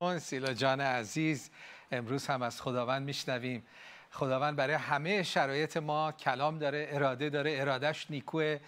سیلا 0.00 0.52
جان 0.52 0.80
عزیز 0.80 1.50
امروز 1.92 2.26
هم 2.26 2.42
از 2.42 2.60
خداوند 2.62 3.02
میشنویم. 3.02 3.66
خداوند 4.10 4.56
برای 4.56 4.74
همه 4.74 5.22
شرایط 5.22 5.76
ما 5.76 6.12
کلام 6.12 6.58
داره 6.58 6.88
اراده 6.90 7.30
داره 7.30 7.56
ارادش 7.60 8.10
نیکوه. 8.10 8.58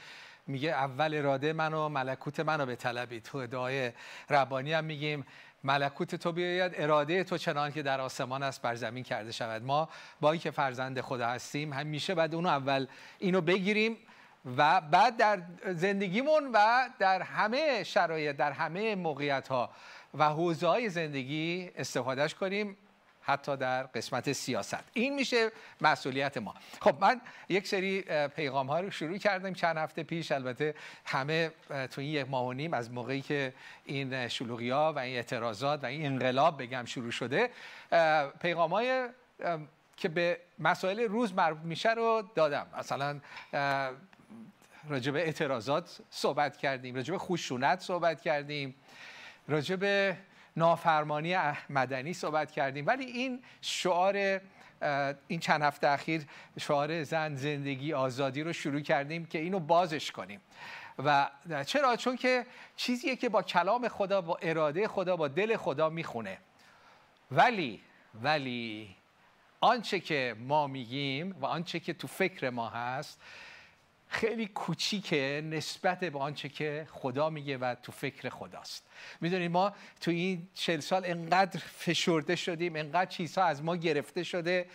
میگه 0.47 0.71
اول 0.71 1.15
اراده 1.15 1.53
منو 1.53 1.89
ملکوت 1.89 2.41
منو 2.41 2.67
به 2.67 2.77
طلبی. 2.77 3.21
تو 3.21 3.47
دعای 3.47 3.93
ربانی 4.31 4.73
هم 4.73 4.85
میگیم. 4.85 5.27
ملکوت 5.65 6.15
تو 6.15 6.33
بیاید 6.33 6.73
اراده 6.77 7.25
تو 7.25 7.39
چنان 7.39 7.73
که 7.73 7.83
در 7.83 8.01
آسمان 8.01 8.43
است 8.43 8.63
بر 8.63 8.75
زمین 8.75 9.05
کرده 9.05 9.33
شود. 9.33 9.63
ما 9.63 9.89
با 10.21 10.33
اینکه 10.33 10.51
فرزند 10.51 11.01
خدا 11.01 11.27
هستیم 11.27 11.73
همیشه 11.73 12.15
بعد 12.15 12.35
اونو 12.35 12.49
اول 12.49 12.87
اینو 13.19 13.41
بگیریم 13.41 13.97
و 14.57 14.81
بعد 14.81 15.17
در 15.17 15.43
زندگیمون 15.67 16.51
و 16.53 16.89
در 16.99 17.23
همه 17.23 17.85
شرایط 17.85 18.37
در 18.37 18.53
همه 18.53 18.95
موقعیت 18.95 19.49
ها 19.49 19.71
و 20.15 20.29
حوزه 20.29 20.67
های 20.67 20.89
زندگی 20.89 21.71
استفادهش 21.77 22.35
کنیم 22.35 22.77
حتی 23.21 23.57
در 23.57 23.83
قسمت 23.83 24.33
سیاست. 24.33 24.85
این 24.93 25.15
میشه 25.15 25.51
مسئولیت 25.81 26.37
ما. 26.37 26.55
خب 26.81 26.97
من 27.01 27.21
یک 27.49 27.67
سری 27.67 28.03
پیغام 28.29 28.67
ها 28.67 28.81
رو 28.81 28.91
شروع 28.91 29.19
کردم 29.19 29.53
چند 29.53 29.77
هفته 29.77 30.03
پیش. 30.03 30.33
البته 30.33 30.75
همه 31.05 31.51
تو 31.91 32.01
این 32.01 32.11
یک 32.11 32.31
ماه 32.31 32.47
و 32.47 32.53
نیم 32.53 32.75
از 32.75 32.91
موقعی 32.91 33.21
که 33.21 33.55
این 33.85 34.29
شلوغی 34.29 34.71
ها 34.71 34.93
و 34.93 34.99
این 34.99 35.17
اعتراضات 35.17 35.85
و 35.85 35.87
این 35.87 36.07
انقلاب 36.07 36.63
بگم 36.63 36.85
شروع 36.85 37.11
شده 37.11 37.51
پیغام 38.41 38.71
های 38.71 39.09
که 39.97 40.09
به 40.09 40.41
مسائل 40.59 41.01
روز 41.01 41.35
مربوط 41.35 41.65
میشه 41.65 41.91
رو 41.91 42.23
دادم. 42.35 42.67
مثلا 42.79 43.21
راجب 44.89 45.15
اعتراضات 45.15 45.99
صحبت 46.11 46.57
کردیم 46.57 46.95
راجب 46.95 47.17
خشونت 47.17 47.81
صحبت 47.81 48.21
کردیم. 48.21 48.75
راجب 49.49 50.15
نافرمانی 50.57 51.37
مدنی 51.71 52.13
صحبت 52.13 52.51
کردیم. 52.51 52.87
ولی 52.87 53.05
این 53.05 53.43
شعار 53.61 54.41
این 55.29 55.41
چند 55.41 55.63
هفته 55.63 55.89
اخیر 55.89 56.23
شعار 56.61 57.03
زن 57.03 57.35
زندگی 57.35 57.93
آزادی 57.93 58.43
رو 58.43 58.53
شروع 58.53 58.81
کردیم 58.81 59.27
که 59.27 59.39
اینو 59.39 59.61
بازش 59.61 60.11
کنیم. 60.11 60.41
و 61.05 61.31
چرا؟ 61.67 61.97
چون 61.97 62.17
که 62.17 62.47
چیزیه 62.77 63.17
که 63.17 63.29
با 63.29 63.43
کلام 63.43 63.89
خدا 63.89 64.21
با 64.21 64.39
اراده 64.43 64.89
خدا 64.89 65.17
با 65.17 65.29
دل 65.29 65.57
خدا 65.57 65.89
می‌خونه. 65.89 66.39
ولی 67.31 67.81
ولی 68.23 68.97
آنچه 69.61 70.01
که 70.01 70.37
ما 70.39 70.67
میگیم 70.67 71.37
و 71.41 71.47
آنچه 71.47 71.81
که 71.81 71.93
تو 71.93 72.07
فکر 72.07 72.51
ما 72.51 72.69
هست 72.69 73.21
خیلی 74.09 74.47
کوچیکه 74.47 75.43
نسبت 75.45 76.01
به 76.01 76.19
آنچه 76.19 76.49
که 76.49 76.89
خدا 76.93 77.31
میگه 77.31 77.59
و 77.59 77.75
تو 77.83 77.93
فکر 77.93 78.29
خداست. 78.29 78.87
می‌دونید 79.21 79.51
ما 79.51 79.73
تو 80.01 80.11
این 80.11 80.49
چل 80.55 80.81
سال 80.81 81.03
انقدر 81.05 81.61
فشرده 81.61 82.37
شدیم 82.37 82.77
انقدر 82.77 83.11
چیزها 83.11 83.45
از 83.45 83.63
ما 83.63 83.77
گرفته 83.77 84.23
شده 84.23 84.67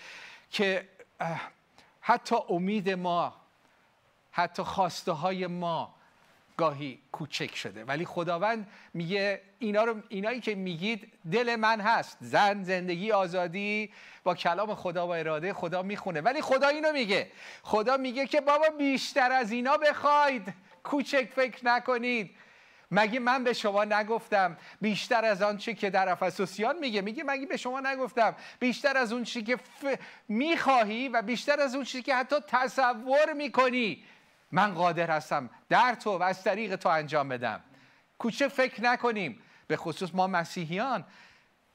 که 0.52 0.90
حتی 2.02 2.36
امید 2.50 2.90
ما 2.90 3.36
حتی 4.32 4.64
خواسته 4.64 5.12
های 5.12 5.48
ما 5.48 5.96
گاهی 6.58 7.00
کوچک 7.12 7.56
شده. 7.56 7.84
ولی 7.84 8.06
خداوند 8.06 8.68
میگه 8.94 9.42
اینا 9.60 9.84
رو 9.84 10.02
اینایی 10.10 10.40
که 10.40 10.56
میگید 10.56 11.12
دل 11.32 11.56
من 11.56 11.82
هست. 11.82 12.18
زن 12.22 12.64
زندگی 12.64 13.12
آزادی 13.12 13.92
با 14.24 14.36
کلام 14.36 14.76
خدا 14.76 15.08
و 15.08 15.10
اراده 15.10 15.54
خدا 15.54 15.82
می‌خونه. 15.82 16.22
ولی 16.22 16.42
خدا 16.42 16.68
اینو 16.68 16.92
میگه. 16.92 17.32
خدا 17.64 17.98
میگه 17.98 18.28
که 18.28 18.42
بابا 18.42 18.70
بیشتر 18.78 19.32
از 19.32 19.52
اینا 19.52 19.78
بخواید. 19.78 20.54
کوچک 20.84 21.30
فکر 21.36 21.66
نکنید. 21.66 22.36
مگه 22.92 23.20
من 23.20 23.44
به 23.44 23.54
شما 23.54 23.86
نگفتم 23.86 24.58
بیشتر 24.82 25.26
از 25.26 25.42
آن 25.42 25.58
چی 25.58 25.74
که 25.74 25.90
در 25.90 26.10
افسوسیان 26.10 26.80
میگه؟ 26.80 27.02
میگه 27.02 27.24
مگه 27.24 27.46
به 27.46 27.58
شما 27.58 27.80
نگفتم 27.80 28.36
بیشتر 28.60 28.98
از 28.98 29.14
اون 29.14 29.24
چی 29.24 29.44
که 29.44 29.56
ف... 29.56 29.86
می‌خواهی 30.28 31.10
و 31.10 31.22
بیشتر 31.22 31.60
از 31.60 31.76
اون 31.76 31.84
چی 31.84 32.02
که 32.02 32.16
حتی 32.16 32.36
تصور 32.48 33.34
می‌کنی؟ 33.34 34.04
من 34.54 34.74
قادر 34.74 35.12
هستم. 35.12 35.50
در 35.70 35.96
تو 35.96 36.18
و 36.18 36.24
از 36.24 36.44
طریق 36.44 36.76
تو 36.76 36.90
انجام 36.90 37.30
بدم. 37.30 37.60
کوچه 38.20 38.48
فکر 38.48 38.82
نکنیم. 38.82 39.40
به 39.68 39.78
خصوص 39.78 40.10
ما 40.14 40.28
مسیحیان. 40.28 41.04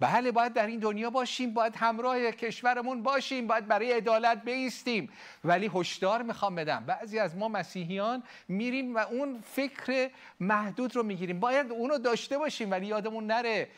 بله 0.00 0.33
باید 0.33 0.53
در 0.53 0.66
این 0.66 0.78
دنیا 0.78 1.11
باشیم 1.11 1.55
باید 1.55 1.77
همراه 1.77 2.31
کشورمون 2.31 3.03
باشیم 3.03 3.47
باید 3.47 3.66
برای 3.66 3.93
عدالت 3.93 4.44
بیستیم. 4.44 5.11
ولی 5.44 5.71
هشدار 5.75 6.22
می‌خوام 6.22 6.55
بدم. 6.55 6.84
بعضی 6.87 7.19
از 7.19 7.37
ما 7.37 7.49
مسیحیان 7.49 8.22
میریم 8.49 8.95
و 8.95 8.99
اون 8.99 9.43
فکر 9.55 10.10
محدود 10.41 10.97
رو 10.97 11.03
می‌گیریم. 11.03 11.41
باید 11.41 11.72
اونو 11.72 11.99
داشته 11.99 12.39
باشیم 12.39 12.71
ولی 12.71 12.87
یادمون 12.87 13.27
نره. 13.27 13.69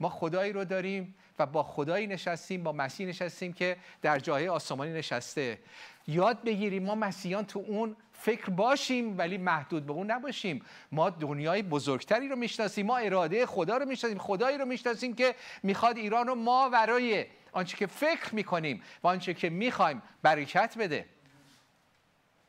ما 0.00 0.08
خدایی 0.08 0.52
رو 0.52 0.64
داریم 0.64 1.14
و 1.38 1.46
با 1.46 1.62
خدایی 1.62 2.06
نشستیم 2.06 2.62
با 2.62 2.72
مسیح 2.72 3.06
نشستیم 3.06 3.52
که 3.52 3.76
در 4.02 4.18
جای 4.18 4.48
آسمانی 4.48 4.92
نشسته. 4.92 5.58
یاد 6.06 6.42
بگیریم 6.42 6.82
ما 6.82 6.94
مسیحیان 6.94 7.44
تو 7.44 7.64
اون 7.68 7.96
فکر 8.18 8.50
باشیم 8.50 9.18
ولی 9.18 9.38
محدود 9.38 9.86
به 9.86 9.92
اون 9.92 10.10
نباشیم. 10.10 10.64
ما 10.92 11.10
دنیای 11.10 11.62
بزرگتری 11.62 12.28
رو 12.28 12.36
می‌شناسیم 12.36 12.86
ما 12.86 12.96
اراده 12.96 13.46
خدا 13.46 13.76
رو 13.76 13.84
می‌شناسیم 13.84 14.18
خدایی 14.18 14.58
رو 14.58 14.64
می‌شناسیم 14.64 15.14
که 15.14 15.34
می‌خواد 15.62 15.96
ایران 15.96 16.26
رو 16.26 16.34
ما 16.34 16.68
برای 16.68 17.26
آنچه 17.52 17.76
که 17.76 17.86
فکر 17.86 18.34
می‌کنیم 18.34 18.82
و 19.02 19.08
آنچه 19.08 19.34
که 19.34 19.50
می‌خوایم 19.50 20.02
برکت 20.22 20.78
بده. 20.78 21.06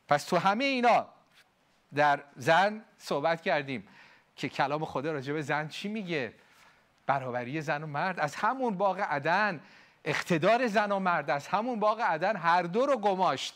پس 0.08 0.24
تو 0.24 0.36
همه 0.36 0.64
اینا 0.64 1.06
در 1.94 2.20
زن 2.36 2.84
صحبت 2.98 3.42
کردیم 3.42 3.88
که 4.36 4.48
کلام 4.48 4.84
خدا 4.84 5.12
راجع 5.12 5.32
به 5.32 5.42
زن 5.42 5.68
چی 5.68 5.88
میگه؟ 5.88 6.32
برابری 7.06 7.60
زن 7.60 7.82
و 7.82 7.86
مرد. 7.86 8.20
از 8.20 8.34
همون 8.34 8.76
باغ 8.76 9.00
عدن 9.00 9.60
اقتدار 10.04 10.66
زن 10.66 10.92
و 10.92 10.98
مرد 10.98 11.30
از 11.30 11.48
همون 11.48 11.80
باغ 11.80 12.00
عدن 12.00 12.36
هر 12.36 12.62
دو 12.62 12.86
رو 12.86 12.96
گماشت 12.96 13.54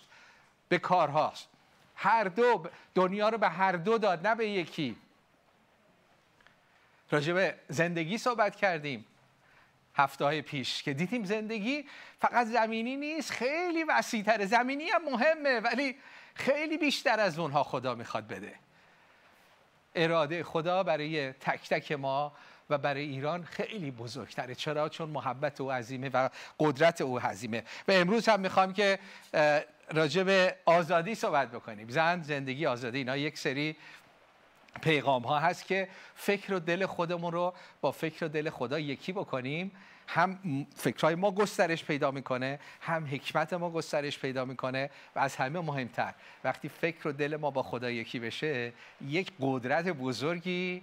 به 0.69 0.78
کارهاست. 0.78 1.48
هر 1.94 2.25
دو 2.25 2.66
دنیا 2.94 3.28
رو 3.28 3.38
به 3.38 3.49
هر 3.49 3.72
دو 3.72 3.99
داد 3.99 4.27
نه 4.27 4.34
به 4.34 4.49
یکی. 4.49 4.97
راجع 7.10 7.32
به 7.32 7.55
زندگی 7.69 8.19
صحبت 8.19 8.56
کردیم 8.56 9.06
هفته 9.94 10.25
های 10.25 10.43
پیش 10.43 10.83
که 10.83 10.94
دیدیم 10.94 11.25
زندگی 11.25 11.84
فقط 12.21 12.47
زمینی 12.47 12.97
نیست 12.97 13.31
خیلی 13.31 13.84
وسیعتر 13.84 14.44
زمینی 14.44 14.88
هم 14.88 15.04
مهمه 15.04 15.60
ولی 15.60 15.97
خیلی 16.34 16.78
بیشتر 16.78 17.21
از 17.21 17.38
اونها 17.38 17.62
خدا 17.62 17.94
می‌خواد 17.94 18.27
بده. 18.27 18.54
اراده 19.94 20.44
خدا 20.44 20.83
برای 20.83 21.33
تک 21.33 21.69
تک 21.69 21.93
ما 21.93 22.33
و 22.71 22.78
برای 22.78 23.03
ایران 23.03 23.44
خیلی 23.44 23.91
بزرگتره. 23.91 24.54
چرا؟ 24.54 24.88
چون 24.88 25.10
محبت 25.10 25.60
او 25.60 25.72
عظیمه 25.72 26.10
و 26.15 26.28
قدرت 26.60 27.00
او 27.00 27.19
عظیمه. 27.19 27.65
و 27.88 27.93
امروز 27.93 28.28
هم 28.28 28.41
می‌خوام 28.41 28.72
که 28.72 28.99
راجع 29.93 30.22
به 30.22 30.56
آزادی 30.65 31.15
صحبت 31.15 31.50
بکنیم. 31.50 31.89
زن 31.89 32.22
زندگی 32.22 32.67
آزادی 32.67 32.99
اینا 32.99 33.17
یک 33.17 33.39
سری 33.39 33.77
پیغام 34.83 35.22
ها 35.22 35.39
هست 35.39 35.67
که 35.67 35.89
فکر 36.15 36.55
و 36.55 36.59
دل 36.59 36.87
خودمون 36.87 37.33
رو 37.33 37.55
با 37.81 37.93
فکر 37.93 38.25
و 38.25 38.28
دل 38.28 38.50
خدا 38.50 38.78
یکی 38.78 39.12
بکنیم. 39.12 39.72
هم 40.09 40.67
فکرهای 40.77 41.15
ما 41.15 41.31
گسترش 41.31 41.84
پیدا 41.84 42.11
می‌کنه 42.11 42.59
هم 42.81 43.06
حکمت 43.06 43.53
ما 43.53 43.71
گسترش 43.71 44.19
پیدا 44.19 44.45
می‌کنه 44.45 44.91
و 45.17 45.19
از 45.19 45.37
همه 45.37 45.61
مهمتر. 45.61 46.15
وقتی 46.45 46.69
فکر 46.69 47.09
و 47.09 47.12
دل 47.12 47.37
ما 47.37 47.51
با 47.51 47.62
خدا 47.62 47.91
یکی 47.91 48.19
بشه 48.19 48.72
یک 49.01 49.33
قدرت 49.41 49.89
بزرگی 49.89 50.83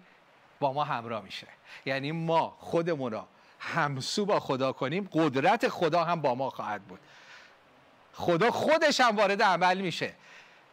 با 0.60 0.74
ما 0.74 0.84
همراه 0.84 1.24
میشه. 1.24 1.48
یعنی 1.86 2.12
ما 2.12 2.58
خودمون 2.60 3.12
را 3.12 3.28
همسو 3.60 4.26
با 4.26 4.40
خدا 4.40 4.72
کنیم 4.72 5.10
قدرت 5.12 5.68
خدا 5.68 6.04
هم 6.04 6.22
با 6.22 6.36
ما 6.36 6.50
خواهد 6.50 6.82
بود. 6.82 7.00
خدا 8.14 8.52
خودش 8.52 9.02
هم 9.02 9.16
وارد 9.16 9.42
عمل 9.42 9.82
میشه. 9.82 10.14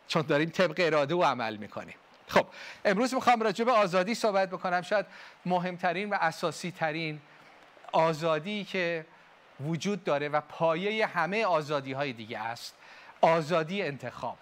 چون 0.09 0.23
داریم 0.23 0.51
طبق 0.51 0.75
اراده 0.79 1.15
و 1.15 1.23
عمل 1.23 1.57
می‌کنیم. 1.57 1.95
خب 2.29 2.47
امروز 2.85 3.15
می‌خوام 3.15 3.43
راجع 3.43 3.65
به 3.65 3.73
آزادی 3.73 4.15
صحبت 4.15 4.51
بکنم. 4.51 4.83
شاید 4.83 5.07
مهمترین 5.47 6.11
و 6.11 6.17
اساسی 6.21 6.71
ترین 6.71 7.21
آزادی 7.93 8.65
که 8.65 9.07
وجود 9.61 10.05
داره 10.05 10.29
و 10.29 10.41
پایه 10.41 11.07
همه 11.07 11.45
آزادی 11.45 11.93
های 11.93 12.13
دیگه 12.13 12.39
است 12.39 12.75
آزادی 13.21 13.83
انتخاب. 13.83 14.39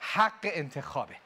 حق 0.00 0.40
انتخابه. 0.42 1.16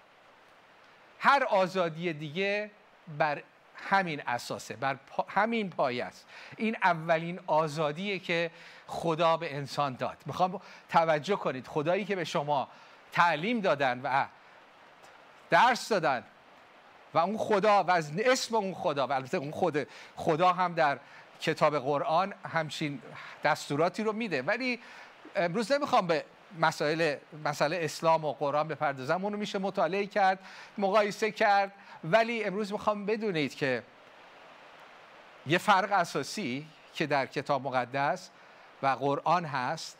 هر 1.18 1.44
آزادی 1.44 2.12
دیگه 2.12 2.70
بر 3.18 3.42
همین 3.74 4.22
اساسه 4.26 4.76
بر 4.76 4.96
همین 5.28 5.70
پایه 5.70 6.04
است. 6.04 6.26
این 6.56 6.76
اولین 6.82 7.40
آزادیه 7.46 8.18
که 8.18 8.50
خدا 8.86 9.36
به 9.36 9.56
انسان 9.56 9.94
داد. 9.94 10.16
می‌خوام 10.26 10.60
توجه 10.88 11.36
کنید 11.36 11.66
خدایی 11.66 12.04
که 12.04 12.16
به 12.16 12.24
شما 12.24 12.68
تعلیم 13.12 13.60
دادن 13.60 14.00
و 14.04 14.26
درس 15.50 15.88
دادن 15.88 16.24
و 17.14 17.18
اون 17.18 17.38
خدا 17.38 17.84
و 17.84 17.90
از 17.90 18.12
اسم 18.18 18.54
اون 18.54 18.74
خدا 18.74 19.06
و 19.06 19.12
البته 19.12 19.36
اون 19.38 19.50
خود 19.50 19.86
خدا 20.16 20.52
هم 20.52 20.74
در 20.74 20.98
کتاب 21.40 21.78
قرآن 21.78 22.34
همچین 22.52 23.02
دستوراتی 23.44 24.02
رو 24.02 24.12
میده. 24.12 24.42
ولی 24.42 24.80
امروز 25.36 25.72
نمی‌خوام 25.72 26.06
به 26.06 26.24
مسائل 26.58 27.16
مسئله 27.44 27.78
اسلام 27.80 28.24
و 28.24 28.32
قرآن 28.32 28.68
بپردازم. 28.68 29.24
اونو 29.24 29.36
میشه 29.36 29.58
مطالعه 29.58 30.06
کرد 30.06 30.38
مقایسه 30.78 31.30
کرد. 31.30 31.72
ولی 32.04 32.44
امروز 32.44 32.72
می‌خوام 32.72 33.06
بدونید 33.06 33.54
که 33.54 33.82
یه 35.46 35.58
فرق 35.58 35.92
اساسی 35.92 36.66
که 36.94 37.06
در 37.06 37.26
کتاب 37.26 37.62
مقدس 37.66 38.30
و 38.82 38.86
قرآن 38.86 39.44
هست 39.44 39.98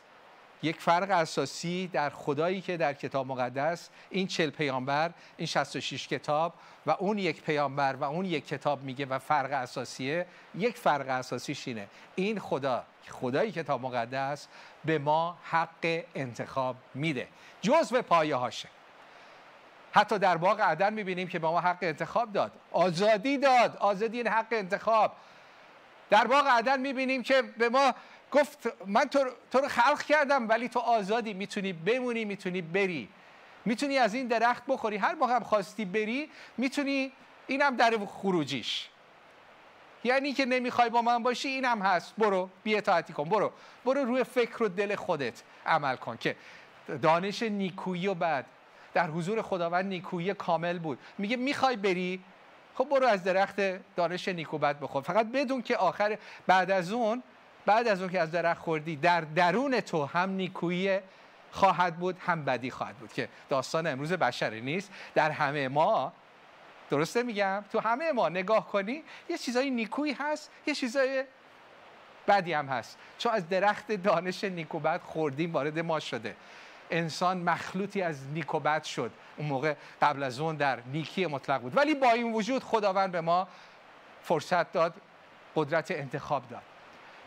یک 0.63 0.81
فرق 0.81 1.11
اساسی 1.11 1.87
در 1.87 2.09
خدایی 2.09 2.61
که 2.61 2.77
در 2.77 2.93
کتاب 2.93 3.27
مقدس 3.27 3.89
این 4.09 4.27
چل 4.27 4.49
پیامبر 4.49 5.11
این 5.37 5.47
66 5.47 6.07
کتاب 6.07 6.53
و 6.85 6.91
اون 6.91 7.17
یک 7.17 7.41
پیامبر 7.41 7.95
و 7.95 8.03
اون 8.03 8.25
یک 8.25 8.47
کتاب 8.47 8.83
میگه 8.83 9.05
و 9.05 9.19
فرق 9.19 9.51
اساسیه. 9.51 10.25
یک 10.55 10.77
فرق 10.77 11.09
اساسیش 11.09 11.67
اینه. 11.67 11.87
این 12.15 12.39
خدا 12.39 12.83
خدای 13.09 13.51
کتاب 13.51 13.81
مقدس 13.81 14.47
به 14.85 14.99
ما 14.99 15.37
حق 15.43 16.03
انتخاب 16.15 16.75
میده. 16.93 17.27
جزء 17.61 18.01
پایه 18.01 18.35
هاشه 18.35 18.69
حتی 19.95 20.19
در 20.19 20.37
باغ 20.37 20.61
عدن 20.61 20.93
می‌بینیم 20.93 21.27
که 21.27 21.39
به 21.39 21.47
ما 21.47 21.61
حق 21.61 21.77
انتخاب 21.81 22.33
داد. 22.33 22.51
آزادی 22.71 23.37
داد. 23.37 23.77
آزادی 23.77 24.17
این 24.17 24.27
حق 24.27 24.47
انتخاب. 24.51 25.15
در 26.09 26.27
باغ 26.27 26.47
عدن 26.47 26.79
می‌بینیم 26.79 27.23
که 27.23 27.41
به 27.41 27.69
ما 27.69 27.93
گفت 28.31 28.67
من 28.85 29.05
تو, 29.05 29.23
رو 29.53 29.67
خلق 29.67 30.01
کردم 30.01 30.49
ولی 30.49 30.69
تو 30.69 30.79
آزادی. 30.79 31.33
می‌تونی 31.33 31.73
بمونی 31.73 32.25
می‌تونی 32.25 32.61
بری. 32.61 33.09
می‌تونی 33.65 33.97
از 33.97 34.13
این 34.13 34.27
درخت 34.27 34.63
بخوری. 34.67 34.97
هر 34.97 35.13
موقع 35.15 35.39
خواستی 35.39 35.85
بری 35.85 36.29
می‌تونی 36.57 37.11
اینم 37.47 37.75
در 37.75 37.97
خروجیش. 38.07 38.89
یعنی 40.03 40.33
که 40.33 40.45
نمی‌خوای 40.45 40.89
با 40.89 41.01
من 41.01 41.23
باشی 41.23 41.47
اینم 41.47 41.81
هست. 41.81 42.13
برو 42.17 42.49
بی 42.63 42.75
اطاعتی 42.75 43.13
کن. 43.13 43.29
برو. 43.29 43.51
برو 43.85 44.05
روی 44.05 44.23
فکر 44.23 44.63
و 44.63 44.67
دل 44.67 44.95
خودت 44.95 45.43
عمل 45.65 45.95
کن 45.95 46.17
که 46.17 46.35
دانش 47.01 47.43
نیکویی 47.43 48.07
و 48.07 48.13
بعد 48.13 48.45
در 48.95 49.09
حضور 49.09 49.41
خداوند 49.41 49.85
نیکویی 49.85 50.33
کامل 50.33 50.79
بود. 50.79 50.99
میگه 51.17 51.35
می‌خوای 51.35 51.75
بری؟ 51.75 52.23
خب 52.75 52.87
برو 52.89 53.07
از 53.07 53.23
درخت 53.23 53.55
دانش 53.95 54.27
نیکو 54.27 54.57
بد 54.57 54.79
بخور. 54.79 55.01
فقط 55.01 55.25
بدون 55.25 55.61
که 55.61 55.77
آخر 55.77 56.17
بعد 56.47 56.71
از 56.71 56.91
اون 56.91 57.23
بعد 57.65 57.87
از 57.87 58.01
اون 58.01 58.09
که 58.09 58.21
از 58.21 58.31
درخت 58.31 58.61
خوردی 58.61 58.95
در 58.95 59.21
درون 59.21 59.79
تو 59.79 60.05
هم 60.05 60.29
نیکویی 60.29 60.99
خواهد 61.51 61.97
بود 61.97 62.17
هم 62.19 62.45
بدی 62.45 62.71
خواهد 62.71 62.95
بود. 62.95 63.13
که 63.13 63.29
داستان 63.49 63.87
امروز 63.87 64.13
بشری 64.13 64.61
نیست. 64.61 64.91
در 65.15 65.31
همه 65.31 65.67
ما 65.67 66.13
درسته 66.89 67.23
میگم؟ 67.23 67.65
تو 67.71 67.79
همه 67.79 68.11
ما 68.11 68.29
نگاه 68.29 68.67
کنی 68.67 69.03
یه 69.29 69.37
چیزای 69.37 69.69
نیکویی 69.69 70.13
هست 70.13 70.51
یه 70.67 70.75
چیزای 70.75 71.23
بدی 72.27 72.53
هم 72.53 72.67
هست. 72.67 72.97
چون 73.17 73.31
از 73.31 73.49
درخت 73.49 73.91
دانش 73.91 74.43
نیکو 74.43 74.79
بد 74.79 75.01
خوردیم 75.01 75.53
وارد 75.53 75.79
ما 75.79 75.99
شده. 75.99 76.35
انسان 76.91 77.37
مخلوطی 77.37 78.01
از 78.01 78.27
نیک 78.33 78.55
و 78.55 78.59
بد 78.59 78.83
شد. 78.83 79.11
اون 79.37 79.47
موقع 79.47 79.73
قبل 80.01 80.23
از 80.23 80.39
اون 80.39 80.55
در 80.55 80.79
نیکی 80.93 81.25
مطلق 81.25 81.61
بود. 81.61 81.77
ولی 81.77 81.95
با 81.95 82.11
این 82.11 82.33
وجود 82.33 82.63
خداوند 82.63 83.11
به 83.11 83.21
ما 83.21 83.47
فرصت 84.23 84.71
داد 84.71 84.93
قدرت 85.55 85.91
انتخاب 85.91 86.43
داد. 86.49 86.61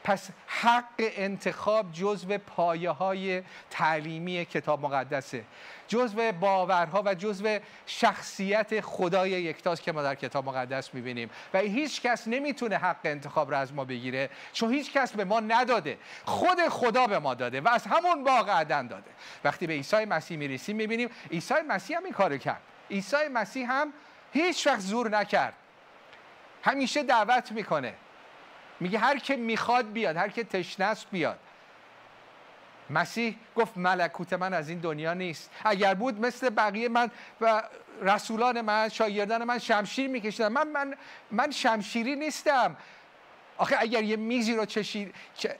پس 0.05 0.29
حق 0.47 0.85
انتخاب 0.99 1.93
جزو 1.93 2.39
پایه 2.39 2.91
های 2.91 3.43
تعلیمی 3.71 4.45
کتاب 4.45 4.81
مقدسه. 4.81 5.45
جزو 5.89 6.33
باورها 6.33 7.03
و 7.07 7.15
جزو 7.15 7.59
شخصیت 7.87 8.81
خدای 8.81 9.31
یکتاست 9.31 9.83
که 9.83 9.93
ما 9.93 10.03
در 10.03 10.15
کتاب 10.15 10.49
مقدس 10.49 10.95
می‌بینیم. 10.95 11.31
و 11.55 11.59
هیچ 11.59 12.03
کس 12.03 12.29
نمی‌تونه 12.29 12.77
حق 12.77 12.97
انتخاب 13.05 13.51
را 13.51 13.59
از 13.59 13.73
ما 13.75 13.85
بگیره 13.85 14.31
چون 14.53 14.73
هیچ 14.73 14.93
کس 14.93 15.13
به 15.13 15.25
ما 15.25 15.41
نداده. 15.41 15.99
خود 16.25 16.69
خدا 16.69 17.07
به 17.07 17.19
ما 17.19 17.35
داده 17.35 17.61
و 17.61 17.69
از 17.69 17.87
همون 17.87 18.25
باغ 18.25 18.51
عدن 18.51 18.87
داده. 18.87 19.11
وقتی 19.45 19.67
به 19.67 19.73
عیسی 19.73 20.05
مسیح 20.05 20.37
می‌رسیم 20.37 20.77
می‌بینیم 20.77 21.09
عیسی 21.31 21.55
مسیح 21.69 21.97
هم 21.97 22.05
این 22.05 22.13
کارو 22.13 22.39
کرد. 22.39 22.61
عیسی 22.91 23.29
مسیح 23.33 23.73
هم 23.73 23.93
هیچ 24.33 24.67
وقت 24.67 24.81
زور 24.81 25.11
نکرد. 25.11 25.55
همیشه 26.63 27.03
دعوت 27.03 27.53
می‌کنه. 27.53 27.95
میگه 28.81 28.99
هر 28.99 29.19
که 29.19 29.37
می‌خواد 29.37 29.93
بیاد 29.93 30.17
هر 30.17 30.29
که 30.29 30.45
تشنه 30.45 30.97
بیاد. 31.11 31.39
مسیح 32.91 33.37
گفت 33.57 33.77
ملکوت 33.77 34.33
من 34.33 34.55
از 34.55 34.69
این 34.69 34.79
دنیا 34.79 35.15
نیست. 35.15 35.51
اگر 35.65 35.95
بود 35.95 36.21
مثل 36.21 36.51
بقیه 36.51 36.89
من 36.89 37.11
و 37.41 37.63
رسولان 38.03 38.61
من 38.61 38.89
شاگردان 38.89 39.45
من 39.45 39.59
شمشیر 39.59 40.09
میکشیدم 40.11 40.53
من 40.53 40.69
من 40.69 40.95
من 41.31 41.51
شمشیری 41.51 42.17
نیستم. 42.17 42.77
آخه 43.59 43.77
اگر 43.79 44.03
یه 44.03 44.17
میزی 44.17 44.55
رو 44.55 44.65
چشید 44.65 45.15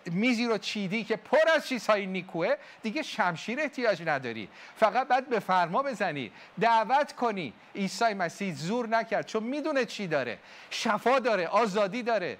میزی 0.07 0.47
رو 0.47 0.59
چیدی 0.59 1.05
که 1.05 1.17
پر 1.17 1.51
از 1.55 1.69
چیزهای 1.69 2.07
نیکوه 2.07 2.55
دیگه 2.83 3.03
شمشیر 3.03 3.61
احتیاج 3.61 4.03
نداری. 4.07 4.49
فقط 4.77 5.09
باید 5.09 5.29
به 5.29 5.41
فرما 5.41 5.83
بزنی. 5.83 6.33
دعوت 6.61 7.13
کنی. 7.13 7.53
عیسی 7.75 8.15
مسیح 8.15 8.55
زور 8.55 8.89
نکرد. 8.89 9.27
چون 9.27 9.43
می‌دونه 9.43 9.85
چی 9.85 10.07
داره. 10.07 10.39
شفا 10.71 11.19
داره. 11.19 11.47
آزادی 11.47 12.03
داره. 12.03 12.39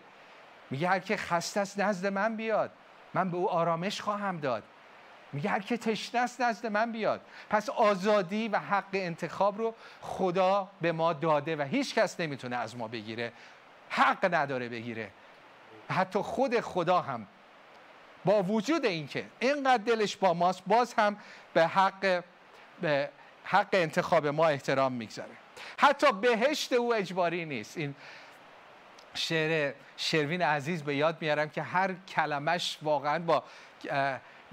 میگه 0.71 0.89
هر 0.89 0.99
که 0.99 1.17
خسته 1.17 1.61
است 1.61 1.81
نزد 1.81 2.07
من 2.07 2.37
بیاد. 2.37 2.71
من 3.15 3.31
به 3.31 3.37
او 3.37 3.51
آرامش 3.51 4.01
خواهم 4.01 4.41
داد. 4.41 4.63
میگه 5.33 5.51
هر 5.51 5.61
که 5.61 5.77
تشنه 5.77 6.21
است 6.21 6.41
نزد 6.41 6.67
من 6.67 6.93
بیاد. 6.93 7.21
پس 7.51 7.69
آزادی 7.69 8.49
و 8.49 8.59
حق 8.59 8.85
انتخاب 8.93 9.59
رو 9.59 9.75
خدا 10.01 10.69
به 10.81 10.93
ما 10.93 11.13
داده 11.13 11.57
و 11.57 11.63
هیچ 11.63 11.95
کس 11.95 12.21
نمی‌تونه 12.21 12.57
از 12.57 12.77
ما 12.77 12.89
بگیره. 12.89 13.33
حق 13.91 14.35
نداره 14.35 14.69
بگیره. 14.69 15.11
حتی 15.91 16.19
خود 16.19 16.61
خدا 16.61 17.01
هم. 17.01 17.27
با 18.25 18.43
وجود 18.43 18.85
اینکه 18.85 19.25
اینقدر 19.41 19.83
دلش 19.83 20.17
با 20.17 20.35
ماست 20.35 20.63
باز 20.67 20.95
هم 20.95 21.17
به 21.55 21.67
حق 21.67 22.25
به 22.81 23.11
حق 23.45 23.69
انتخاب 23.73 24.27
ما 24.27 24.49
احترام 24.49 24.93
می‌گذاره. 24.93 25.37
حتی 25.79 26.13
بهشت 26.13 26.73
او 26.73 26.95
اجباری 26.95 27.45
نیست. 27.45 27.77
این 27.77 27.95
شعر 29.19 29.75
شروین 29.97 30.43
عزیز 30.43 30.83
به 30.83 30.97
یاد 30.97 31.17
میارم 31.21 31.49
که 31.49 31.63
هر 31.63 31.95
کلمش 32.09 32.79
واقعا 32.83 33.19
با 33.19 33.45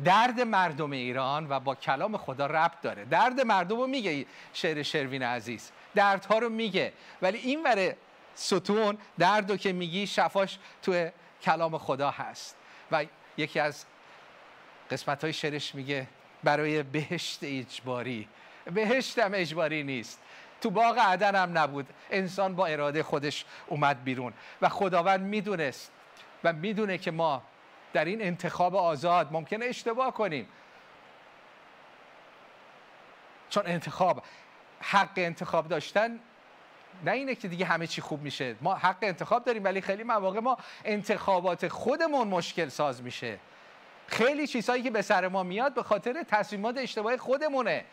درد 0.03 0.41
مردم 0.41 0.91
ایران 0.91 1.49
و 1.49 1.59
با 1.59 1.75
کلام 1.75 2.17
خدا 2.17 2.45
ربط 2.45 2.81
داره. 2.81 3.05
درد 3.05 3.41
مردم 3.41 3.77
رو 3.77 3.87
میگه 3.87 4.25
شعر 4.53 4.83
شروین 4.83 5.23
عزیز. 5.23 5.71
دردها 5.95 6.39
رو 6.39 6.49
میگه. 6.49 6.93
ولی 7.21 7.37
این 7.37 7.63
وره 7.63 7.97
ستون 8.35 8.97
درد 9.17 9.51
رو 9.51 9.57
که 9.57 9.73
میگی 9.73 10.07
شفاش 10.07 10.57
تو 10.81 11.09
کلام 11.41 11.77
خدا 11.77 12.11
هست. 12.11 12.55
و 12.91 13.05
یکی 13.37 13.59
از 13.59 13.85
قسمت 14.91 15.23
های 15.23 15.33
شعرش 15.33 15.75
میگه 15.75 16.07
برای 16.43 16.83
بهشت 16.83 17.39
اجباری. 17.43 18.27
بهشت 18.65 19.19
هم 19.19 19.31
اجباری 19.33 19.83
نیست. 19.83 20.21
تو 20.65 20.71
باغ 20.71 20.99
عدن 20.99 21.35
هم 21.35 21.57
نبود. 21.57 21.87
انسان 22.11 22.55
با 22.55 22.65
اراده 22.65 23.03
خودش 23.03 23.45
اومد 23.67 24.03
بیرون. 24.03 24.33
و 24.61 24.69
خداوند 24.69 25.21
می‌دونست 25.21 25.91
و 26.43 26.53
می‌دونه 26.53 26.97
که 26.97 27.11
ما 27.11 27.43
در 27.93 28.05
این 28.05 28.21
انتخاب 28.21 28.75
آزاد 28.75 29.31
ممکنه 29.31 29.65
اشتباه 29.65 30.13
کنیم. 30.13 30.47
چون 33.49 33.63
انتخاب 33.65 34.23
حق 34.81 35.11
انتخاب 35.15 35.67
داشتن 35.67 36.19
نه 37.05 37.11
اینه 37.11 37.35
که 37.35 37.47
دیگه 37.47 37.65
همه 37.65 37.87
چی 37.87 38.01
خوب 38.01 38.21
میشه. 38.21 38.55
ما 38.61 38.75
حق 38.75 38.97
انتخاب 39.01 39.43
داریم 39.43 39.63
ولی 39.63 39.81
خیلی 39.81 40.03
مواقع 40.03 40.39
ما 40.39 40.57
انتخابات 40.85 41.67
خودمون 41.67 42.27
مشکل 42.27 42.69
ساز 42.69 43.01
میشه. 43.03 43.39
خیلی 44.07 44.47
چیزهایی 44.47 44.83
که 44.83 44.91
به 44.91 45.01
سر 45.01 45.27
ما 45.27 45.43
میاد 45.43 45.73
به 45.73 45.83
خاطر 45.83 46.23
تصمیمات 46.23 46.77
اشتباه 46.77 47.17
خودمونه. 47.17 47.85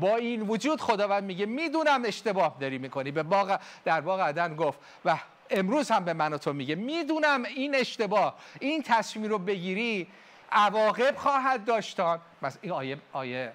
با 0.00 0.16
این 0.16 0.40
وجود 0.42 0.80
خداوند 0.80 1.24
میگه 1.24 1.46
می‌دونم 1.46 2.02
اشتباه 2.04 2.56
داری 2.60 2.78
می‌کنی. 2.78 3.10
به 3.10 3.22
باغ 3.22 3.60
در 3.84 4.00
باغ 4.00 4.20
عدن 4.20 4.56
گفت 4.56 4.78
و 5.04 5.18
امروز 5.50 5.90
هم 5.90 6.04
به 6.04 6.12
من 6.12 6.32
و 6.32 6.38
تو 6.38 6.52
میگه 6.52 6.74
می‌دونم 6.74 7.44
این 7.44 7.74
اشتباه 7.74 8.34
این 8.60 8.82
تصمیم 8.82 9.30
رو 9.30 9.38
بگیری 9.38 10.06
عواقب 10.52 11.16
خواهد 11.16 11.64
داشتان 11.64 12.20
مثلا 12.42 12.60
این 12.62 12.72
آیه 12.72 12.98
آیه 13.12 13.52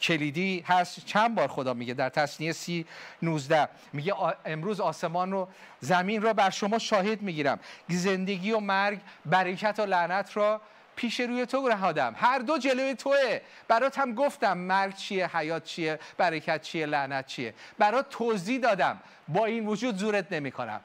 کلیدی 0.00 0.64
هست. 0.66 1.06
چند 1.06 1.34
بار 1.34 1.48
خدا 1.48 1.74
میگه 1.74 1.94
در 1.94 2.08
تصنیه 2.08 2.52
سی 2.52 2.86
نوزده. 3.22 3.68
میگه 3.92 4.14
امروز 4.44 4.80
آسمان 4.80 5.32
رو 5.32 5.48
زمین 5.80 6.22
رو 6.22 6.34
بر 6.34 6.50
شما 6.50 6.78
شاهد 6.78 7.22
می‌گیرم. 7.22 7.58
زندگی 7.88 8.52
و 8.52 8.60
مرگ 8.60 9.00
برکت 9.26 9.78
و 9.78 9.82
لعنت 9.82 10.32
رو 10.32 10.60
پیش 10.96 11.20
روی 11.20 11.46
تو 11.46 11.68
نهادم 11.68 12.14
هر 12.18 12.38
دو 12.38 12.58
جلوی 12.58 12.94
توه. 12.94 13.40
برات 13.68 13.98
هم 13.98 14.14
گفتم 14.14 14.58
مرگ 14.58 14.94
چیه 14.94 15.36
حیات 15.36 15.64
چیه 15.64 15.98
برکت 16.16 16.62
چیه 16.62 16.86
لعنت 16.86 17.26
چیه. 17.26 17.54
برات 17.78 18.08
توضیح 18.10 18.60
دادم. 18.60 19.00
با 19.28 19.44
این 19.44 19.66
وجود 19.66 19.96
زورت 19.96 20.32
نمی‌کنم. 20.32 20.80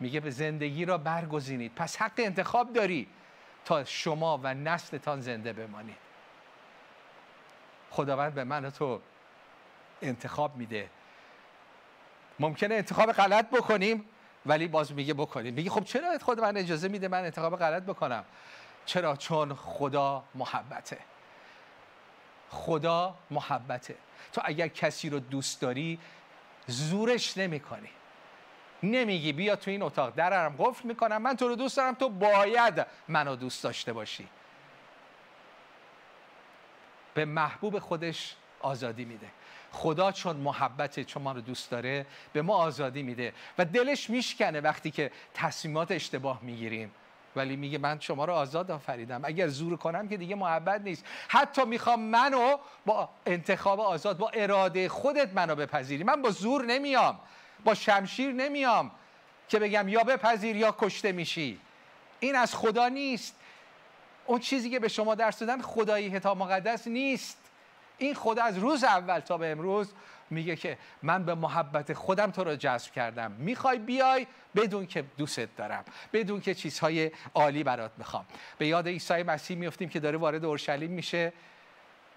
میگه 0.00 0.20
به 0.20 0.30
زندگی 0.30 0.84
را 0.84 0.98
برگزینید. 0.98 1.74
پس 1.74 1.96
حق 1.96 2.12
انتخاب 2.18 2.72
داری 2.72 3.08
تا 3.64 3.84
شما 3.84 4.40
و 4.42 4.54
نسلتان 4.54 5.20
زنده 5.20 5.52
بمانید. 5.52 5.96
خداوند 7.90 8.34
به 8.34 8.44
من 8.44 8.64
و 8.64 8.70
تو 8.70 9.00
انتخاب 10.02 10.56
میده. 10.56 10.90
ممکنه 12.40 12.74
انتخاب 12.74 13.12
غلط 13.12 13.50
بکنیم 13.50 14.04
ولی 14.46 14.68
باز 14.68 14.92
میگه 14.92 15.14
بکنیم. 15.14 15.54
میگه 15.54 15.70
خب 15.70 15.84
چرا 15.84 16.18
خود 16.18 16.40
من 16.40 16.56
اجازه 16.56 16.88
میده 16.88 17.08
من 17.08 17.24
انتخاب 17.24 17.58
غلط 17.58 17.82
بکنم؟ 17.82 18.24
چرا؟ 18.88 19.16
چون 19.16 19.54
خدا 19.54 20.24
محبته. 20.34 20.98
خدا 22.50 23.14
محبته. 23.30 23.96
تو 24.32 24.40
اگر 24.44 24.68
کسی 24.68 25.10
رو 25.10 25.20
دوست 25.20 25.60
داری 25.60 25.98
زورش 26.66 27.38
نمی 27.38 27.60
کنی 27.60 27.88
نمیگی 28.82 29.32
بیا 29.32 29.56
تو 29.56 29.70
این 29.70 29.82
اتاق. 29.82 30.14
درم 30.14 30.54
قفل 30.58 30.88
می‌کنم. 30.88 31.22
من 31.22 31.36
تو 31.36 31.48
رو 31.48 31.56
دوست 31.56 31.76
دارم. 31.76 31.94
تو 31.94 32.08
باید 32.08 32.86
منو 33.08 33.36
دوست 33.36 33.64
داشته 33.64 33.92
باشی. 33.92 34.28
به 37.14 37.24
محبوب 37.24 37.78
خودش 37.78 38.36
آزادی 38.60 39.04
میده. 39.04 39.28
خدا 39.72 40.12
چون 40.12 40.36
محبت 40.36 41.00
چون 41.00 41.22
ما 41.22 41.32
رو 41.32 41.40
دوست 41.40 41.70
داره 41.70 42.06
به 42.32 42.42
ما 42.42 42.54
آزادی 42.54 43.02
میده. 43.02 43.32
و 43.58 43.64
دلش 43.64 44.10
میشکنه 44.10 44.60
وقتی 44.60 44.90
که 44.90 45.12
تصمیمات 45.34 45.90
اشتباه 45.90 46.38
می‌گیریم. 46.42 46.90
ولی 47.38 47.56
میگه 47.56 47.78
من 47.78 48.00
شما 48.00 48.24
رو 48.24 48.32
آزاد 48.32 48.70
آفریدم. 48.70 49.20
اگر 49.24 49.48
زور 49.48 49.76
کنم 49.76 50.08
که 50.08 50.16
دیگه 50.16 50.34
محبت 50.34 50.80
نیست. 50.80 51.04
حتی 51.28 51.64
می‌خوام 51.64 52.00
منو 52.00 52.56
با 52.86 53.08
انتخاب 53.26 53.80
آزاد 53.80 54.18
با 54.18 54.28
اراده 54.28 54.88
خودت 54.88 55.34
منو 55.34 55.54
بپذیری. 55.54 56.04
من 56.04 56.22
با 56.22 56.30
زور 56.30 56.64
نمیام 56.64 57.18
با 57.64 57.74
شمشیر 57.74 58.32
نمیام 58.32 58.90
که 59.48 59.58
بگم 59.58 59.88
یا 59.88 60.04
بپذیر 60.04 60.56
یا 60.56 60.74
کشته 60.78 61.12
میشی. 61.12 61.60
این 62.20 62.36
از 62.36 62.54
خدا 62.54 62.88
نیست. 62.88 63.36
اون 64.26 64.40
چیزی 64.40 64.70
که 64.70 64.78
به 64.78 64.88
شما 64.88 65.14
درس 65.14 65.38
دادن 65.38 65.62
خدایی 65.62 66.08
هتا 66.08 66.34
مقدس 66.34 66.86
نیست. 66.86 67.38
این 67.98 68.14
خدا 68.14 68.42
از 68.42 68.58
روز 68.58 68.84
اول 68.84 69.20
تا 69.20 69.38
به 69.38 69.50
امروز 69.50 69.92
میگه 70.30 70.56
که 70.56 70.78
من 71.02 71.24
به 71.24 71.34
محبت 71.34 71.92
خودم 71.92 72.30
تو 72.30 72.44
رو 72.44 72.56
جذب 72.56 72.92
کردم. 72.92 73.32
می‌خوای 73.32 73.78
بیای 73.78 74.26
بدون 74.56 74.86
که 74.86 75.04
دوستت 75.16 75.56
دارم. 75.56 75.84
بدون 76.12 76.40
که 76.40 76.54
چیزهای 76.54 77.10
عالی 77.34 77.64
برات 77.64 77.90
می‌خوام 77.98 78.26
به 78.58 78.66
یاد 78.66 78.88
عیسی 78.88 79.22
مسیح 79.22 79.56
میفتیم 79.56 79.88
که 79.88 80.00
داره 80.00 80.18
وارد 80.18 80.44
اورشلیم 80.44 80.90
میشه 80.90 81.32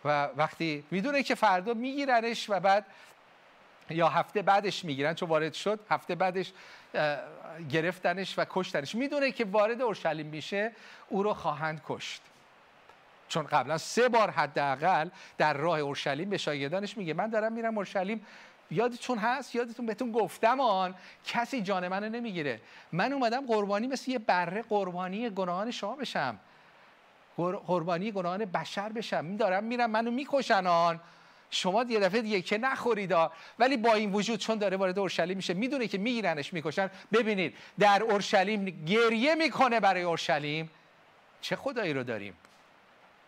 و 0.05 0.25
وقتی 0.25 0.83
می‌دونه 0.91 1.23
که 1.23 1.35
فردا 1.35 1.73
میگیرنش 1.73 2.49
و 2.49 2.59
بعد 2.59 2.85
یا 3.89 4.09
هفته 4.09 4.41
بعدش 4.41 4.85
می‌گیرن 4.85 5.13
چون 5.13 5.29
وارد 5.29 5.53
شد 5.53 5.79
هفته 5.89 6.15
بعدش 6.15 6.53
گرفتنش 7.69 8.39
و 8.39 8.45
کشتنش. 8.49 8.95
می‌دونه 8.95 9.31
که 9.31 9.45
وارد 9.45 9.81
اورشلیم 9.81 10.25
میشه 10.25 10.71
او 11.09 11.23
رو 11.23 11.33
خواهند 11.33 11.81
کشت. 11.87 12.21
چون 13.31 13.43
قبلا 13.43 13.77
سه 13.77 14.09
بار 14.09 14.29
حداقل 14.29 15.09
در 15.37 15.53
راه 15.53 15.79
اورشلیم 15.79 16.29
به 16.29 16.37
شاگردانش 16.37 16.97
میگه 16.97 17.13
من 17.13 17.29
دارم 17.29 17.53
میرم 17.53 17.75
اورشلیم. 17.75 18.25
یادتون 18.71 19.17
هست؟ 19.17 19.55
یادتون 19.55 19.85
بهتون 19.85 20.11
گفتم 20.11 20.59
آن 20.59 20.95
کسی 21.25 21.61
جان 21.61 21.87
منو 21.87 22.09
نمی‌گیره. 22.09 22.61
من 22.91 23.13
اومدم 23.13 23.45
قربانی 23.47 23.87
مثل 23.87 24.11
یه 24.11 24.19
بره 24.19 24.61
قربانی 24.61 25.29
گناهان 25.29 25.71
شما 25.71 25.95
بشم. 25.95 26.39
قربانی 27.67 28.11
گناهان 28.11 28.45
بشر 28.45 28.89
بشم. 28.89 29.37
دارم 29.37 29.63
میرم 29.63 29.89
منو 29.89 30.11
می‌کشن 30.11 30.67
آن. 30.67 30.99
شما 31.49 31.83
یه 31.83 31.99
دفعه 31.99 32.21
دیگه 32.21 32.41
که 32.41 32.57
نخورید 32.57 33.15
ولی 33.59 33.77
با 33.77 33.93
این 33.93 34.11
وجود 34.11 34.39
چون 34.39 34.57
داره 34.57 34.77
وارد 34.77 34.99
اورشلیم 34.99 35.37
میشه 35.37 35.53
می‌دونه 35.53 35.87
که 35.87 35.97
میگیرنش 35.97 36.53
می‌کشن. 36.53 36.89
ببینید 37.13 37.55
در 37.79 38.03
اورشلیم 38.03 38.65
گریه 38.65 39.35
می‌کنه 39.35 39.79
برای 39.79 40.03
اورشلیم. 40.03 40.71
چه 41.41 41.55
خدایی 41.55 41.93
رو 41.93 42.03
داریم؟ 42.03 42.33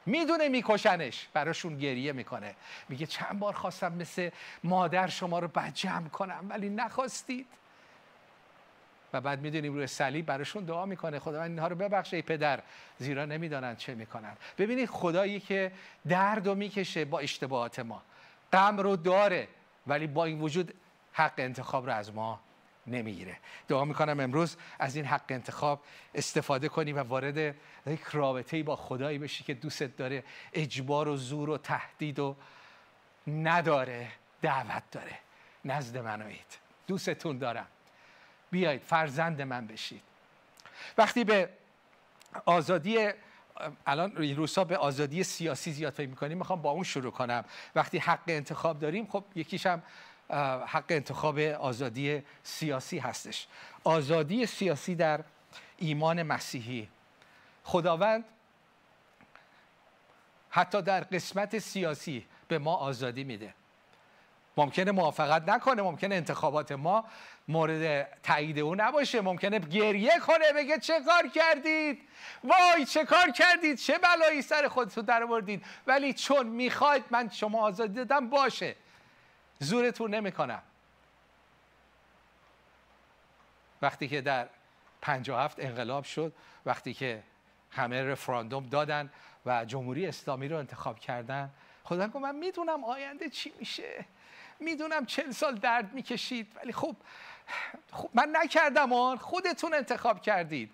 می‌دونه 0.06 0.50
میکشنش. 0.50 1.28
براشون 1.34 1.78
گریه 1.78 2.12
می‌کنه. 2.12 2.56
میگه 2.90 3.06
چند 3.06 3.40
بار 3.40 3.54
خواستم 3.54 3.94
مثل 3.94 4.30
مادر 4.64 5.08
شما 5.08 5.40
رو 5.40 5.48
بجم 5.48 6.10
کنم 6.14 6.46
ولی 6.50 6.70
نخواستید. 6.70 7.48
و 9.14 9.22
بعد 9.22 9.42
می‌دونیم 9.42 9.74
روی 9.74 9.88
صلیب 9.88 10.26
براشون 10.26 10.66
دعا 10.66 10.86
می‌کنه. 10.86 11.20
خدا 11.20 11.44
اینها 11.44 11.68
رو 11.68 11.76
ببخش 11.76 12.14
ای 12.14 12.22
پدر. 12.22 12.60
زیرا 12.98 13.26
نمی‌دانند 13.26 13.78
چه 13.78 13.96
می‌کنن 13.96 14.38
ببینید 14.58 14.90
خدایی 14.90 15.40
که 15.40 15.72
درد 16.08 16.48
و 16.48 16.56
می‌کشه 16.56 17.06
با 17.06 17.20
اشتباهات 17.20 17.80
ما. 17.80 18.02
غم 18.54 18.78
رو 18.78 18.96
داره 18.96 19.48
ولی 19.88 20.08
با 20.08 20.26
این 20.26 20.42
وجود 20.42 20.74
حق 21.14 21.34
انتخاب 21.38 21.86
رو 21.86 21.94
از 21.94 22.14
ما 22.14 22.40
نمی‌گیره. 22.88 23.38
دعا 23.68 23.86
می‌کنم 23.86 24.20
امروز 24.20 24.58
از 24.80 24.96
این 24.96 25.06
حق 25.06 25.26
انتخاب 25.30 25.84
استفاده 26.16 26.70
کنی 26.70 26.94
و 26.94 27.04
وارد 27.04 27.56
یک 27.88 28.02
رابطه 28.12 28.64
با 28.64 28.76
خدایی 28.76 29.18
بشی 29.18 29.44
که 29.44 29.54
دوستت 29.54 29.98
داره 29.98 30.24
اجبار 30.54 31.08
و 31.08 31.18
زور 31.18 31.50
و 31.50 31.58
تهدید 31.58 32.20
و 32.20 32.36
نداره 33.28 34.08
دعوت 34.42 34.84
داره. 34.92 35.20
نزد 35.66 35.98
منوید 35.98 36.58
دوستتون 36.88 37.38
دارم. 37.38 37.68
بیایید 38.52 38.82
فرزند 38.82 39.42
من 39.42 39.68
بشید. 39.68 40.02
وقتی 40.98 41.24
به 41.24 41.50
آزادی 42.46 43.10
الان 43.86 44.18
این 44.18 44.36
روزها 44.36 44.64
به 44.64 44.78
آزادی 44.78 45.24
سیاسی 45.24 45.72
زیاد 45.72 45.94
فکر 45.94 46.10
می‌کنیم 46.10 46.38
می‌خوام 46.38 46.62
با 46.62 46.72
اون 46.72 46.84
شروع 46.84 47.12
کنم. 47.12 47.46
وقتی 47.76 47.98
حق 47.98 48.24
انتخاب 48.28 48.80
داریم 48.80 49.08
خب 49.08 49.24
یکیش 49.36 49.66
هم 49.66 49.84
حق 50.68 50.86
انتخاب 50.90 51.40
آزادی 51.40 52.24
سیاسی 52.44 52.98
هستش. 52.98 53.48
آزادی 53.84 54.46
سیاسی 54.46 54.96
در 54.96 55.24
ایمان 55.78 56.24
مسیحی. 56.24 56.90
خداوند 57.64 58.26
حتی 60.50 60.82
در 60.82 61.02
قسمت 61.02 61.60
سیاسی 61.60 62.26
به 62.48 62.60
ما 62.60 62.76
آزادی 62.76 63.24
میده. 63.24 63.54
ممکنه 64.58 64.92
موافقت 64.92 65.50
نکنه 65.50 65.82
ممکنه 65.82 66.16
انتخابات 66.16 66.72
ما 66.72 67.06
مورد 67.48 68.08
تایید 68.24 68.60
او 68.60 68.76
نباشه 68.76 69.22
ممکنه 69.22 69.60
گریه 69.60 70.20
کنه 70.20 70.54
بگه 70.56 70.80
چه 70.80 71.02
کار 71.02 71.28
کردید؟ 71.28 72.02
وای 72.44 72.86
چه 72.86 73.06
کار 73.06 73.32
کردید؟ 73.32 73.78
چه 73.78 73.98
بلایی 73.98 74.42
سر 74.42 74.68
خودتون 74.68 75.06
در 75.06 75.24
آوردید؟ 75.24 75.66
ولی 75.88 76.14
چون 76.14 76.48
می‌خواید 76.48 77.04
من 77.10 77.30
شما 77.30 77.62
آزادی 77.62 77.94
دادم 77.94 78.30
باشه. 78.30 78.76
زورتون 79.64 80.14
نمی‌کنم. 80.14 80.62
وقتی 83.82 84.08
که 84.08 84.22
در 84.22 84.48
57 85.02 85.60
انقلاب 85.60 86.04
شد 86.04 86.34
وقتی 86.66 86.94
که 86.94 87.24
همه 87.72 88.04
رفراندوم 88.04 88.66
دادن 88.66 89.10
و 89.46 89.66
جمهوری 89.66 90.08
اسلامی 90.08 90.48
رو 90.48 90.58
انتخاب 90.58 91.00
کردن 91.00 91.52
خدا 91.84 92.08
گفت 92.08 92.16
من 92.16 92.36
می‌دونم 92.36 92.84
آینده 92.84 93.30
چی 93.30 93.54
میشه. 93.60 94.06
می‌دونم 94.60 95.06
چل 95.06 95.32
سال 95.32 95.56
درد 95.56 95.94
می‌کشید 95.94 96.52
ولی 96.56 96.74
خب, 96.74 96.96
خب 97.92 98.10
من 98.14 98.30
نکردم 98.34 98.94
آن 98.94 99.18
خودتون 99.18 99.74
انتخاب 99.74 100.22
کردید. 100.22 100.72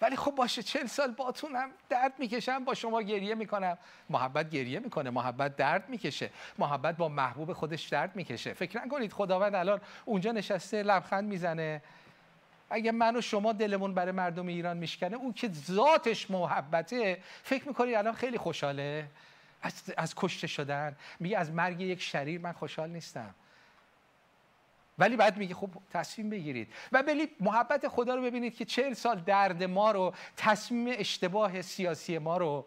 ولی 0.00 0.16
خب 0.16 0.30
باشه 0.30 0.62
چل 0.62 0.86
سال 0.86 1.10
باتونم 1.10 1.70
درد 1.88 2.12
می‌کشم 2.18 2.64
با 2.64 2.74
شما 2.74 3.02
گریه 3.02 3.34
می‌کنم. 3.34 3.78
محبت 4.10 4.50
گریه 4.50 4.78
می‌کنه 4.78 5.10
محبت 5.10 5.56
درد 5.56 5.88
می‌کشه. 5.88 6.30
محبت 6.58 6.96
با 6.96 7.08
محبوب 7.08 7.52
خودش 7.52 7.88
درد 7.88 8.16
می‌کشه. 8.16 8.52
فکر 8.52 8.84
نکنید 8.84 9.12
خداوند 9.12 9.54
الان 9.54 9.80
اونجا 10.04 10.32
نشسته 10.32 10.82
لبخند 10.82 11.24
می‌زنه. 11.24 11.82
اگه 12.70 12.92
من 12.92 13.16
و 13.16 13.20
شما 13.20 13.52
دلمون 13.52 13.94
برای 13.94 14.12
مردم 14.12 14.46
ایران 14.46 14.76
میشکنه 14.76 15.16
اون 15.16 15.32
که 15.32 15.50
ذاتش 15.52 16.30
محبته 16.30 17.22
فکر 17.42 17.68
می‌کنید 17.68 17.94
الان 17.94 18.14
خیلی 18.14 18.38
خوشحاله؟ 18.38 19.06
از, 19.62 19.82
از 19.96 20.14
کشته 20.14 20.46
شدن. 20.46 20.96
میگه 21.20 21.38
از 21.38 21.50
مرگ 21.50 21.80
یک 21.80 22.02
شریر 22.02 22.40
من 22.40 22.52
خوشحال 22.52 22.90
نیستم. 22.90 23.34
ولی 24.98 25.16
بعد 25.16 25.36
میگه 25.36 25.54
خب 25.54 25.68
تصمیم 25.90 26.30
بگیرید. 26.30 26.72
و 26.92 27.02
بلی 27.02 27.28
محبت 27.40 27.88
خدا 27.88 28.14
رو 28.14 28.22
ببینید 28.22 28.56
که 28.56 28.64
چهل 28.64 28.92
سال 28.92 29.20
درد 29.20 29.62
ما 29.62 29.90
رو 29.90 30.14
تصمیم 30.36 30.94
اشتباه 30.98 31.62
سیاسی 31.62 32.18
ما 32.18 32.36
رو 32.36 32.66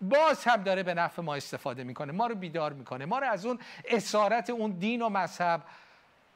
باز 0.00 0.44
هم 0.44 0.62
داره 0.62 0.82
به 0.82 0.94
نفع 0.94 1.22
ما 1.22 1.34
استفاده 1.34 1.84
می‌کنه 1.84 2.12
ما 2.12 2.26
رو 2.26 2.34
بیدار 2.34 2.72
می‌کنه. 2.72 3.04
ما 3.04 3.18
رو 3.18 3.26
از 3.26 3.46
اون 3.46 3.58
اسارت 3.88 4.50
اون 4.50 4.70
دین 4.70 5.02
و 5.02 5.08
مذهب 5.08 5.62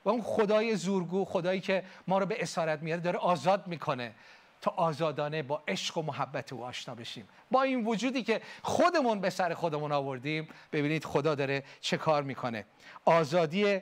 و 0.05 0.09
اون 0.09 0.23
خدای 0.23 0.77
زورگو 0.77 1.25
خدایی 1.25 1.61
که 1.61 1.85
ما 2.07 2.19
رو 2.19 2.27
به 2.27 2.43
اسارت 2.43 2.83
میاره 2.83 3.01
داره 3.01 3.19
آزاد 3.19 3.67
می‌کنه 3.67 4.15
تا 4.61 4.71
آزادانه 4.71 5.43
با 5.43 5.63
عشق 5.69 5.99
و 5.99 6.03
محبت 6.03 6.53
او 6.53 6.65
آشنا 6.65 6.95
بشیم. 6.95 7.29
با 7.51 7.63
این 7.63 7.85
وجودی 7.85 8.23
که 8.23 8.43
خودمون 8.63 9.21
به 9.21 9.31
سر 9.31 9.55
خودمون 9.55 9.93
آوردیم 9.93 10.49
ببینید 10.73 11.05
خدا 11.05 11.35
داره 11.35 11.63
چه 11.81 11.97
کار 11.97 12.23
می‌کنه. 12.23 12.65
آزادی 13.05 13.81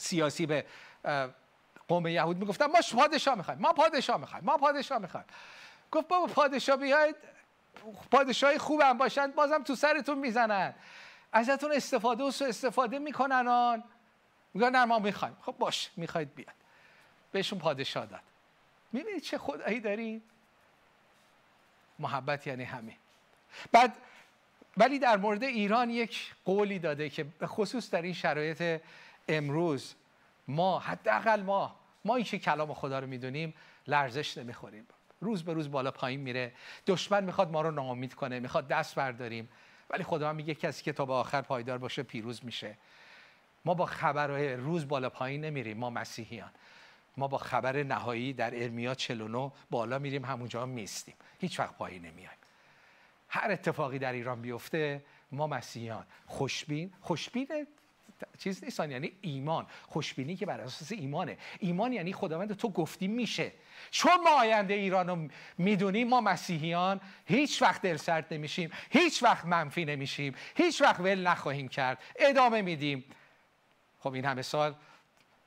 سیاسی 0.00 0.46
به 0.46 0.64
قوم 1.88 2.06
یهود 2.06 2.36
می‌گفتن 2.36 2.66
ما 2.66 2.78
پادشاه 2.92 3.34
می‌خوایم 3.34 3.60
ما 3.60 3.72
پادشاه 3.72 4.16
می‌خوایم 4.16 4.44
ما 4.44 4.56
پادشاه 4.56 4.98
می‌خوایم. 4.98 5.26
گفت 5.92 6.08
بابا 6.08 6.26
پادشاه 6.26 6.76
بیاید 6.76 7.16
پادشاهی 8.10 8.58
خوبم 8.58 8.98
باشن 8.98 9.26
بازم 9.30 9.62
تو 9.62 9.74
سرتون 9.74 10.18
می‌زنن. 10.18 10.74
ازتون 11.32 11.72
استفاده 11.72 12.24
و 12.24 12.30
سو 12.30 12.44
استفاده 12.44 12.98
می‌کنن 12.98 13.48
آن. 13.48 13.84
میگن 14.54 14.70
نه 14.70 14.84
ما 14.84 14.98
می‌خوایم. 14.98 15.36
خب 15.40 15.54
باش 15.58 15.90
می‌خواید 15.96 16.34
بیاد. 16.34 16.54
بهشون 17.32 17.58
پادشاه 17.58 18.06
داد. 18.06 18.20
می‌بینید 18.92 19.22
چه 19.22 19.38
خدایی 19.38 19.80
دارید 19.80 20.22
محبت 21.98 22.46
یعنی 22.46 22.64
همین 22.64 22.96
بعد 23.72 23.96
ولی 24.76 24.98
در 24.98 25.16
مورد 25.16 25.42
ایران 25.42 25.90
یک 25.90 26.34
قولی 26.44 26.78
داده 26.78 27.10
که 27.10 27.24
به 27.24 27.46
خصوص 27.46 27.90
در 27.90 28.02
این 28.02 28.12
شرایط 28.12 28.82
امروز 29.36 29.94
ما 30.48 30.78
حداقل 30.78 31.42
ما 31.42 31.76
ما 32.04 32.16
این 32.16 32.24
که 32.24 32.38
کلام 32.38 32.74
خدا 32.74 32.98
رو 32.98 33.06
می‌دونیم 33.06 33.54
لرزش 33.86 34.38
نمی‌خوریم. 34.38 34.86
روز 35.20 35.44
به 35.44 35.52
روز 35.52 35.70
بالا 35.70 35.90
پایین 35.90 36.20
میره. 36.20 36.52
دشمن 36.86 37.24
می‌خواد 37.24 37.50
ما 37.50 37.62
رو 37.62 37.70
ناامید 37.70 38.14
کنه 38.14 38.40
می‌خواد 38.40 38.68
دست 38.68 38.94
برداریم. 38.94 39.48
ولی 39.90 40.04
خدا 40.04 40.32
میگه 40.32 40.54
کسی 40.54 40.84
که 40.84 40.92
تا 40.92 41.04
به 41.04 41.12
آخر 41.12 41.42
پایدار 41.42 41.78
باشه 41.78 42.02
پیروز 42.02 42.44
میشه. 42.44 42.76
ما 43.64 43.74
با 43.74 43.86
خبرهای 43.86 44.54
روز 44.54 44.88
بالا 44.88 45.10
پایین 45.10 45.44
نمیریم 45.44 45.76
ما 45.76 45.90
مسیحیان. 45.90 46.50
ما 47.16 47.28
با 47.28 47.38
خبر 47.38 47.82
نهایی 47.82 48.32
در 48.32 48.62
ارمیا 48.62 48.94
49 48.94 49.52
بالا 49.70 49.98
میریم 49.98 50.24
همونجا 50.24 50.66
میستیم 50.66 51.14
هیچ 51.38 51.60
وقت 51.60 51.74
پایی 51.74 51.98
نمیایم. 51.98 52.38
هر 53.28 53.50
اتفاقی 53.50 53.98
در 53.98 54.12
ایران 54.12 54.40
بیفته 54.42 55.04
ما 55.32 55.46
مسیحیان. 55.46 56.06
خوشبین 56.26 56.92
خوشبین 57.00 57.48
چیز 58.38 58.64
نیستان 58.64 58.90
یعنی 58.90 59.12
ایمان. 59.20 59.66
خوشبینی 59.82 60.36
که 60.36 60.46
بر 60.46 60.60
اساس 60.60 60.92
ایمانه. 60.92 61.38
ایمان 61.58 61.92
یعنی 61.92 62.12
خداوند 62.12 62.56
تو 62.56 62.68
گفتی 62.68 63.08
میشه. 63.08 63.52
چون 63.90 64.20
ما 64.24 64.40
آینده 64.40 64.74
ایران 64.74 65.08
رو 65.08 65.28
می‌دونیم 65.58 66.08
ما 66.08 66.20
مسیحیان 66.20 67.00
هیچ 67.24 67.62
وقت 67.62 67.82
دل 67.82 67.96
سرد 67.96 68.34
نمیشیم 68.34 68.70
هیچ 68.90 69.22
وقت 69.22 69.44
منفی 69.44 69.84
نمیشیم 69.84 70.34
هیچ 70.56 70.82
وقت 70.82 71.00
ول 71.00 71.26
نخواهیم 71.26 71.68
کرد 71.68 71.98
ادامه 72.16 72.62
میدیم. 72.62 73.04
خب 74.00 74.12
این 74.12 74.24
همه 74.24 74.42
سال 74.42 74.74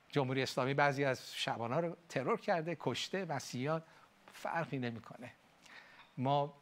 جمهوری 0.09 0.43
اسلامی 0.43 0.73
بعضی 0.73 1.03
از 1.03 1.35
شبانه 1.35 1.77
رو 1.77 1.97
ترور 2.09 2.39
کرده 2.39 2.77
کشته 2.79 3.25
مسیحیان 3.25 3.83
فرقی 4.33 4.77
نمی‌کنه. 4.77 5.31
ما 6.17 6.53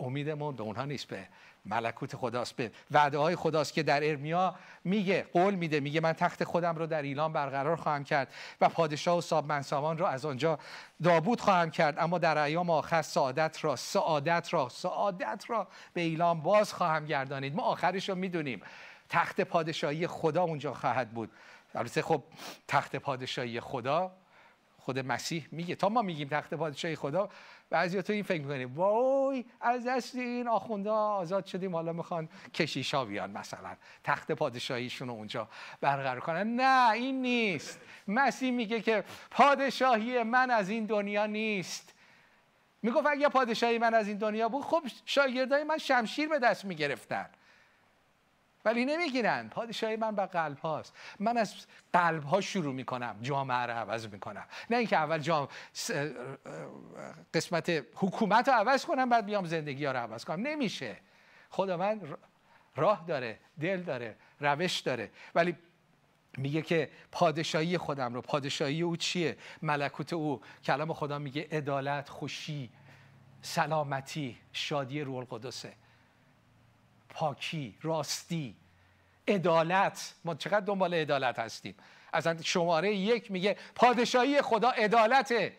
امیدمون 0.00 0.56
به 0.56 0.62
اونها 0.62 0.84
نیست 0.84 1.06
به 1.06 1.28
ملکوت 1.64 2.16
خداست. 2.16 2.56
به 2.56 2.72
وعده 2.90 3.18
های 3.18 3.36
خداست 3.36 3.72
که 3.72 3.82
در 3.82 4.08
ارمیا 4.08 4.54
میگه 4.84 5.26
قول 5.32 5.54
میده 5.54 5.80
میگه 5.80 6.00
من 6.00 6.12
تخت 6.12 6.44
خودم 6.44 6.76
رو 6.76 6.86
در 6.86 7.02
ایلان 7.02 7.32
برقرار 7.32 7.76
خواهم 7.76 8.04
کرد 8.04 8.34
و 8.60 8.68
پادشاه 8.68 9.18
و 9.18 9.20
صاحب 9.20 9.46
منصبان 9.46 9.98
رو 9.98 10.06
از 10.06 10.24
آنجا 10.24 10.58
دابود 11.02 11.40
خواهم 11.40 11.70
کرد. 11.70 11.98
اما 11.98 12.18
در 12.18 12.38
ایام 12.38 12.70
آخر 12.70 13.02
سعادت 13.02 13.64
را 13.64 13.76
سعادت 13.76 14.48
را 14.54 14.68
سعادت 14.68 15.44
را 15.48 15.68
به 15.94 16.00
ایلان 16.00 16.40
باز 16.40 16.72
خواهم 16.72 17.06
گردانید. 17.06 17.54
ما 17.54 17.62
آخرش 17.62 18.08
رو 18.08 18.14
می‌دونیم. 18.14 18.62
تخت 19.08 19.40
پادشاهی 19.40 20.06
خدا 20.06 20.42
اونجا 20.42 20.74
خواهد 20.74 21.10
بود. 21.10 21.30
البته 21.74 22.02
خب 22.02 22.22
تخت 22.68 22.96
پادشاهی 22.96 23.60
خدا 23.60 24.12
خود 24.78 24.98
مسیح 24.98 25.48
میگه. 25.52 25.74
تا 25.74 25.88
ما 25.88 26.02
میگیم 26.02 26.28
تخت 26.28 26.54
پادشاهی 26.54 26.96
خدا 26.96 27.28
بعضی 27.72 28.02
تو 28.02 28.12
این 28.12 28.22
فکر 28.22 28.40
می‌کنیم 28.40 28.74
وای 28.74 29.44
از 29.60 29.86
دست 29.86 30.14
این 30.14 30.48
آخونده 30.48 30.90
آزاد 30.90 31.46
شدیم 31.46 31.74
حالا 31.74 31.92
می‌خوان 31.92 32.28
کشیشا 32.54 33.04
بیان 33.04 33.30
مثلا 33.30 33.76
تخت 34.04 34.32
پادشاهیشون 34.32 35.08
رو 35.08 35.14
اونجا 35.14 35.48
برقرار 35.80 36.20
کنن. 36.20 36.56
نه 36.56 36.90
این 36.90 37.22
نیست. 37.22 37.80
مسیح 38.08 38.50
میگه 38.50 38.80
که 38.80 39.04
پادشاهی 39.30 40.22
من 40.22 40.50
از 40.50 40.68
این 40.68 40.86
دنیا 40.86 41.26
نیست. 41.26 41.94
می‌گفت 42.82 43.06
اگه 43.06 43.28
پادشاهی 43.28 43.78
من 43.78 43.94
از 43.94 44.08
این 44.08 44.18
دنیا 44.18 44.48
بود 44.48 44.64
خب 44.64 44.82
شاگردای 45.04 45.64
من 45.64 45.78
شمشیر 45.78 46.28
به 46.28 46.38
دست 46.38 46.64
می‌گرفتن. 46.64 47.28
ولی 48.64 48.84
نمی‌گیرن. 48.84 49.48
پادشاهی 49.48 49.96
من 49.96 50.14
به 50.14 50.26
قلب 50.26 50.58
هاست 50.58 50.96
من 51.20 51.36
از 51.36 51.54
قلب 51.92 52.24
ها 52.24 52.40
شروع 52.40 52.74
می‌کنم. 52.74 53.16
جامعه 53.22 53.58
رو 53.66 53.72
عوض 53.72 54.06
می‌کنم. 54.06 54.46
نه 54.70 54.76
اینکه 54.76 54.96
اول 54.96 55.18
جام 55.18 55.48
قسمت 57.34 57.84
حکومت 57.94 58.48
رو 58.48 58.54
عوض 58.54 58.84
کنم 58.84 59.08
بعد 59.08 59.26
بیام 59.26 59.44
زندگی 59.44 59.84
ها 59.84 59.92
رو 59.92 59.98
عوض 59.98 60.24
کنم. 60.24 60.46
نمیشه. 60.46 60.96
خدا 61.50 61.76
من 61.76 62.00
راه 62.76 63.04
داره 63.06 63.38
دل 63.60 63.82
داره 63.82 64.16
روش 64.40 64.80
داره. 64.80 65.10
ولی 65.34 65.56
میگه 66.38 66.62
که 66.62 66.90
پادشاهی 67.12 67.78
خودم 67.78 68.14
رو. 68.14 68.20
پادشاهی 68.20 68.82
او 68.82 68.96
چیه؟ 68.96 69.36
ملکوت 69.62 70.12
او. 70.12 70.40
کلام 70.64 70.92
خدا 70.92 71.18
میگه 71.18 71.48
عدالت 71.52 72.08
خوشی 72.08 72.70
سلامتی 73.42 74.38
شادی 74.52 75.00
روح 75.00 75.16
القدسه. 75.16 75.72
پاکی 77.12 77.78
راستی 77.82 78.56
عدالت. 79.28 80.14
ما 80.24 80.34
چقدر 80.34 80.60
دنبال 80.60 80.94
عدالت 80.94 81.38
هستیم. 81.38 81.74
از 82.12 82.28
شماره 82.28 82.94
یک 82.94 83.30
میگه 83.30 83.56
پادشاهی 83.74 84.42
خدا 84.42 84.70
عدالت 84.70 85.52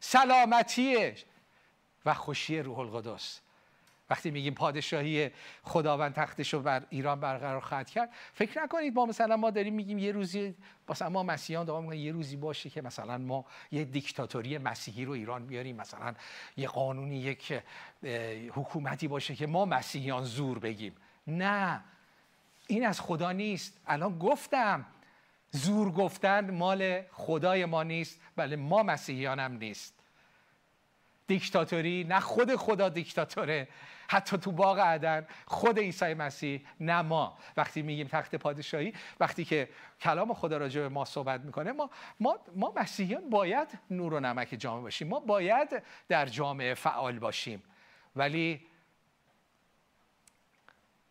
سلامتی 0.00 1.12
و 2.06 2.14
خوشی 2.14 2.58
روح 2.58 2.78
القدس. 2.78 3.40
وقتی 4.10 4.30
میگیم 4.30 4.54
پادشاهی 4.54 5.30
خداوند 5.62 6.14
تختش 6.14 6.54
رو 6.54 6.60
بر 6.60 6.86
ایران 6.90 7.20
برقرار 7.20 7.60
خواهد 7.60 7.90
کرد 7.90 8.10
فکر 8.32 8.62
نکنید 8.62 8.94
ما 8.94 9.06
مثلا 9.06 9.36
ما 9.36 9.50
داریم 9.50 9.74
میگیم 9.74 9.98
یه 9.98 10.12
روزی 10.12 10.54
مثلا 10.88 11.08
ما 11.08 11.22
مسیحیان 11.22 11.66
داریم 11.66 11.92
یه 11.92 12.12
روزی 12.12 12.36
باشه 12.36 12.70
که 12.70 12.82
مثلا 12.82 13.18
ما 13.18 13.44
یه 13.72 13.84
دیکتاتوری 13.84 14.58
مسیحی 14.58 15.04
رو 15.04 15.12
ایران 15.12 15.46
بیاریم 15.46 15.76
مثلا 15.76 16.14
یه 16.56 16.68
قانونی 16.68 17.16
یک 17.16 17.62
حکومتی 18.52 19.08
باشه 19.08 19.34
که 19.34 19.46
ما 19.46 19.64
مسیحیان 19.64 20.24
زور 20.24 20.58
بگیم. 20.58 20.96
نه 21.26 21.80
این 22.66 22.86
از 22.86 23.00
خدا 23.00 23.32
نیست. 23.32 23.80
الان 23.86 24.18
گفتم 24.18 24.84
زور 25.50 25.92
گفتن 25.92 26.50
مال 26.50 27.02
خدای 27.12 27.64
ما 27.64 27.82
نیست 27.82 28.20
بله 28.36 28.56
ما 28.56 28.82
مسیحیان 28.82 29.40
هم 29.40 29.52
نیست. 29.52 29.94
دیکتاتوری 31.26 32.04
نه 32.04 32.20
خود 32.20 32.56
خدا 32.56 32.88
دیکتاتوره. 32.88 33.68
حتی 34.08 34.38
تو 34.38 34.52
باغ 34.52 34.78
عدن 34.78 35.26
خود 35.46 35.78
عیسی 35.78 36.14
مسیح 36.14 36.66
نه 36.80 37.02
ما. 37.02 37.38
وقتی 37.56 37.82
میگیم 37.82 38.08
تخت 38.08 38.34
پادشاهی 38.34 38.92
وقتی 39.20 39.44
که 39.44 39.68
کلام 40.00 40.34
خدا 40.34 40.56
راجع 40.56 40.80
به 40.80 40.88
ما 40.88 41.04
صحبت 41.04 41.40
می‌کنه 41.40 41.72
ما 41.72 41.90
ما 42.20 42.38
ما 42.56 42.72
مسیحیان 42.76 43.30
باید 43.30 43.68
نور 43.90 44.14
و 44.14 44.20
نمک 44.20 44.56
جامعه 44.58 44.82
باشیم. 44.82 45.08
ما 45.08 45.20
باید 45.20 45.82
در 46.08 46.26
جامعه 46.26 46.74
فعال 46.74 47.18
باشیم. 47.18 47.62
ولی 48.16 48.66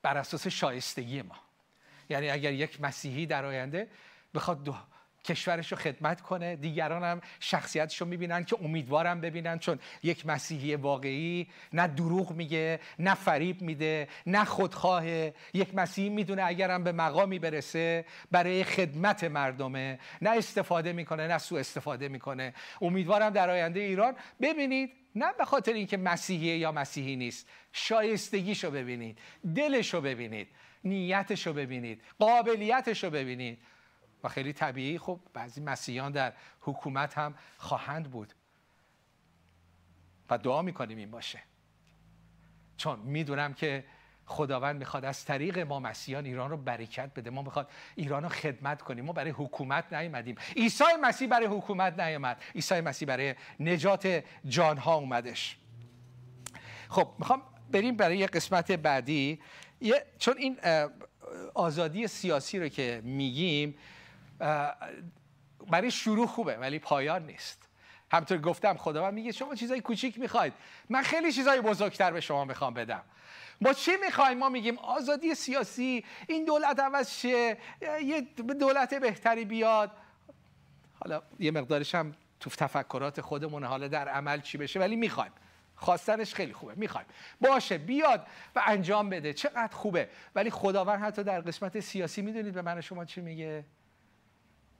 بر 0.01 0.17
اساس 0.17 0.47
شایستگی 0.47 1.21
ما. 1.21 1.35
یعنی 2.09 2.29
اگر 2.29 2.53
یک 2.53 2.81
مسیحی 2.81 3.25
در 3.25 3.45
آینده 3.45 3.89
بخواد 4.33 4.63
کشورش 5.25 5.71
رو 5.71 5.77
خدمت 5.77 6.21
کنه. 6.21 6.55
دیگران 6.55 7.03
هم 7.03 7.21
شخصیتش 7.39 8.01
رو 8.01 8.07
می‌بینن 8.07 8.43
که 8.43 8.57
امیدوارم 8.63 9.21
ببینن 9.21 9.59
چون 9.59 9.79
یک 10.03 10.25
مسیحی 10.25 10.75
واقعی 10.75 11.47
نه 11.73 11.87
دروغ 11.87 12.31
میگه 12.31 12.79
نه 12.99 13.15
فریب 13.15 13.61
میده 13.61 14.07
نه 14.25 14.45
خودخواهه 14.45 15.33
یک 15.53 15.75
مسیحی 15.75 16.09
می‌دونه 16.09 16.43
اگرم 16.45 16.83
به 16.83 16.91
مقامی 16.91 17.39
برسه 17.39 18.05
برای 18.31 18.63
خدمت 18.63 19.23
مردمه. 19.23 19.99
نه 20.21 20.29
استفاده 20.29 20.93
می‌کنه 20.93 21.27
نه 21.27 21.37
سوء 21.37 21.59
استفاده 21.59 22.07
می‌کنه. 22.07 22.53
امیدوارم 22.81 23.29
در 23.29 23.49
آینده 23.49 23.79
ایران 23.79 24.15
ببینید 24.41 24.91
نه 25.15 25.33
به 25.37 25.45
خاطر 25.45 25.73
اینکه 25.73 25.97
مسیحیه 25.97 26.57
یا 26.57 26.71
مسیحی 26.71 27.15
نیست 27.15 27.49
شایستگیشو 27.73 28.71
ببینید 28.71 29.19
دلشو 29.55 30.01
ببینید 30.01 30.47
نیتشو 30.83 31.53
ببینید 31.53 32.01
قابلیتشو 32.19 33.09
ببینید. 33.09 33.59
و 34.23 34.27
خیلی 34.27 34.53
طبیعی. 34.53 34.97
خب 34.97 35.19
بعضی 35.33 35.61
مسیحیان 35.61 36.11
در 36.11 36.33
حکومت 36.61 37.17
هم 37.17 37.35
خواهند 37.57 38.11
بود. 38.11 38.33
و 40.29 40.37
دعا 40.37 40.61
می‌کنیم 40.61 40.97
این 40.97 41.11
باشه. 41.11 41.39
چون 42.77 42.99
می‌دونم 42.99 43.53
که 43.53 43.85
خداوند 44.25 44.75
می‌خواد 44.75 45.05
از 45.05 45.25
طریق 45.25 45.59
ما 45.59 45.79
مسیحیان 45.79 46.25
ایران 46.25 46.49
رو 46.49 46.57
برکت 46.57 47.11
بده. 47.15 47.29
ما 47.29 47.41
می‌خواد 47.41 47.71
ایران 47.95 48.23
رو 48.23 48.29
خدمت 48.29 48.81
کنیم. 48.81 49.05
ما 49.05 49.13
برای 49.13 49.31
حکومت 49.31 49.93
نیومدیم. 49.93 50.35
عیسی 50.55 50.83
مسیح 51.01 51.27
برای 51.27 51.47
حکومت 51.47 51.99
نیومد. 51.99 52.43
عیسی 52.55 52.81
مسیح 52.81 53.07
برای 53.07 53.35
نجات 53.59 54.23
جانها 54.47 54.95
اومدش. 54.95 55.57
خب 56.89 57.13
می‌خوام 57.19 57.41
بریم 57.71 57.97
برای 57.97 58.27
قسمت 58.27 58.71
بعدی. 58.71 59.41
چون 60.17 60.37
این 60.37 60.59
آزادی 61.53 62.07
سیاسی 62.07 62.59
رو 62.59 62.67
که 62.67 63.01
میگیم 63.03 63.75
برای 65.71 65.91
شروع 65.91 66.27
خوبه 66.27 66.57
ولی 66.57 66.79
پایان 66.79 67.25
نیست. 67.25 67.69
همطور 68.11 68.37
گفتم 68.37 68.77
خداوند 68.77 69.13
میگه 69.13 69.31
شما 69.31 69.55
چیزای 69.55 69.81
کوچیک 69.81 70.19
می‌خواید. 70.19 70.53
من 70.89 71.01
خیلی 71.01 71.31
چیزای 71.31 71.61
بزرگتر 71.61 72.11
به 72.11 72.21
شما 72.21 72.45
می‌خوام 72.45 72.73
بدم. 72.73 73.03
ما 73.61 73.73
چی 73.73 73.91
می‌خوایم؟ 74.05 74.37
ما 74.37 74.49
میگیم 74.49 74.77
آزادی 74.77 75.35
سیاسی 75.35 76.05
این 76.27 76.45
دولت 76.45 76.79
عوض 76.79 77.11
شه 77.11 77.57
یه 77.81 78.21
دولت 78.59 78.93
بهتری 78.93 79.45
بیاد. 79.45 79.91
حالا 80.99 81.21
یه 81.39 81.51
مقدارش 81.51 81.95
هم 81.95 82.15
تو 82.39 82.49
تفکرات 82.49 83.21
خودمون 83.21 83.63
حالا 83.63 83.87
در 83.87 84.07
عمل 84.07 84.41
چی 84.41 84.57
بشه 84.57 84.79
ولی 84.79 84.95
می‌خوایم. 84.95 85.31
خواستنش 85.75 86.33
خیلی 86.33 86.53
خوبه. 86.53 86.73
می‌خوایم. 86.75 87.07
باشه 87.41 87.77
بیاد 87.77 88.27
و 88.55 88.61
انجام 88.65 89.09
بده. 89.09 89.33
چقدر 89.33 89.75
خوبه. 89.75 90.09
ولی 90.35 90.49
خداوند 90.49 91.01
حتی 91.01 91.23
در 91.23 91.41
قسمت 91.41 91.79
سیاسی 91.79 92.21
می‌دونید 92.21 92.53
به 92.53 92.61
من 92.61 92.81
شما 92.81 93.05
چی 93.05 93.21
میگه؟ 93.21 93.65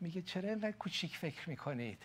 میگه 0.04 0.22
چرا 0.22 0.50
اینقدر 0.50 0.72
کوچیک 0.72 1.18
فکر 1.18 1.50
می‌کنید؟ 1.50 2.04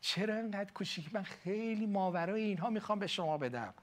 چرا 0.00 0.34
اینقدر 0.34 0.72
کوچیک؟ 0.72 1.14
من 1.14 1.22
خیلی 1.22 1.86
ماورای 1.86 2.42
اینها 2.42 2.70
می‌خوام 2.70 2.98
به 2.98 3.06
شما 3.06 3.38
بدم. 3.38 3.74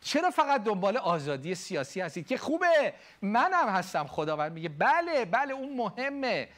چرا 0.00 0.30
فقط 0.30 0.64
دنبال 0.64 0.96
آزادی 0.96 1.54
سیاسی 1.54 2.00
هستید؟ 2.00 2.26
که 2.26 2.36
خوبه. 2.36 2.94
منم 3.22 3.68
هستم 3.68 4.06
خداوند 4.06 4.52
میگه. 4.52 4.68
بله 4.68 5.24
بله 5.24 5.54
اون 5.54 5.76
مهمه. 5.76 6.48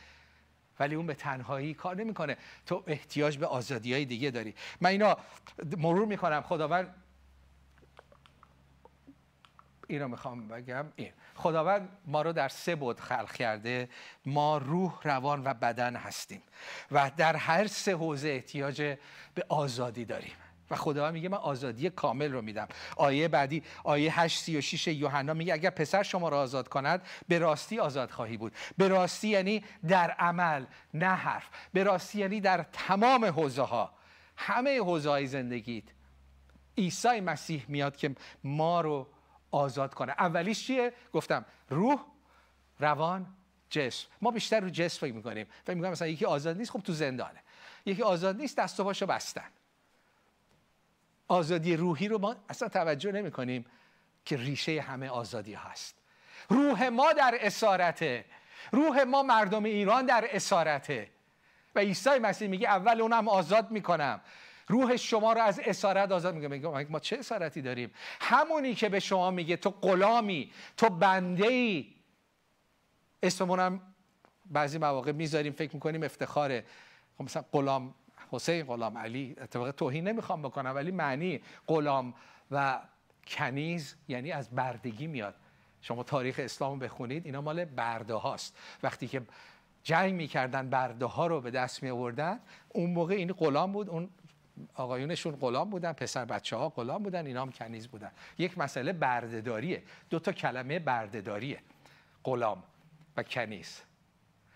ولی 0.81 0.95
اون 0.95 1.07
به 1.07 1.15
تنهایی 1.15 1.75
کار 1.75 1.97
نمی‌کنه. 1.97 2.37
تو 2.67 2.85
احتیاج 2.87 3.39
به 3.39 3.47
آزادی 3.47 3.93
های 3.93 4.05
دیگه 4.05 4.31
داری. 4.31 4.55
من 4.81 4.91
اینا 4.91 5.19
مرور 5.77 6.07
می‌کنم. 6.07 6.43
خداوند 6.43 6.95
اینو 9.89 10.09
می‌خوام 10.09 10.49
بگم 10.49 10.87
این. 10.97 11.13
خداوند 11.35 11.89
ما 12.07 12.23
رو 12.23 12.33
در 12.33 12.49
سه 12.49 12.75
بود 12.75 13.01
خلق 13.01 13.33
کرده. 13.33 13.89
ما 14.27 14.59
روح 14.59 15.01
روان 15.03 15.43
و 15.45 15.55
بدن 15.55 15.97
هستیم. 15.97 16.43
و 16.91 17.11
در 17.17 17.37
هر 17.37 17.67
سه 17.67 17.95
حوزه 17.97 18.29
احتیاج 18.29 18.97
به 19.35 19.45
آزادی 19.49 20.05
داریم. 20.05 20.33
و 20.71 20.77
خدا 20.77 21.11
میگه 21.11 21.29
من 21.29 21.39
آزادی 21.39 21.91
کامل 21.91 22.33
رو 22.33 22.43
میدم. 22.43 22.69
آیه 22.97 23.29
بعدی 23.29 23.63
آیه 23.85 24.21
836 24.21 24.87
یوحنا 24.87 25.35
میگه 25.35 25.55
اگر 25.55 25.71
پسر 25.71 26.03
شما 26.03 26.29
را 26.29 26.41
آزاد 26.41 26.69
کند 26.69 27.03
به 27.29 27.39
راستی 27.39 27.79
آزاد 27.79 28.11
خواهی 28.11 28.37
بود. 28.37 28.53
به 28.77 28.89
راستی 28.89 29.29
یعنی 29.29 29.65
در 29.89 30.11
عمل 30.11 30.65
نه 30.95 31.07
حرف. 31.15 31.49
به 31.73 31.85
راستی 31.85 32.19
یعنی 32.19 32.41
در 32.41 32.67
تمام 32.73 33.25
حوزه 33.25 33.63
ها 33.63 33.95
همه 34.37 34.79
حوزه 34.79 35.11
های 35.11 35.27
زندگیت. 35.27 35.85
عیسی 36.79 37.21
مسیح 37.21 37.65
میاد 37.69 37.97
که 37.97 38.15
ما 38.45 38.81
رو 38.81 39.07
آزاد 39.55 39.95
کنه. 39.95 40.13
اولیش 40.13 40.67
چیه؟ 40.67 40.93
گفتم 41.13 41.45
روح 41.71 42.05
روان 42.81 43.27
جسم. 43.71 44.09
ما 44.23 44.31
بیشتر 44.31 44.61
رو 44.61 44.71
جسم 44.71 45.01
فکر 45.01 45.13
می‌کنیم. 45.15 45.47
فکر 45.65 45.75
می‌کنیم 45.75 45.93
مثلا 45.93 46.09
یکی 46.09 46.25
آزاد 46.25 46.57
نیست 46.57 46.71
خب 46.71 46.81
تو 46.81 46.93
زندانه. 46.93 47.43
یکی 47.87 48.03
آزاد 48.03 48.37
نیست 48.37 48.57
دست 48.57 48.81
و 48.81 48.85
پاشو 48.85 49.07
بستن. 49.07 49.51
آزادی 51.29 51.77
روحی 51.77 52.09
رو 52.09 52.19
ما 52.19 52.37
اصلا 52.49 52.69
توجه 52.69 53.13
نمی 53.13 53.31
کنیم 53.31 53.67
که 54.25 54.37
ریشه 54.37 54.81
همه 54.81 55.09
آزادی 55.09 55.55
هست. 55.55 55.95
روح 56.49 56.89
ما 56.89 57.13
در 57.13 57.39
اسارته. 57.41 58.25
روح 58.73 59.03
ما 59.03 59.23
مردم 59.23 59.65
ایران 59.65 60.07
در 60.07 60.29
اسارته. 60.31 61.11
و 61.75 61.79
عیسی 61.79 62.19
مسیح 62.19 62.49
میگه 62.49 62.69
اول 62.69 63.01
اونم 63.01 63.29
آزاد 63.29 63.71
می‌کنم. 63.71 64.21
روح 64.67 64.97
شما 64.97 65.33
رو 65.33 65.41
از 65.41 65.61
اسارت 65.65 66.13
آزاد 66.13 66.35
میگه 66.35 66.49
میگه 66.49 66.91
ما 66.91 67.01
چه 67.01 67.19
اسارتی 67.19 67.63
داریم؟ 67.63 67.91
همونی 68.21 68.75
که 68.75 68.89
به 68.89 69.01
شما 69.01 69.31
میگه 69.31 69.57
تو 69.57 69.71
غلامی 69.71 70.53
تو 70.77 70.89
بنده 70.89 71.47
ای 71.47 71.87
اسممون 73.23 73.81
بعضی 74.47 74.79
مواقع 74.79 75.13
می‌ذاریم 75.13 75.53
فکر 75.53 75.75
می‌کنیم 75.75 76.03
افتخاره. 76.03 76.65
خب 77.19 77.25
مثلا 77.25 77.45
غلام 77.53 77.95
حسین 78.31 78.65
غلام 78.65 78.99
علی 78.99 79.37
اتفاق 79.41 79.71
توهین 79.71 80.09
نمی‌خوام 80.09 80.43
بکنم 80.43 80.73
ولی 80.75 80.91
معنی 80.91 81.41
غلام 81.67 82.15
و 82.51 82.81
کنیز 83.27 83.97
یعنی 84.09 84.33
از 84.33 84.51
بردگی 84.51 85.07
میاد. 85.07 85.35
شما 85.81 86.03
تاریخ 86.03 86.41
اسلام 86.45 86.79
بخونید 86.79 87.27
اینا 87.27 87.41
مال 87.41 87.65
برده 87.65 88.15
هاست 88.15 88.57
وقتی 88.83 89.09
که 89.09 89.23
جنگ 89.83 90.15
می‌کردن 90.15 90.71
برده 90.71 91.05
ها 91.05 91.27
رو 91.27 91.41
به 91.41 91.51
دست 91.51 91.83
می 91.83 91.91
آوردن 91.91 92.41
اون 92.69 92.91
موقع 92.91 93.15
این 93.15 93.33
غلام 93.33 93.73
بود 93.73 93.91
اون 93.91 94.11
آقایونشون 94.75 95.37
غلام 95.37 95.71
بودن 95.71 95.93
پسر 95.93 96.25
بچه 96.25 96.57
ها 96.57 96.69
غلام 96.69 97.03
بودن 97.03 97.27
اینا 97.27 97.43
هم 97.43 97.53
کنیز 97.53 97.89
بودن. 97.89 98.11
یک 98.39 98.59
مسئله 98.59 98.93
بردهداریه. 98.93 99.83
دو 100.11 100.19
تا 100.19 100.33
کلمه 100.33 100.79
بردهداریه. 100.79 101.59
غلام 102.25 102.63
و 103.17 103.23
کنیز. 103.23 103.81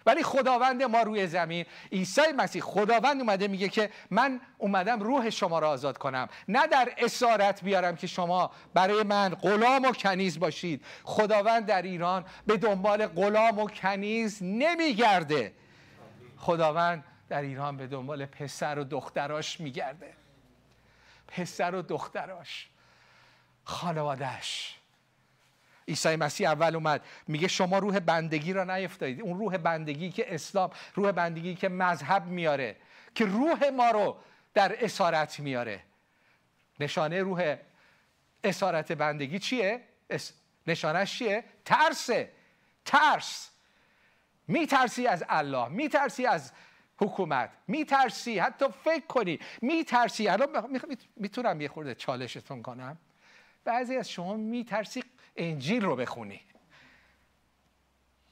ولی 0.06 0.22
خداوند 0.22 0.82
ما 0.82 1.02
روی 1.02 1.26
زمین 1.26 1.66
عیسی 1.92 2.32
مسیح 2.36 2.62
خداوند 2.62 3.20
اومده 3.20 3.48
میگه 3.48 3.68
که 3.68 3.90
من 4.10 4.40
اومدم 4.58 5.00
روح 5.00 5.30
شما 5.30 5.58
را 5.58 5.70
آزاد 5.70 5.98
کنم. 5.98 6.28
نه 6.48 6.66
در 6.66 6.92
اسارت 6.98 7.64
بیارم 7.64 7.96
که 7.96 8.06
شما 8.06 8.50
برای 8.74 9.02
من 9.02 9.28
غلام 9.28 9.84
و 9.84 9.92
کنیز 9.92 10.38
باشید. 10.38 10.84
خداوند 11.04 11.66
در 11.66 11.82
ایران 11.82 12.24
به 12.46 12.56
دنبال 12.56 13.06
غلام 13.06 13.58
و 13.58 13.68
کنیز 13.68 14.42
نمیگرده. 14.42 15.52
خداوند 16.36 17.04
در 17.28 17.42
ایران 17.42 17.76
به 17.76 17.86
دنبال 17.86 18.26
پسر 18.26 18.78
و 18.78 18.84
دختراش 18.84 19.60
میگرده. 19.60 20.14
پسر 21.28 21.74
و 21.74 21.82
دختراش 21.82 22.68
خانوادهش 23.64 24.78
عیسی 25.88 26.16
مسیح 26.16 26.48
اول 26.48 26.74
اومد 26.74 27.04
میگه 27.26 27.48
شما 27.48 27.78
روح 27.78 27.98
بندگی 27.98 28.52
را 28.52 28.64
نیفتادید 28.64 29.20
اون 29.20 29.38
روح 29.38 29.56
بندگی 29.56 30.10
که 30.10 30.34
اسلام 30.34 30.70
روح 30.94 31.12
بندگی 31.12 31.54
که 31.54 31.68
مذهب 31.68 32.26
میاره 32.26 32.76
که 33.14 33.24
روح 33.24 33.68
ما 33.68 33.90
رو 33.90 34.16
در 34.54 34.84
اسارت 34.84 35.40
میاره. 35.40 35.82
نشانه 36.80 37.22
روح 37.22 37.56
اسارت 38.44 38.92
بندگی 38.92 39.38
چیه؟ 39.38 39.80
نشانش 40.66 41.18
چیه؟ 41.18 41.44
ترسه 41.64 42.32
ترس. 42.84 43.50
میترسی 44.48 45.06
از 45.06 45.24
الله 45.28 45.68
میترسی 45.68 46.26
از 46.26 46.52
حکومت. 47.00 47.50
میترسی 47.68 48.38
حتی 48.38 48.64
فکر 48.84 49.06
کنی. 49.06 49.38
میترسی. 49.62 50.28
الان 50.28 50.78
می‌تونم 51.16 51.60
یه 51.60 51.68
خورده 51.68 51.94
چالشتون 51.94 52.62
کنم. 52.62 52.98
بعضی 53.64 53.96
از 53.96 54.10
شما 54.10 54.36
میترسی 54.36 55.04
انجیل 55.36 55.84
رو 55.84 55.96
بخونی. 55.96 56.40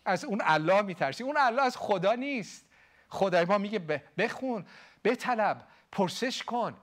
از 0.04 0.24
اون 0.24 0.40
الله 0.44 0.82
میترسی. 0.82 1.24
اون 1.24 1.36
الله 1.38 1.62
از 1.62 1.76
خدا 1.76 2.14
نیست. 2.14 2.66
خدای 3.08 3.44
ما 3.44 3.58
میگه 3.58 4.02
بخون 4.18 4.66
بطلب 5.04 5.66
پرسش 5.92 6.42
کن 6.42 6.76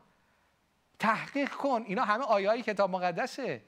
تحقیق 0.99 1.49
کن. 1.49 1.83
اینا 1.87 2.03
همه 2.03 2.23
آیایی 2.23 2.61
کتاب 2.61 2.89
مقدسه. 2.89 3.61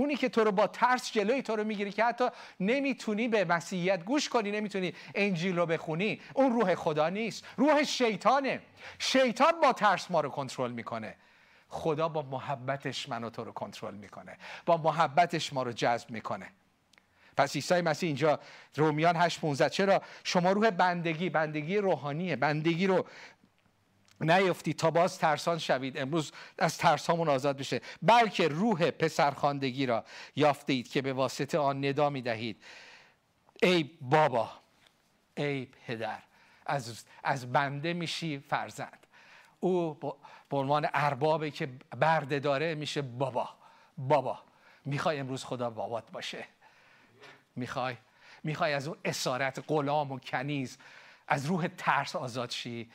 اونی 0.00 0.16
که 0.16 0.28
تو 0.28 0.44
رو 0.44 0.52
با 0.52 0.66
ترس 0.66 1.12
جلوی 1.12 1.42
تو 1.42 1.56
رو 1.56 1.64
می‌گیری 1.64 1.92
که 1.92 2.04
حتی 2.04 2.28
نمی‌تونی 2.60 3.28
به 3.28 3.44
مسیحیت 3.44 4.04
گوش 4.04 4.28
کنی 4.28 4.50
نمی‌تونی 4.50 4.94
انجیل 5.14 5.56
رو 5.56 5.66
بخونی 5.66 6.20
اون 6.34 6.52
روح 6.52 6.74
خدا 6.74 7.08
نیست. 7.08 7.44
روح 7.56 7.84
شیطانه. 7.84 8.60
شیطان 8.98 9.52
با 9.62 9.72
ترس 9.72 10.10
ما 10.10 10.20
رو 10.20 10.28
کنترل 10.28 10.72
می‌کنه. 10.72 11.16
خدا 11.68 12.08
با 12.08 12.22
محبتش 12.22 13.08
من 13.08 13.24
و 13.24 13.30
تو 13.30 13.44
رو 13.44 13.52
کنترل 13.52 13.94
می‌کنه. 13.94 14.36
با 14.66 14.76
محبتش 14.76 15.52
ما 15.52 15.62
رو 15.62 15.72
جذب 15.72 16.10
می‌کنه. 16.10 16.46
پس 17.36 17.54
عیسی 17.54 17.80
مسیح 17.80 18.06
اینجا 18.06 18.40
رومیان 18.76 19.16
8 19.16 19.68
چرا؟ 19.68 20.02
شما 20.24 20.52
روح 20.52 20.70
بندگی 20.70 21.30
بندگی 21.30 21.78
روحانیه. 21.78 22.36
بندگی 22.36 22.86
رو 22.86 23.06
نیفتید 24.20 24.76
تا 24.76 24.90
باز 24.90 25.18
ترسان 25.18 25.58
شوید. 25.58 25.98
امروز 25.98 26.32
از 26.58 26.78
ترسامون 26.78 27.28
آزاد 27.28 27.56
بشه 27.56 27.80
بلکه 28.02 28.48
روح 28.48 28.90
پسرخواندگی 28.90 29.86
را 29.86 30.04
یافته 30.36 30.82
که 30.82 31.02
به 31.02 31.12
واسطه 31.12 31.58
آن 31.58 31.84
ندا 31.84 32.10
می 32.10 32.22
دهید 32.22 32.62
ای 33.62 33.90
بابا 34.00 34.50
ای 35.36 35.64
پدر 35.64 36.18
از, 36.66 37.04
از 37.24 37.52
بنده 37.52 37.92
میشی 37.92 38.38
فرزند. 38.38 39.06
او 39.60 39.94
به 40.48 40.56
عنوان 40.56 40.88
اربابی 40.94 41.50
که 41.50 41.68
برده 41.96 42.38
داره 42.38 42.74
میشه 42.74 43.02
بابا. 43.02 43.48
بابا 43.98 44.38
می‌خوای 44.84 45.18
امروز 45.18 45.44
خدا 45.44 45.70
بابات 45.70 46.10
باشه. 46.10 46.44
می‌خوای 47.56 47.96
می‌خوای 48.44 48.72
از 48.72 48.88
اون 48.88 48.96
اسارت 49.04 49.64
غلام 49.68 50.12
و 50.12 50.18
کنیز 50.18 50.78
از 51.28 51.46
روح 51.46 51.68
ترس 51.78 52.16
آزاد 52.16 52.50
شی. 52.50 52.90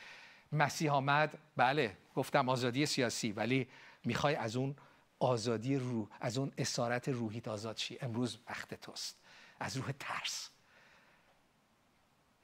مسیح 0.55 0.91
آمد. 0.91 1.37
بله 1.57 1.97
گفتم 2.15 2.49
آزادی 2.49 2.85
سیاسی 2.85 3.31
ولی 3.31 3.67
می‌خوای 4.05 4.35
از 4.35 4.55
اون 4.55 4.75
آزادی 5.19 5.75
روح 5.75 6.07
از 6.19 6.37
اون 6.37 6.51
اسارت 6.57 7.09
روحیت 7.09 7.47
آزاد 7.47 7.77
شی. 7.77 7.97
امروز 8.01 8.37
وقت 8.49 8.73
توست. 8.73 9.17
از 9.59 9.77
روح 9.77 9.91
ترس. 9.99 10.49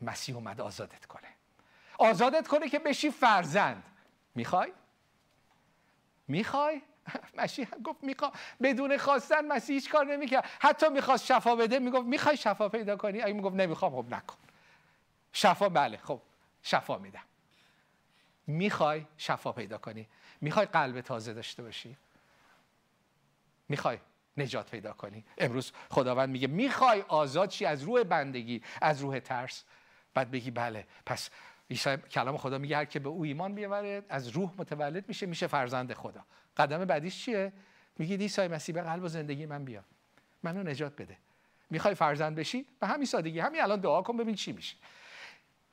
مسیح 0.01 0.35
اومد 0.35 0.61
آزادت 0.61 1.05
کنه. 1.05 1.27
آزادت 1.97 2.47
کنه 2.47 2.69
که 2.69 2.79
بشی 2.79 3.11
فرزند. 3.11 3.83
می‌خوای؟ 4.35 4.71
می‌خوای؟ 6.27 6.81
مسیح 7.37 7.67
گفت 7.83 8.03
می‌خوام. 8.03 8.31
بدون 8.61 8.97
خواستن 8.97 9.47
مسیح 9.47 9.75
هیچ 9.75 9.89
کار 9.89 10.05
نمی‌کرد. 10.05 10.45
حتی 10.59 10.89
می‌خواست 10.89 11.25
شفا 11.25 11.55
بده 11.55 11.79
می‌گفت 11.79 12.05
می‌خوای 12.05 12.37
شفا 12.37 12.69
پیدا 12.69 12.95
کنی؟ 12.97 13.21
اگه 13.21 13.33
می‌گفت 13.33 13.55
نمی‌خوام 13.55 14.01
خب 14.01 14.13
نکن. 14.13 14.37
شفا 15.33 15.69
بله 15.69 15.97
خب 15.97 16.21
شفا 16.63 16.97
میدم. 16.97 17.23
می‌خوای 18.51 19.05
شفا 19.17 19.51
پیدا 19.51 19.77
کنی. 19.77 20.07
می‌خوای 20.41 20.65
قلب 20.65 21.01
تازه 21.01 21.33
داشته 21.33 21.63
باشی. 21.63 21.97
می‌خوای 23.69 23.97
نجات 24.37 24.71
پیدا 24.71 24.93
کنی. 24.93 25.25
امروز 25.37 25.71
خداوند 25.89 26.29
میگه 26.29 26.47
می‌خوای 26.47 27.01
آزاد 27.01 27.49
چی 27.49 27.65
از 27.65 27.83
روح 27.83 28.03
بندگی 28.03 28.61
از 28.81 29.01
روح 29.01 29.19
ترس. 29.19 29.63
بعد 30.13 30.31
بگی 30.31 30.51
بله 30.51 30.87
پس 31.05 31.29
عیسی 31.69 31.97
کلام 31.97 32.37
خدا 32.37 32.57
میگه 32.57 32.77
هر 32.77 32.85
که 32.85 32.99
به 32.99 33.09
او 33.09 33.23
ایمان 33.23 33.55
بیاوره 33.55 34.03
از 34.09 34.27
روح 34.27 34.53
متولد 34.57 35.07
میشه 35.07 35.25
میشه 35.25 35.47
فرزند 35.47 35.93
خدا. 35.93 36.25
قدم 36.57 36.85
بعدیش 36.85 37.25
چیه؟ 37.25 37.53
میگی 37.97 38.17
عیسی 38.17 38.47
مسیح 38.47 38.75
به 38.75 38.81
قلب 38.81 39.03
و 39.03 39.07
زندگی 39.07 39.45
من 39.45 39.65
بیا. 39.65 39.83
منو 40.43 40.63
نجات 40.63 41.01
بده. 41.01 41.17
می‌خوای 41.69 41.95
فرزند 41.95 42.35
بشی؟ 42.35 42.65
به 42.79 42.87
همین 42.87 43.05
سادگی. 43.05 43.39
همین 43.39 43.61
الان 43.61 43.79
دعا 43.79 44.01
کن 44.01 44.17
ببین 44.17 44.35
چی 44.35 44.51
میشه. 44.51 44.75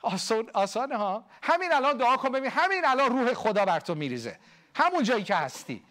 آسان 0.03 0.51
آسانه 0.55 0.97
ها. 0.97 1.25
همین 1.43 1.73
الان 1.73 1.97
دعا 1.97 2.17
کن 2.17 2.33
ببین 2.33 2.51
همین 2.51 2.85
الان 2.85 3.19
روح 3.19 3.35
خدا 3.35 3.65
بر 3.65 3.81
تو 3.81 3.95
میریزه. 3.95 4.39
همون 4.75 5.03
جایی 5.03 5.25
که 5.25 5.35
هستی. 5.35 5.85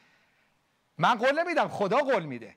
من 0.97 1.15
قول 1.15 1.39
نمیدم 1.39 1.67
خدا 1.67 1.97
قول 1.97 2.23
میده. 2.23 2.55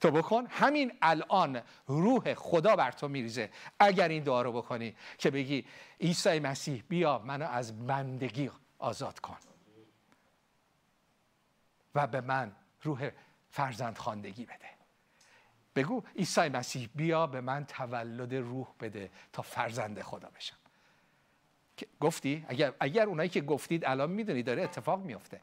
تو 0.00 0.10
بکن 0.10 0.46
همین 0.46 0.92
الان 1.02 1.62
روح 1.86 2.34
خدا 2.34 2.76
بر 2.76 2.92
تو 2.92 3.08
میریزه. 3.08 3.50
اگر 3.80 4.08
این 4.08 4.22
دعا 4.22 4.42
رو 4.42 4.52
بکنی 4.52 4.96
که 5.18 5.30
بگی 5.30 5.66
عیسی 6.00 6.38
مسیح 6.38 6.84
بیا 6.88 7.18
منو 7.18 7.48
از 7.48 7.86
بندگی 7.86 8.50
آزاد 8.78 9.20
کن. 9.20 9.36
و 11.94 12.06
به 12.06 12.20
من 12.20 12.56
روح 12.82 13.10
فرزند 13.50 13.98
خواندگی 13.98 14.44
بده. 14.44 14.79
بگو 15.76 16.02
عیسی 16.16 16.48
مسیح 16.48 16.88
بیا 16.94 17.26
به 17.26 17.40
من 17.40 17.64
تولد 17.64 18.34
روح 18.34 18.66
بده 18.80 19.10
تا 19.32 19.42
فرزند 19.42 20.02
خدا 20.02 20.28
بشم. 20.36 20.56
گفتی؟ 22.00 22.44
اگر 22.48 22.72
اگر 22.80 23.06
اونایی 23.06 23.28
که 23.28 23.40
گفتید 23.40 23.84
الان 23.84 24.10
می‌دونی 24.10 24.42
داره 24.42 24.62
اتفاق 24.62 25.00
میفته 25.00 25.40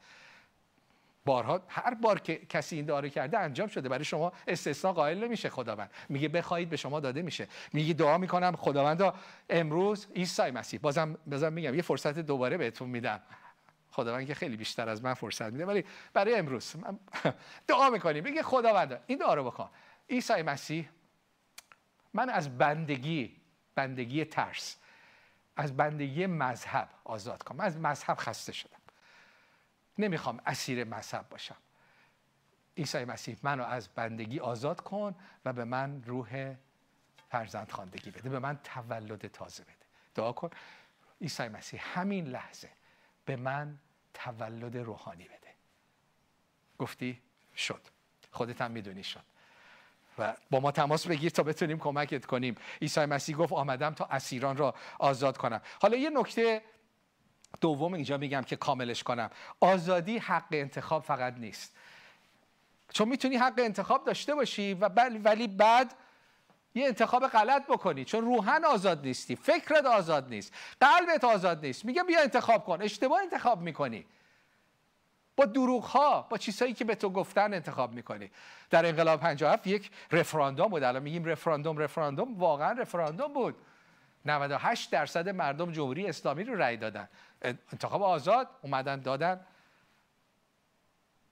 بارها 1.25 1.61
هر 1.67 1.93
بار 1.93 2.19
که 2.19 2.35
کسی 2.35 2.75
این 2.75 2.85
داره 2.85 3.09
کرده 3.09 3.39
انجام 3.39 3.67
شده. 3.67 3.89
برای 3.89 4.05
شما 4.05 4.33
استثنا 4.47 4.93
قائل 4.93 5.23
نمیشه 5.23 5.49
خداوند. 5.49 5.91
میگه 6.09 6.27
بخواید 6.27 6.69
به 6.69 6.77
شما 6.77 6.99
داده 6.99 7.21
میشه. 7.21 7.47
میگه 7.73 7.93
دعا 7.93 8.17
می‌کنم 8.17 8.55
خداوند 8.55 9.13
امروز 9.49 10.07
عیسی 10.15 10.51
مسیح. 10.51 10.79
بازم 10.79 11.17
بازم 11.27 11.53
میگم 11.53 11.75
یه 11.75 11.81
فرصت 11.81 12.19
دوباره 12.19 12.57
بهتون 12.57 12.89
میدم. 12.89 13.21
خداوند 13.91 14.27
که 14.27 14.33
خیلی 14.33 14.57
بیشتر 14.57 14.89
از 14.89 15.03
من 15.03 15.13
فرصت 15.13 15.51
میده 15.51 15.65
ولی 15.65 15.85
برای 16.13 16.35
امروز 16.35 16.75
من 16.75 16.99
دعا 17.67 17.89
می‌کنیم. 17.89 18.23
میگه 18.23 18.43
خداوند 18.43 18.99
این 19.07 19.17
دعا 19.17 19.33
رو 19.33 19.43
بکن. 19.43 19.69
عیسی 20.09 20.41
مسیح 20.41 20.89
من 22.13 22.29
از 22.29 22.57
بندگی 22.57 23.41
بندگی 23.75 24.25
ترس 24.25 24.77
از 25.55 25.77
بندگی 25.77 26.25
مذهب 26.25 26.89
آزاد 27.03 27.43
کنم. 27.43 27.59
از 27.59 27.77
مذهب 27.77 28.17
خسته 28.17 28.53
شدم. 28.53 28.79
نمی‌خوام 29.97 30.41
اسیر 30.45 30.83
مذهب 30.83 31.29
باشم. 31.29 31.55
عیسی 32.77 33.05
مسیح 33.05 33.37
منو 33.43 33.63
از 33.63 33.87
بندگی 33.87 34.39
آزاد 34.39 34.81
کن 34.81 35.15
و 35.45 35.53
به 35.53 35.63
من 35.65 36.03
روح 36.03 36.55
فرزند 37.29 37.71
خواندگی 37.71 38.11
بده. 38.11 38.29
به 38.29 38.39
من 38.39 38.59
تولد 38.63 39.27
تازه 39.27 39.63
بده. 39.63 39.85
دعا 40.15 40.31
کن. 40.31 40.49
عیسی 41.21 41.47
مسیح 41.47 41.99
همین 41.99 42.27
لحظه 42.27 42.69
به 43.25 43.35
من 43.35 43.77
تولد 44.13 44.77
روحانی 44.77 45.23
بده. 45.23 45.53
گفتی؟ 46.79 47.21
شد. 47.55 47.87
خودت 48.31 48.61
هم 48.61 48.71
می‌دونی 48.71 49.03
شد. 49.03 49.23
و 50.17 50.33
با 50.51 50.59
ما 50.59 50.71
تماس 50.71 51.07
بگیر 51.07 51.29
تا 51.29 51.43
بتونیم 51.43 51.79
کمکت 51.79 52.25
کنیم. 52.25 52.55
عیسی 52.81 53.05
مسیح 53.05 53.35
گفت 53.35 53.53
آمدم 53.53 53.93
تا 53.93 54.05
اسیران 54.11 54.57
را 54.57 54.75
آزاد 54.99 55.37
کنم. 55.37 55.61
حالا 55.81 55.97
یه 55.97 56.09
نکته 56.09 56.61
دوم 57.61 57.93
اینجا 57.93 58.17
میگم 58.17 58.41
که 58.41 58.55
کاملش 58.55 59.03
کنم. 59.03 59.29
آزادی 59.59 60.17
حق 60.17 60.47
انتخاب 60.51 61.03
فقط 61.03 61.33
نیست. 61.33 61.75
چون 62.93 63.07
می‌تونی 63.07 63.35
حق 63.35 63.53
انتخاب 63.57 64.05
داشته 64.05 64.35
باشی 64.35 64.73
و 64.73 64.89
ولی 65.23 65.47
بعد 65.47 65.93
یه 66.75 66.87
انتخاب 66.87 67.27
غلط 67.27 67.67
بکنی. 67.67 68.05
چون 68.05 68.25
روحن 68.25 68.65
آزاد 68.65 69.05
نیستی 69.05 69.35
فکرت 69.35 69.85
آزاد 69.85 70.29
نیست 70.29 70.53
قلبت 70.79 71.23
آزاد 71.23 71.65
نیست. 71.65 71.85
میگه 71.85 72.03
بیا 72.03 72.21
انتخاب 72.21 72.65
کن. 72.65 72.81
اشتباه 72.81 73.21
انتخاب 73.21 73.61
می‌کنی. 73.61 74.05
با 75.37 75.45
دروغ 75.45 75.83
ها 75.83 76.21
با 76.21 76.37
چیزهایی 76.37 76.73
که 76.73 76.85
به 76.85 76.95
تو 76.95 77.09
گفتن 77.09 77.53
انتخاب 77.53 77.93
می‌کنی. 77.93 78.31
در 78.69 78.85
انقلاب 78.85 79.19
57 79.19 79.67
یک 79.67 79.91
رفراندوم 80.11 80.67
بود. 80.67 80.83
الان 80.83 81.03
میگیم 81.03 81.25
رفراندوم 81.25 81.77
رفراندوم. 81.77 82.39
واقعا 82.39 82.71
رفراندوم 82.71 83.33
بود. 83.33 83.55
98 84.25 84.91
درصد 84.91 85.29
مردم 85.29 85.71
جمهوری 85.71 86.07
اسلامی 86.07 86.43
رو 86.43 86.55
رأی 86.55 86.77
دادن. 86.77 87.09
انتخاب 87.41 88.03
آزاد 88.03 88.47
اومدن 88.61 88.99
دادن. 88.99 89.45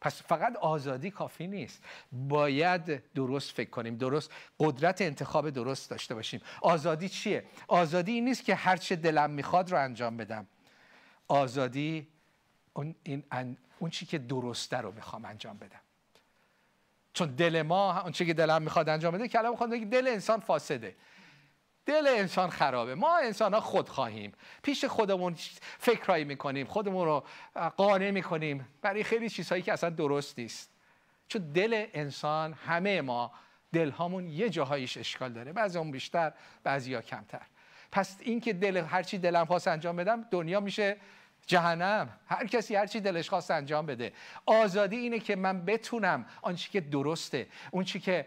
پس 0.01 0.23
فقط 0.23 0.55
آزادی 0.55 1.11
کافی 1.11 1.47
نیست. 1.47 1.83
باید 2.11 3.13
درست 3.13 3.51
فکر 3.51 3.69
کنیم. 3.69 3.97
درست 3.97 4.31
قدرت 4.59 5.01
انتخاب 5.01 5.49
درست 5.49 5.89
داشته 5.89 6.15
باشیم. 6.15 6.41
آزادی 6.61 7.09
چیه؟ 7.09 7.45
آزادی 7.67 8.11
این 8.11 8.25
نیست 8.25 8.45
که 8.45 8.55
هر 8.55 8.77
چه 8.77 8.95
دلم 8.95 9.29
می‌خواد 9.29 9.71
رو 9.71 9.79
انجام 9.79 10.17
بدم. 10.17 10.47
آزادی 11.27 12.07
اون, 12.75 12.95
این 13.03 13.23
اون 13.79 13.89
چی 13.89 14.05
که 14.05 14.17
درسته 14.17 14.77
رو 14.77 14.91
می‌خوام 14.91 15.25
انجام 15.25 15.57
بدم. 15.57 15.79
چون 17.13 17.35
دل 17.35 17.61
ما 17.61 18.01
اون 18.01 18.11
چی 18.11 18.25
که 18.25 18.33
دلم 18.33 18.61
می‌خواد 18.61 18.89
انجام 18.89 19.13
بده 19.13 19.27
کلام 19.27 19.55
خود 19.55 19.69
دل 19.69 20.07
انسان 20.07 20.39
فاسده. 20.39 20.95
دل 21.85 22.07
انسان 22.07 22.49
خرابه. 22.49 22.95
ما 22.95 23.17
انسان 23.17 23.53
ها 23.53 23.59
خود 23.59 23.89
خواهیم 23.89 24.33
پیش 24.63 24.85
خودمون 24.85 25.35
فکرهایی 25.79 26.23
می‌کنیم 26.23 26.67
خودمون 26.67 27.05
رو 27.05 27.23
قانع 27.77 28.11
می‌کنیم. 28.11 28.67
برای 28.81 29.03
خیلی 29.03 29.29
چیزهایی 29.29 29.61
که 29.61 29.73
اصلا 29.73 29.89
درست 29.89 30.39
نیست. 30.39 30.71
چون 31.27 31.51
دل 31.51 31.85
انسان 31.93 32.53
همه 32.53 33.01
ما 33.01 33.31
دلهامون 33.73 34.29
یه 34.29 34.49
جاهایش 34.49 34.97
اشکال 34.97 35.33
داره. 35.33 35.53
بعضی 35.53 35.77
اون 35.77 35.91
بیشتر 35.91 36.33
بعضی 36.63 36.93
ها 36.93 37.01
کمتر. 37.01 37.41
پس 37.91 38.17
این 38.21 38.39
که 38.39 38.53
دل 38.53 38.77
هرچی 38.77 39.17
دلم 39.17 39.45
خواست 39.45 39.67
انجام 39.67 39.95
بدم 39.95 40.21
دنیا 40.31 40.59
میشه 40.59 40.97
جهنم. 41.47 42.09
هر 42.27 42.47
کسی 42.47 42.75
هر 42.75 42.87
چی 42.87 42.99
دلش 42.99 43.29
خواست 43.29 43.51
انجام 43.51 43.85
بده. 43.85 44.13
آزادی 44.45 44.95
اینه 44.95 45.19
که 45.19 45.35
من 45.35 45.65
بتونم. 45.65 46.25
آنچه 46.41 46.69
که 46.69 46.81
درسته. 46.81 47.47
اون 47.71 47.83
چی 47.83 47.99
که 47.99 48.25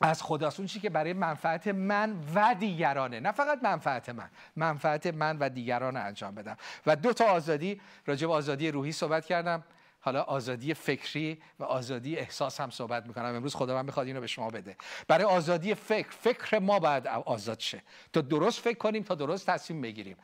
از 0.00 0.22
خداست. 0.22 0.60
اون 0.60 0.66
چی 0.66 0.80
که 0.80 0.90
برای 0.90 1.12
منفعت 1.12 1.68
من 1.68 2.16
و 2.34 2.54
دیگرانه. 2.58 3.20
نه 3.20 3.32
فقط 3.32 3.62
منفعت 3.62 4.08
من. 4.08 4.30
منفعت 4.56 5.06
من 5.06 5.38
و 5.38 5.48
دیگران 5.48 5.96
انجام 5.96 6.34
بدم. 6.34 6.56
و 6.86 6.96
دو 6.96 7.12
تا 7.12 7.24
آزادی. 7.24 7.80
راجع 8.06 8.26
به 8.26 8.32
آزادی 8.32 8.70
روحی 8.70 8.92
صحبت 8.92 9.26
کردم. 9.26 9.64
حالا 10.00 10.22
آزادی 10.22 10.74
فکری 10.74 11.42
و 11.58 11.64
آزادی 11.64 12.16
احساس 12.16 12.60
هم 12.60 12.70
صحبت 12.70 13.06
می‌کنم. 13.06 13.24
امروز 13.24 13.54
خدا 13.54 13.74
من 13.74 13.84
می‌خواد 13.84 14.06
اینو 14.06 14.20
به 14.20 14.26
شما 14.26 14.50
بده. 14.50 14.76
برای 15.08 15.24
آزادی 15.24 15.74
فکر. 15.74 16.10
فکر 16.10 16.58
ما 16.58 16.78
باید 16.78 17.06
آزاد 17.06 17.60
شه. 17.60 17.82
تا 18.12 18.20
درست 18.20 18.60
فکر 18.60 18.78
کنیم 18.78 19.02
تا 19.02 19.14
درست 19.14 19.46
تصمیم 19.46 19.80
بگیریم. 19.80 20.16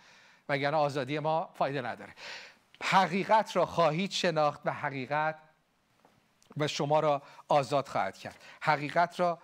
وگرنه 0.48 0.76
آزادی 0.76 1.18
ما 1.18 1.50
فایده 1.54 1.82
نداره. 1.82 2.14
حقیقت 2.82 3.56
را 3.56 3.66
خواهید 3.66 4.10
شناخت 4.10 4.60
و 4.64 4.72
حقیقت 4.72 5.38
و 6.56 6.68
شما 6.68 7.00
را 7.00 7.22
آزاد 7.48 7.88
خواهد 7.88 8.18
کرد. 8.18 8.36
حقیقت 8.60 9.20
را 9.20 9.38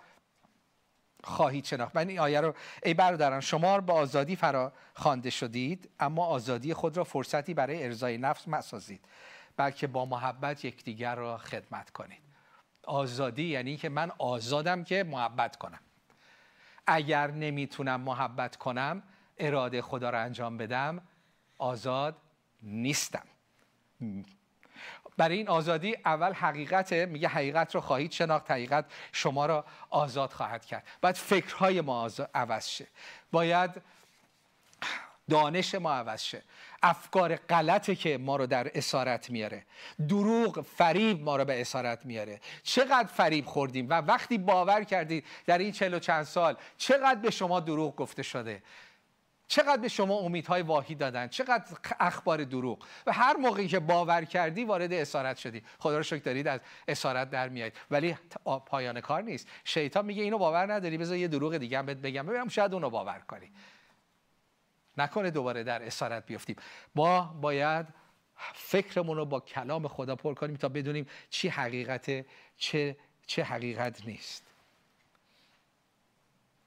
خواهید 1.24 1.64
شناخت. 1.64 1.96
من 1.96 2.08
این 2.08 2.20
آیه 2.20 2.40
رو 2.40 2.54
ای 2.82 2.94
برادران 2.94 3.40
شما 3.40 3.80
به 3.80 3.92
آزادی 3.92 4.36
فرا 4.36 4.72
خوانده 4.94 5.30
شدید 5.30 5.90
اما 6.00 6.26
آزادی 6.26 6.74
خود 6.74 6.96
را 6.96 7.04
فرصتی 7.04 7.54
برای 7.54 7.84
ارزای 7.84 8.18
نفس 8.18 8.48
مسازید 8.48 9.04
بلکه 9.56 9.86
با 9.86 10.04
محبت 10.04 10.64
یکدیگر 10.64 11.14
را 11.14 11.38
خدمت 11.38 11.90
کنید. 11.90 12.22
آزادی 12.84 13.44
یعنی 13.44 13.76
که 13.76 13.88
من 13.88 14.12
آزادم 14.18 14.84
که 14.84 15.04
محبت 15.04 15.56
کنم. 15.56 15.80
اگر 16.86 17.30
نمی‌تونم 17.30 18.00
محبت 18.00 18.56
کنم 18.56 19.02
اراده 19.38 19.82
خدا 19.82 20.10
را 20.10 20.20
انجام 20.20 20.56
بدم 20.56 21.02
آزاد 21.58 22.16
نیستم. 22.62 23.26
برای 25.16 25.36
این 25.36 25.48
آزادی 25.48 25.96
اول 26.04 26.32
حقیقت 26.32 26.92
میگه 26.92 27.28
حقیقت 27.28 27.74
رو 27.74 27.80
خواهید 27.80 28.12
شناخت 28.12 28.50
حقیقت 28.50 28.84
شما 29.12 29.46
را 29.46 29.64
آزاد 29.90 30.30
خواهد 30.30 30.64
کرد. 30.64 30.86
باید 31.00 31.16
فکرهای 31.16 31.80
ما 31.80 32.10
عوض 32.34 32.68
شه. 32.68 32.86
باید 33.32 33.70
دانش 35.30 35.74
ما 35.74 35.92
عوض 35.92 36.22
شه. 36.22 36.42
افکار 36.82 37.36
غلطه 37.36 37.94
که 37.94 38.18
ما 38.18 38.36
رو 38.36 38.46
در 38.46 38.70
اسارت 38.74 39.30
میاره. 39.30 39.64
دروغ 40.08 40.60
فریب 40.60 41.22
ما 41.22 41.36
رو 41.36 41.44
به 41.44 41.60
اسارت 41.60 42.06
میاره. 42.06 42.40
چقدر 42.62 43.08
فریب 43.08 43.46
خوردیم 43.46 43.88
و 43.88 43.92
وقتی 43.92 44.38
باور 44.38 44.84
کردید 44.84 45.24
در 45.46 45.58
این 45.58 45.72
چهل 45.72 45.94
و 45.94 45.98
چند 45.98 46.22
سال 46.22 46.56
چقدر 46.78 47.20
به 47.20 47.30
شما 47.30 47.60
دروغ 47.60 47.96
گفته 47.96 48.22
شده؟ 48.22 48.62
چقدر 49.48 49.76
به 49.76 49.88
شما 49.88 50.14
امیدهای 50.14 50.62
واهی 50.62 50.94
دادن؟ 50.94 51.28
چقدر 51.28 51.64
اخبار 52.00 52.44
دروغ؟ 52.44 52.78
و 53.06 53.12
هر 53.12 53.36
موقعی 53.36 53.68
که 53.68 53.80
باور 53.80 54.24
کردی 54.24 54.64
وارد 54.64 54.92
اسارت 54.92 55.36
شدی. 55.36 55.62
خدا 55.78 55.96
رو 55.96 56.02
شکر 56.02 56.22
دارید 56.22 56.48
از 56.48 56.60
اسارت 56.88 57.30
در 57.30 57.48
میایید. 57.48 57.74
ولی 57.90 58.16
پایان 58.66 59.00
کار 59.00 59.22
نیست. 59.22 59.48
شیطان 59.64 60.04
میگه 60.04 60.22
اینو 60.22 60.38
باور 60.38 60.72
نداری 60.72 60.98
بذار 60.98 61.16
یه 61.16 61.28
دروغ 61.28 61.56
دیگه 61.56 61.78
هم 61.78 61.86
بهت 61.86 61.96
بگم. 61.96 62.26
ببینم 62.26 62.48
شاید 62.48 62.74
اونو 62.74 62.90
باور 62.90 63.18
کنی. 63.18 63.52
نکنه 64.98 65.30
دوباره 65.30 65.64
در 65.64 65.82
اسارت 65.82 66.26
بیفتیم. 66.26 66.56
با 66.94 67.20
باید 67.20 67.86
فکرمون 68.54 69.16
رو 69.16 69.24
با 69.24 69.40
کلام 69.40 69.88
خدا 69.88 70.16
پر 70.16 70.34
کنیم 70.34 70.56
تا 70.56 70.68
بدونیم 70.68 71.06
چی 71.30 71.48
حقیقت 71.48 72.26
چه 72.56 72.96
چه 73.26 73.44
حقیقت 73.44 74.06
نیست. 74.06 74.44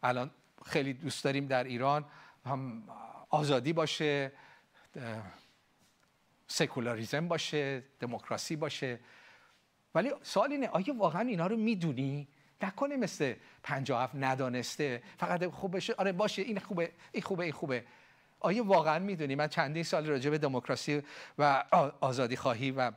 الان 0.03 0.31
خیلی 0.65 0.93
دوست 0.93 1.23
داریم 1.23 1.47
در 1.47 1.63
ایران 1.63 2.05
هم 2.45 2.83
آزادی 3.29 3.73
باشه 3.73 4.31
سکولاریزم 6.47 7.27
باشه 7.27 7.83
دموکراسی 7.99 8.55
باشه. 8.55 8.99
ولی 9.95 10.11
سوال 10.23 10.51
اینه 10.51 10.67
آیا 10.67 10.93
واقعا 10.97 11.21
اینا 11.21 11.47
رو 11.47 11.57
می‌دونی؟ 11.57 12.27
نکنه 12.61 12.97
مثل 12.97 13.33
57 13.63 14.15
ندانسته 14.15 15.03
فقط 15.17 15.45
خوب 15.45 15.75
بشه 15.75 15.93
آره 15.93 16.11
باشه 16.11 16.41
این 16.41 16.59
خوبه 16.59 16.91
این 17.11 17.23
خوبه 17.23 17.43
این 17.43 17.53
خوبه. 17.53 17.85
آیا 18.39 18.63
واقعا 18.63 18.99
می‌دونی؟ 18.99 19.35
من 19.35 19.47
چندین 19.47 19.83
سال 19.83 20.05
راجع 20.05 20.29
به 20.29 20.37
دموکراسی 20.37 21.03
و 21.37 21.63
آزادی 22.01 22.35
خواهی 22.35 22.71
و 22.71 22.91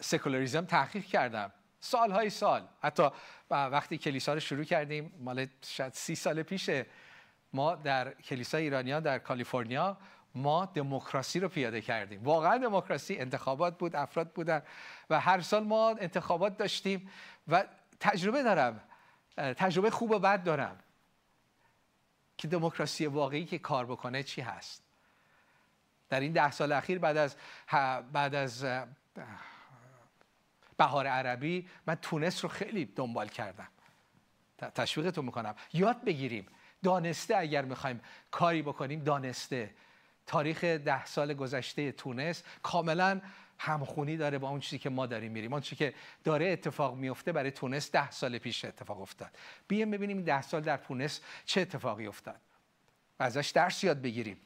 سکولاریزم 0.00 0.64
تحقیق 0.64 1.04
کردم. 1.04 1.52
سالهای 1.80 2.30
سال. 2.30 2.68
حتی 2.82 3.08
وقتی 3.50 3.98
کلیسا 3.98 4.34
رو 4.34 4.40
شروع 4.40 4.64
کردیم 4.64 5.12
مال 5.18 5.46
شاید 5.62 5.92
سی 5.92 6.14
سال 6.14 6.42
پیشه. 6.42 6.86
ما 7.54 7.74
در 7.74 8.12
کلیسای 8.12 8.62
ایرانیان 8.62 9.02
در 9.02 9.18
کالیفرنیا 9.18 9.96
ما 10.34 10.66
دموکراسی 10.66 11.40
رو 11.40 11.48
پیاده 11.48 11.80
کردیم. 11.80 12.24
واقعا 12.24 12.58
دموکراسی 12.58 13.16
انتخابات 13.16 13.78
بود 13.78 13.96
افراد 13.96 14.32
بودن 14.32 14.62
و 15.10 15.20
هر 15.20 15.40
سال 15.40 15.64
ما 15.64 15.90
انتخابات 15.90 16.56
داشتیم 16.56 17.10
و 17.48 17.64
تجربه 18.00 18.42
دارم 18.42 18.80
تجربه 19.36 19.90
خوب 19.90 20.10
و 20.10 20.18
بد 20.18 20.42
دارم 20.42 20.78
که 22.38 22.48
دموکراسی 22.48 23.06
واقعی 23.06 23.44
که 23.44 23.58
کار 23.58 23.86
بکنه 23.86 24.22
چی 24.22 24.40
هست. 24.40 24.82
در 26.08 26.20
این 26.20 26.32
ده 26.32 26.50
سال 26.50 26.72
اخیر 26.72 26.98
بعد 26.98 27.16
از 27.16 27.36
بعد 28.12 28.34
از 28.34 28.66
بهار 30.76 31.06
عربی 31.06 31.68
من 31.86 31.94
تونس 31.94 32.44
رو 32.44 32.48
خیلی 32.48 32.84
دنبال 32.84 33.28
کردم. 33.28 33.68
تشویقتون 34.74 35.24
می‌کنم. 35.24 35.54
یاد 35.72 36.04
بگیریم 36.04 36.46
دانسته 36.84 37.36
اگر 37.36 37.64
می‌خوایم 37.64 38.00
کاری 38.30 38.62
بکنیم 38.62 39.04
دانسته. 39.04 39.70
تاریخ 40.26 40.64
ده 40.64 41.04
سال 41.04 41.34
گذشته 41.34 41.92
تونس 41.92 42.42
کاملا 42.62 43.20
همخونی 43.58 44.16
داره 44.16 44.38
با 44.38 44.48
اون 44.48 44.60
چیزی 44.60 44.78
که 44.78 44.90
ما 44.90 45.06
داریم 45.06 45.32
میریم. 45.32 45.52
اون 45.52 45.62
چیزی 45.62 45.76
که 45.76 45.94
داره 46.24 46.46
اتفاق 46.46 46.96
میفته 46.96 47.32
برای 47.32 47.50
تونس 47.50 47.90
ده 47.90 48.10
سال 48.10 48.38
پیش 48.38 48.64
اتفاق 48.64 49.00
افتاد. 49.00 49.30
بیایم 49.68 49.90
ببینیم 49.90 50.22
ده 50.22 50.42
سال 50.42 50.60
در 50.60 50.76
تونس 50.76 51.20
چه 51.44 51.60
اتفاقی 51.60 52.06
افتاد. 52.06 52.40
ازش 53.18 53.50
درس 53.54 53.84
یاد 53.84 54.02
بگیریم. 54.02 54.36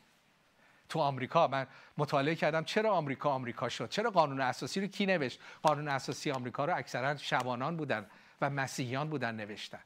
تو 0.88 0.98
آمریکا 0.98 1.48
من 1.48 1.66
مطالعه 1.98 2.34
کردم 2.34 2.64
چرا 2.64 2.90
آمریکا 2.90 3.30
آمریکا 3.30 3.68
شد؟ 3.68 3.88
چرا 3.88 4.10
قانون 4.10 4.40
اساسی 4.40 4.80
رو 4.80 4.86
کی 4.86 5.06
نوشت؟ 5.06 5.40
قانون 5.62 5.88
اساسی 5.88 6.30
آمریکا 6.30 6.64
رو 6.64 6.76
اکثرا 6.76 7.16
شبانان 7.16 7.76
بودن 7.76 8.06
و 8.40 8.50
مسیحیان 8.50 9.08
بودن 9.08 9.34
نوشتن. 9.34 9.80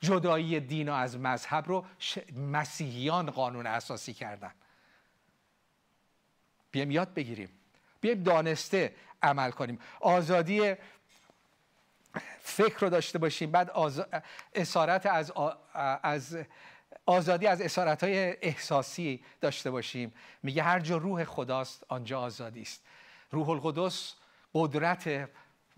جدایی 0.00 0.60
دین 0.60 0.88
و 0.88 0.92
از 0.92 1.18
مذهب 1.18 1.68
رو 1.68 1.86
مسیحیان 2.36 3.30
قانون 3.30 3.66
اساسی 3.66 4.14
کردن. 4.14 4.52
بیایم 6.70 6.90
یاد 6.90 7.14
بگیریم. 7.14 7.48
بیایم 8.00 8.22
دانسته 8.22 8.94
عمل 9.22 9.50
کنیم. 9.50 9.78
آزادی 10.00 10.74
فکر 12.40 12.78
رو 12.78 12.90
داشته 12.90 13.18
باشیم. 13.18 13.50
بعد 13.50 13.70
اسارت 14.54 15.06
از, 15.06 15.32
از 16.02 16.38
آزادی 17.06 17.46
از 17.46 17.60
اسارت 17.60 18.04
های 18.04 18.18
احساسی 18.18 19.24
داشته 19.40 19.70
باشیم. 19.70 20.14
میگه 20.42 20.62
هر 20.62 20.80
جا 20.80 20.96
روح 20.96 21.24
خداست 21.24 21.84
آنجا 21.88 22.20
آزادی 22.20 22.62
است. 22.62 22.82
روح 23.30 23.48
القدس 23.48 24.14
قدرت 24.54 25.28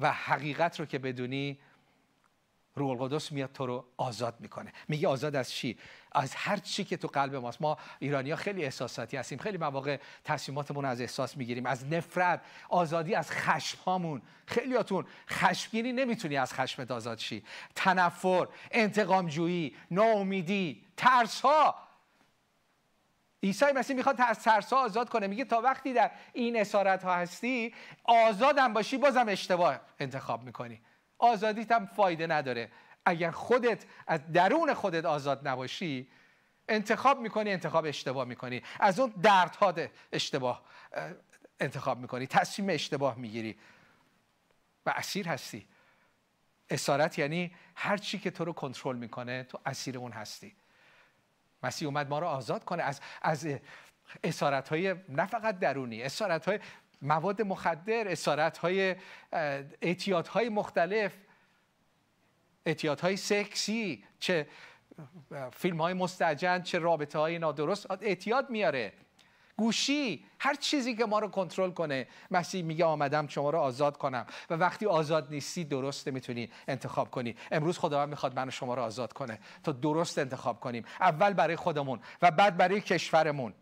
و 0.01 0.13
حقیقت 0.13 0.81
رو 0.81 0.87
که 0.87 0.99
بدونی 0.99 1.59
روح 2.79 2.91
القدس 2.91 3.33
میاد 3.33 3.53
تو 3.53 3.67
رو 3.67 3.85
آزاد 3.97 4.35
می‌کنه. 4.41 4.73
میگه 4.89 5.09
آزاد 5.09 5.37
از 5.37 5.51
چی؟ 5.51 5.79
از 6.13 6.35
هر 6.35 6.57
چی 6.57 6.85
که 6.85 6.97
تو 6.97 7.09
قلب 7.09 7.35
ماست. 7.35 7.63
ما 7.63 7.79
ایرانی 7.99 8.31
ها 8.31 8.37
خیلی 8.37 8.65
احساساتی 8.65 9.17
هستیم. 9.17 9.39
خیلی 9.39 9.59
مواقع 9.59 10.01
تصمیماتمون 10.25 10.85
از 10.85 11.01
احساس 11.01 11.37
می‌گیریم. 11.37 11.67
از 11.67 11.87
نفرت 11.87 12.41
آزادی 12.69 13.15
از 13.15 13.31
خشم 13.31 13.79
هامون 13.79 14.23
خیلیاتون 14.47 15.07
خشمگینی 15.31 15.93
نمی‌تونی 15.93 16.37
از 16.37 16.55
خشمت 16.55 16.91
آزاد 16.91 17.19
شی. 17.19 17.45
تنفر 17.75 18.49
انتقام 18.71 19.29
جویی 19.29 19.77
ناامیدی 19.91 20.85
ترس 20.97 21.41
ها 21.41 21.75
عیسی 23.43 23.73
مسیح 23.75 23.97
می‌خواد 23.97 24.21
از 24.21 24.43
ترس 24.43 24.73
ها 24.73 24.85
آزاد 24.85 25.09
کنه. 25.09 25.27
میگه 25.27 25.45
تا 25.45 25.61
وقتی 25.61 25.93
در 25.93 26.11
این 26.33 26.61
اسارت 26.61 27.05
ها 27.05 27.15
هستی 27.15 27.75
آزادم 28.05 28.73
باشی 28.73 28.97
بازم 28.97 29.29
اشتباه 29.29 29.81
انتخاب 30.01 30.43
می‌کنی. 30.43 30.81
آزادیت 31.19 31.73
هم 31.73 31.87
فایده 31.87 32.27
نداره. 32.27 32.71
اگر 33.05 33.31
خودت 33.31 33.85
از 34.07 34.33
درون 34.33 34.75
خودت 34.75 35.05
آزاد 35.05 35.49
نباشی 35.49 36.09
انتخاب 36.69 37.21
می‌کنی 37.21 37.53
انتخاب 37.53 37.85
اشتباه 37.85 38.25
می‌کنی. 38.25 38.63
از 38.81 39.01
اون 39.01 39.11
دردها 39.23 39.75
اشتباه 40.13 40.63
انتخاب 41.61 41.99
می‌کنی. 41.99 42.27
تصمیم 42.27 42.69
اشتباه 42.71 43.17
می‌گیری. 43.17 43.59
و 44.87 44.91
اسیر 44.97 45.29
هستی. 45.29 45.67
اسارت 46.71 47.19
یعنی 47.19 47.55
هر 47.75 47.97
چی 47.97 48.19
که 48.19 48.31
تو 48.31 48.45
رو 48.45 48.53
کنترل 48.53 48.97
می‌کنه 48.97 49.43
تو 49.43 49.61
اسیر 49.67 49.99
اون 49.99 50.13
هستی. 50.13 50.57
مسیح 51.63 51.89
اومد 51.89 52.09
ما 52.09 52.19
رو 52.19 52.27
آزاد 52.27 52.65
کنه. 52.65 52.83
از 52.83 53.01
از 53.23 53.49
اسارت 54.25 54.69
های 54.69 54.95
نه 55.09 55.27
فقط 55.27 55.59
درونی 55.59 56.03
اسارت 56.03 56.47
های 56.49 56.61
مواد 57.03 57.43
مخدر 57.43 58.09
اسارت 58.09 58.59
های 58.59 58.97
اعتیاد 59.83 60.27
های 60.27 60.49
مختلف. 60.49 61.13
اعتیاد 62.67 63.01
های 63.01 63.17
سکسی 63.17 64.05
چه 64.19 64.47
فیلم 65.53 65.81
های 65.81 65.95
مستجن 65.95 66.63
چه 66.63 66.79
رابطه 66.79 67.19
های 67.19 67.39
نادرست 67.39 67.91
اعتیاد 67.91 68.51
میاره. 68.51 68.93
گوشی 69.57 70.25
هر 70.39 70.55
چیزی 70.55 70.95
که 70.95 71.07
ما 71.07 71.19
رو 71.19 71.29
کنترل 71.29 71.71
کنه. 71.71 72.07
مسیح 72.31 72.65
میگه 72.65 72.85
آمدم 72.85 73.27
شما 73.27 73.51
رو 73.51 73.59
آزاد 73.59 73.97
کنم. 73.97 74.27
و 74.51 74.55
وقتی 74.55 74.87
آزاد 74.87 75.31
نیستی 75.31 75.65
درست 75.65 76.09
می‌تونی 76.09 76.51
انتخاب 76.69 77.11
کنی. 77.11 77.37
امروز 77.51 77.79
خداوند 77.79 78.09
می‌خواد 78.09 78.37
من 78.37 78.51
شما 78.51 78.75
رو 78.75 78.83
آزاد 78.83 79.13
کنه. 79.13 79.39
تا 79.65 79.73
درست 79.73 80.19
انتخاب 80.19 80.61
کنیم. 80.61 80.85
اول 81.01 81.33
برای 81.33 81.57
خودمون 81.57 82.01
و 82.23 82.31
بعد 82.31 82.57
برای 82.57 82.81
کشورمون. 82.81 83.55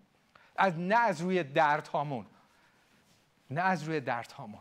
از 0.57 0.79
نه 0.79 0.99
از 0.99 1.20
روی 1.20 1.42
درد 1.42 1.87
هامون 1.87 2.27
نه 3.50 3.61
از 3.61 3.82
روی 3.82 4.00
درد 4.00 4.32
هامون. 4.32 4.61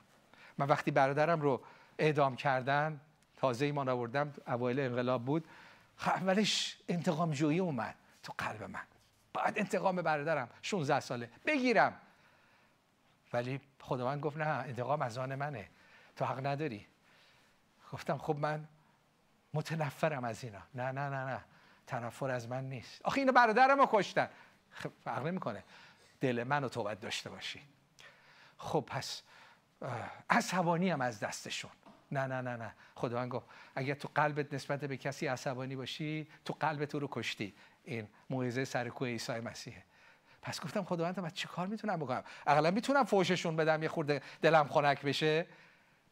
من 0.58 0.68
وقتی 0.68 0.92
برادرم 0.92 1.42
رو 1.42 1.62
اعدام 2.00 2.36
کردن 2.36 3.00
تازه 3.38 3.66
ایمان 3.66 3.90
آوردم 3.90 4.34
اوایل 4.48 4.80
انقلاب 4.80 5.26
بود 5.26 5.48
اولش 6.06 6.78
انتقام 6.90 7.32
جویی 7.32 7.60
اومد 7.60 7.96
تو 8.24 8.34
قلب 8.38 8.64
من. 8.64 8.84
باید 9.34 9.60
انتقام 9.60 9.96
برادرم 9.96 10.50
16 10.62 11.00
ساله. 11.00 11.30
بگیرم. 11.46 11.94
ولی 13.34 13.62
خداوند 13.82 14.22
گفت 14.22 14.38
نه 14.38 14.48
انتقام 14.48 15.02
از 15.02 15.18
آن 15.18 15.36
منه. 15.36 15.70
تو 16.16 16.26
حق 16.26 16.46
نداری. 16.46 16.86
گفتم 17.92 18.18
خب 18.18 18.38
من 18.38 18.68
متنفرم 19.54 20.24
از 20.24 20.44
اینا. 20.44 20.62
نه 20.76 20.92
نه 20.92 21.10
نه 21.10 21.26
نه. 21.26 21.40
تنفر 21.88 22.32
از 22.32 22.48
من 22.48 22.64
نیست. 22.64 23.02
آخه 23.02 23.20
اینو 23.20 23.32
برادرم 23.32 23.80
رو 23.80 23.90
کشتن. 23.92 24.30
خب 24.72 24.92
فرق 25.04 25.28
نمی‌کنه. 25.28 25.64
دل 26.22 26.44
منو 26.44 26.70
تو 26.70 26.84
باید 26.84 27.00
داشته 27.00 27.30
باشی. 27.30 27.62
خب 28.58 28.84
پس 28.88 29.22
عصبانی 30.30 30.90
هم 30.90 31.02
از 31.02 31.20
دستشون. 31.20 31.72
نه 32.12 32.28
نه 32.28 32.42
نه 32.42 32.56
نه. 32.56 32.74
خداوند 32.96 33.32
گفت 33.32 33.46
اگر 33.76 33.94
تو 33.94 34.10
قلبت 34.16 34.54
نسبت 34.54 34.86
به 34.86 34.98
کسی 34.98 35.28
عصبانی 35.28 35.76
باشی 35.76 36.28
تو 36.46 36.54
قلبت 36.60 36.96
رو 36.96 37.08
کشتی. 37.12 37.54
این 37.84 38.08
موعظه 38.30 38.66
سرکوه 38.66 39.08
عیسی 39.08 39.40
مسیحه. 39.40 39.84
پس 40.42 40.62
گفتم 40.62 40.84
خداوند 40.84 41.20
من 41.20 41.30
چی 41.30 41.48
کار 41.48 41.68
می‌تونم 41.68 42.00
بکنم؟ 42.00 42.24
اقلا 42.48 42.72
می‌تونم 42.72 43.04
فوششون 43.04 43.56
بدم 43.56 43.84
یه 43.84 43.90
خورده 43.90 44.22
دلم 44.42 44.68
خنک 44.68 45.02
بشه؟ 45.02 45.46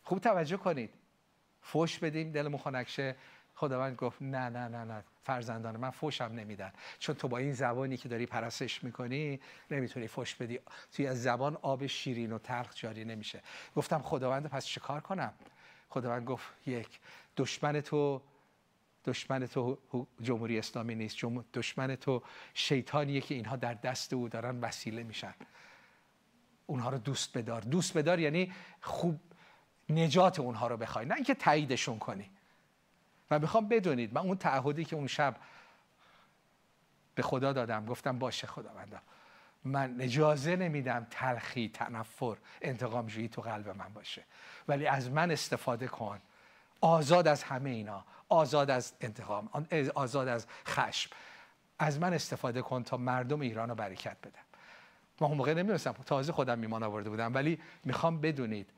خوب 0.04 0.20
توجه 0.20 0.58
کنید. 0.58 0.94
فوش 1.62 2.00
بدیم 2.00 2.32
دلمون 2.32 2.58
خنک 2.62 2.90
شه. 2.90 3.16
خداوند 3.64 3.96
گفت 3.96 4.22
نه 4.22 4.50
نه 4.50 4.68
نه 4.68 4.84
نه 4.84 5.04
فرزندان 5.24 5.78
من 5.78 5.90
فوشم 5.90 6.24
نمیدن. 6.24 6.72
چون 7.00 7.16
تو 7.16 7.28
با 7.28 7.38
این 7.38 7.54
زبانی 7.54 7.98
که 7.98 8.10
داری 8.10 8.26
پرستش 8.26 8.84
می‌کنی 8.84 9.40
نمی‌تونی 9.72 10.08
فوش 10.08 10.36
بدی. 10.36 10.60
توی 10.92 11.08
از 11.08 11.24
زبان 11.24 11.58
آب 11.62 11.88
شیرین 11.88 12.32
و 12.32 12.38
تلخ 12.38 12.76
جاری 12.76 13.06
نمیشه. 13.06 13.42
گفتم 13.76 14.02
خداوند 14.02 14.48
پس 14.48 14.66
چه 14.66 14.80
کار 14.80 15.02
کنم؟ 15.02 15.34
خداوند 15.90 16.26
گفت 16.26 16.68
یک 16.68 17.00
دشمن 17.38 17.82
تو 17.82 18.22
دشمن 19.06 19.48
تو 19.48 19.78
جمهوری 20.22 20.60
اسلامی 20.60 20.96
نیست. 20.96 21.26
دشمن 21.54 21.96
تو 21.96 22.24
شیطانیه 22.54 23.22
که 23.22 23.36
اینها 23.36 23.56
در 23.56 23.74
دست 23.74 24.14
او 24.14 24.30
دارن 24.30 24.60
وسیله 24.60 25.04
میشن. 25.04 25.34
اونها 26.66 26.90
رو 26.90 26.98
دوست 26.98 27.38
بدار. 27.38 27.62
دوست 27.62 27.98
بدار 27.98 28.20
یعنی 28.20 28.54
خوب 28.82 29.20
نجات 29.90 30.40
اونها 30.40 30.68
رو 30.68 30.78
بخوای. 30.78 31.06
نه 31.06 31.16
اینکه 31.16 31.34
تاییدشون 31.34 32.00
کنی. 32.00 32.30
و 33.32 33.40
می‌خوام 33.40 33.68
بدونید 33.68 34.14
من 34.14 34.22
اون 34.22 34.38
تعهدی 34.38 34.86
که 34.86 34.96
اون 34.96 35.08
شب 35.08 35.36
به 37.16 37.22
خدا 37.22 37.54
دادم 37.54 37.86
گفتم 37.86 38.20
باشه 38.20 38.48
خداوندا. 38.48 38.98
من 39.66 39.96
اجازه 40.00 40.56
نمیدم 40.56 41.08
تلخی 41.10 41.70
تنفر 41.74 42.38
انتقام 42.62 43.08
جویی 43.08 43.28
تو 43.28 43.42
قلب 43.42 43.70
من 43.70 43.94
باشه. 43.94 44.24
ولی 44.68 44.88
از 44.88 45.10
من 45.10 45.32
استفاده 45.32 45.88
کن. 45.88 46.22
آزاد 46.82 47.28
از 47.28 47.44
همه 47.44 47.70
اینا. 47.70 48.06
آزاد 48.30 48.70
از 48.70 48.94
انتقام. 49.02 49.50
آزاد 49.96 50.28
از 50.28 50.48
خشم. 50.68 51.10
از 51.80 52.00
من 52.00 52.14
استفاده 52.14 52.62
کن 52.62 52.84
تا 52.84 52.98
مردم 52.98 53.40
ایران 53.40 53.70
رو 53.70 53.76
برکت 53.76 54.18
بدم. 54.24 54.44
ما 55.22 55.28
اون 55.28 55.38
موقع 55.38 55.54
نمی‌دونستم. 55.54 55.92
تازه 55.92 56.32
خودم 56.32 56.60
میمان 56.60 56.84
آورده 56.84 57.10
بودم. 57.10 57.34
ولی 57.34 57.60
می‌خوام 57.84 58.22
بدونید 58.22 58.70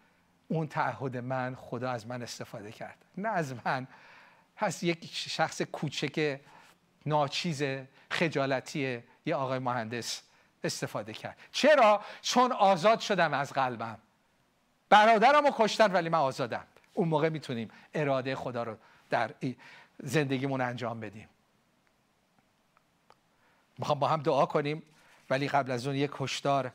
اون 0.48 0.68
تعهد 0.68 1.18
من 1.18 1.56
خدا 1.56 1.92
از 1.92 2.08
من 2.08 2.22
استفاده 2.22 2.72
کرد. 2.72 3.06
نه 3.18 3.30
از 3.30 3.54
من. 3.66 3.88
هست 4.58 4.84
یک 4.84 5.10
شخص 5.14 5.62
کوچک 5.62 6.40
ناچیز 7.06 7.64
خجالتی 8.12 9.04
یه 9.26 9.36
آقای 9.36 9.60
مهندس 9.60 10.22
استفاده 10.64 11.14
کرد. 11.14 11.38
چرا؟ 11.52 12.02
چون 12.22 12.52
آزاد 12.52 13.00
شدم 13.00 13.34
از 13.34 13.54
قلبم. 13.54 13.98
برادرم 14.90 15.46
رو 15.46 15.52
کشتن 15.58 15.92
ولی 15.92 16.10
من 16.10 16.20
آزادم. 16.20 16.64
اون 16.94 17.08
موقع 17.08 17.30
می‌تونیم 17.30 17.72
اراده 17.94 18.36
خدا 18.36 18.64
رو 18.64 18.78
در 19.10 19.32
زندگیمون 20.04 20.62
انجام 20.62 21.00
بدیم. 21.00 21.30
می‌خوام 23.78 24.00
با 24.00 24.08
هم 24.08 24.22
دعا 24.22 24.46
کنیم 24.46 24.84
ولی 25.30 25.48
قبل 25.48 25.72
از 25.72 25.88
اون 25.88 25.96
یک 25.96 26.12
کشدار 26.14 26.72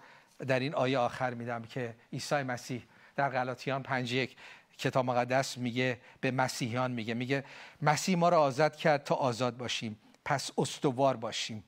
در 0.46 0.60
این 0.60 0.74
آیه 0.74 0.98
آخر 0.98 1.34
میدم 1.34 1.62
که 1.62 1.94
عیسی 2.12 2.42
مسیح 2.42 2.82
در 3.16 3.28
غلاطیان 3.28 3.82
5 3.82 4.12
یک 4.12 4.36
کتاب 4.80 5.04
مقدس 5.04 5.58
میگه 5.58 6.00
به 6.20 6.30
مسیحیان 6.30 6.90
میگه. 6.90 7.14
میگه 7.14 7.44
مسیح 7.82 8.16
ما 8.16 8.28
را 8.28 8.40
آزاد 8.40 8.76
کرد 8.76 9.04
تا 9.04 9.14
آزاد 9.14 9.56
باشیم 9.56 9.98
پس 10.24 10.50
استوار 10.58 11.16
باشیم 11.16 11.64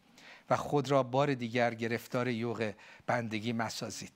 و 0.51 0.57
خود 0.57 0.91
را 0.91 1.03
بار 1.03 1.35
دیگر 1.35 1.75
گرفتار 1.75 2.29
یوغ 2.29 2.73
بندگی 3.07 3.53
مسازید. 3.53 4.13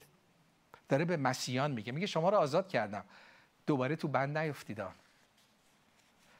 داره 0.89 1.05
به 1.05 1.17
مسیحیان 1.17 1.71
میگه. 1.71 1.93
میگه 1.93 2.07
شما 2.07 2.29
را 2.29 2.39
آزاد 2.39 2.69
کردم. 2.69 3.05
دوباره 3.67 3.97
تو 3.97 4.09
بند 4.09 4.39
نیفتید 4.39 4.83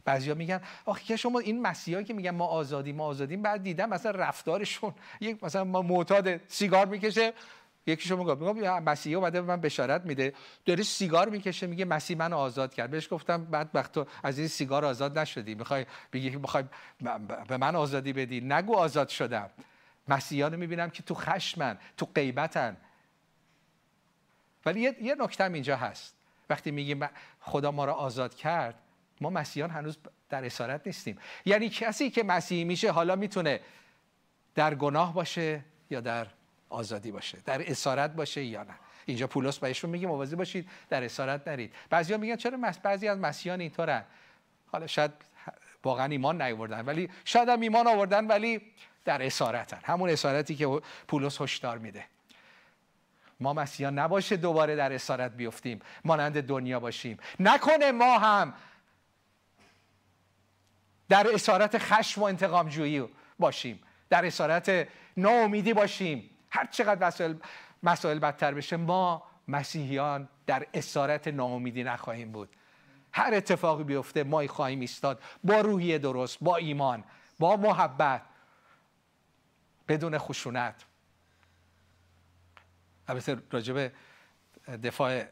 بعضیا 0.07 0.35
میگن 0.35 0.61
آخه 0.85 1.05
که 1.05 1.17
شما 1.17 1.39
این 1.39 1.63
مسیحایی 1.63 2.05
که 2.05 2.15
میگن 2.15 2.31
ما 2.31 2.47
آزادی 2.47 2.93
ما 2.93 3.05
آزادیم 3.05 3.43
بعد 3.43 3.63
دیدم 3.63 3.89
مثلا 3.89 4.11
رفتارشون 4.11 4.95
یک 5.21 5.45
مثلا 5.45 5.65
ما 5.65 5.83
معتاد 5.83 6.41
سیگار 6.49 6.87
می‌کشه 6.87 7.33
یکی 7.87 8.09
شما 8.09 8.25
گفت 8.25 8.57
میگم 8.57 8.83
مسیحی 8.83 9.15
اومده 9.15 9.41
من 9.41 9.61
بشارت 9.61 10.05
میده. 10.05 10.35
داره 10.65 10.83
سیگار 10.83 11.29
می‌کشه 11.29 11.67
میگه 11.67 11.85
مسیح 11.85 12.17
منو 12.17 12.37
آزاد 12.37 12.75
کرد. 12.75 12.91
بهش 12.91 13.09
گفتم 13.11 13.45
بعد 13.45 13.71
وقت 13.75 13.93
تو 13.93 14.07
از 14.23 14.39
این 14.39 14.49
سیگار 14.49 14.85
آزاد 14.85 15.19
نشدی. 15.19 15.55
می‌خوای 15.55 15.87
بگی 16.13 16.31
می‌خوای 16.31 16.65
به 17.49 17.57
من 17.57 17.77
آزادی 17.77 18.13
بدی. 18.13 18.41
نگو 18.41 18.77
آزاد 18.77 19.09
شدم. 19.09 19.51
مسیحیان 20.09 20.57
می‌بینم 20.57 20.91
که 20.91 21.03
تو 21.03 21.15
خشمن 21.15 21.79
تو 21.97 22.07
غیبتن. 22.15 22.77
ولی 24.67 24.81
یه, 24.81 25.17
نکته 25.21 25.45
اینجا 25.45 25.77
هست. 25.77 26.17
وقتی 26.51 26.71
میگیم 26.71 27.09
خدا 27.41 27.71
ما 27.71 27.85
را 27.85 27.95
آزاد 27.95 28.35
کرد 28.35 28.75
ما 29.21 29.31
مسیحیان 29.31 29.71
هنوز 29.71 29.99
در 30.29 30.45
اسارت 30.45 30.87
نیستیم. 30.87 31.19
یعنی 31.45 31.69
کسی 31.69 32.11
که 32.11 32.23
مسیحی 32.23 32.65
میشه 32.65 32.91
حالا 32.91 33.17
می‌تونه 33.17 33.61
در 34.55 34.75
گناه 34.75 35.15
باشه 35.15 35.65
یا 35.91 36.01
در 36.01 36.27
آزادی 36.69 37.11
باشه. 37.11 37.39
در 37.45 37.71
اسارت 37.71 38.11
باشه 38.11 38.45
یا 38.45 38.63
نه. 38.63 38.75
اینجا 39.07 39.27
پولس 39.27 39.59
بهشون 39.59 39.91
میگه 39.91 40.07
مواظب 40.07 40.37
باشید 40.37 40.69
در 40.89 41.05
اسارت 41.05 41.49
نرید. 41.49 41.75
بعضیا 41.91 42.19
میگن 42.19 42.37
چرا 42.37 42.59
بعضی 42.83 43.09
از 43.09 43.19
مسیحیان 43.19 43.61
اینطورن. 43.61 44.05
حالا 44.67 44.87
شاید 44.87 45.11
واقعا 45.85 46.07
ایمان 46.07 46.43
نیاوردن 46.43 46.85
ولی 46.85 47.11
شاید 47.25 47.49
هم 47.49 47.61
ایمان 47.61 47.87
آوردن 47.87 48.27
ولی 48.27 48.61
در 49.05 49.27
اسارتن. 49.27 49.81
همون 49.85 50.11
اسارتی 50.11 50.55
که 50.55 50.81
پولس 51.09 51.41
هشدار 51.41 51.79
میده. 51.79 52.05
ما 53.41 53.53
مسیحیان 53.53 53.99
نباشه 53.99 54.37
دوباره 54.37 54.77
در 54.77 54.93
اسارت 54.93 55.33
بیفتیم. 55.33 55.81
مانند 56.05 56.43
دنیا 56.43 56.81
باشیم. 56.81 57.19
نکنه 57.41 57.93
ما 57.93 58.19
هم 58.19 58.55
در 61.09 61.35
اسارت 61.35 61.79
خشم 61.79 62.21
و 62.21 62.25
انتقام 62.25 62.69
جویی 62.69 63.05
باشیم. 63.39 63.83
در 64.11 64.27
اسارت 64.27 64.89
ناامیدی 65.17 65.75
باشیم. 65.75 66.31
هر 66.51 66.67
چقدر 66.67 67.07
مسائل, 67.07 67.35
مسائل 67.83 68.19
بدتر 68.19 68.55
بشه 68.55 68.77
ما 68.77 69.23
مسیحیان 69.49 70.29
در 70.47 70.67
اسارت 70.75 71.29
ناامیدی 71.29 71.85
نخواهیم 71.85 72.33
بود. 72.33 72.49
هر 73.13 73.35
اتفاقی 73.35 73.85
بیفته 73.85 74.25
ما 74.25 74.47
خواهیم 74.47 74.81
ایستاد. 74.81 75.23
با 75.45 75.61
روحی 75.61 75.99
درست 75.99 76.39
با 76.41 76.57
ایمان 76.57 77.05
با 77.39 77.57
محبت 77.57 78.23
بدون 79.89 80.19
خشونت. 80.19 80.85
البته 83.09 83.37
راجب 83.51 83.93
دفاع 84.83 85.25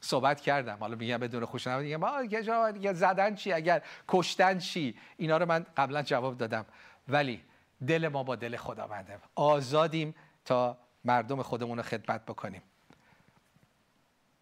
صحبت 0.00 0.40
کردم. 0.40 0.76
حالا 0.80 0.96
میگم 0.96 1.18
بدون 1.18 1.46
خشونت 1.46 1.82
میگم 1.82 2.04
اگه 2.04 2.92
زدن 2.92 3.34
چی؟ 3.34 3.52
اگر 3.52 3.82
کشتن 4.08 4.58
چی؟ 4.58 4.98
اینا 5.16 5.36
رو 5.36 5.46
من 5.46 5.66
قبلا 5.76 6.02
جواب 6.02 6.38
دادم. 6.38 6.66
ولی 7.08 7.44
دل 7.86 8.08
ما 8.08 8.22
با 8.22 8.36
دل 8.36 8.56
خداونده. 8.56 9.18
آزادیم 9.34 10.14
تا 10.44 10.78
مردم 11.04 11.42
خودمون 11.42 11.76
رو 11.76 11.82
خدمت 11.82 12.24
بکنیم. 12.24 12.62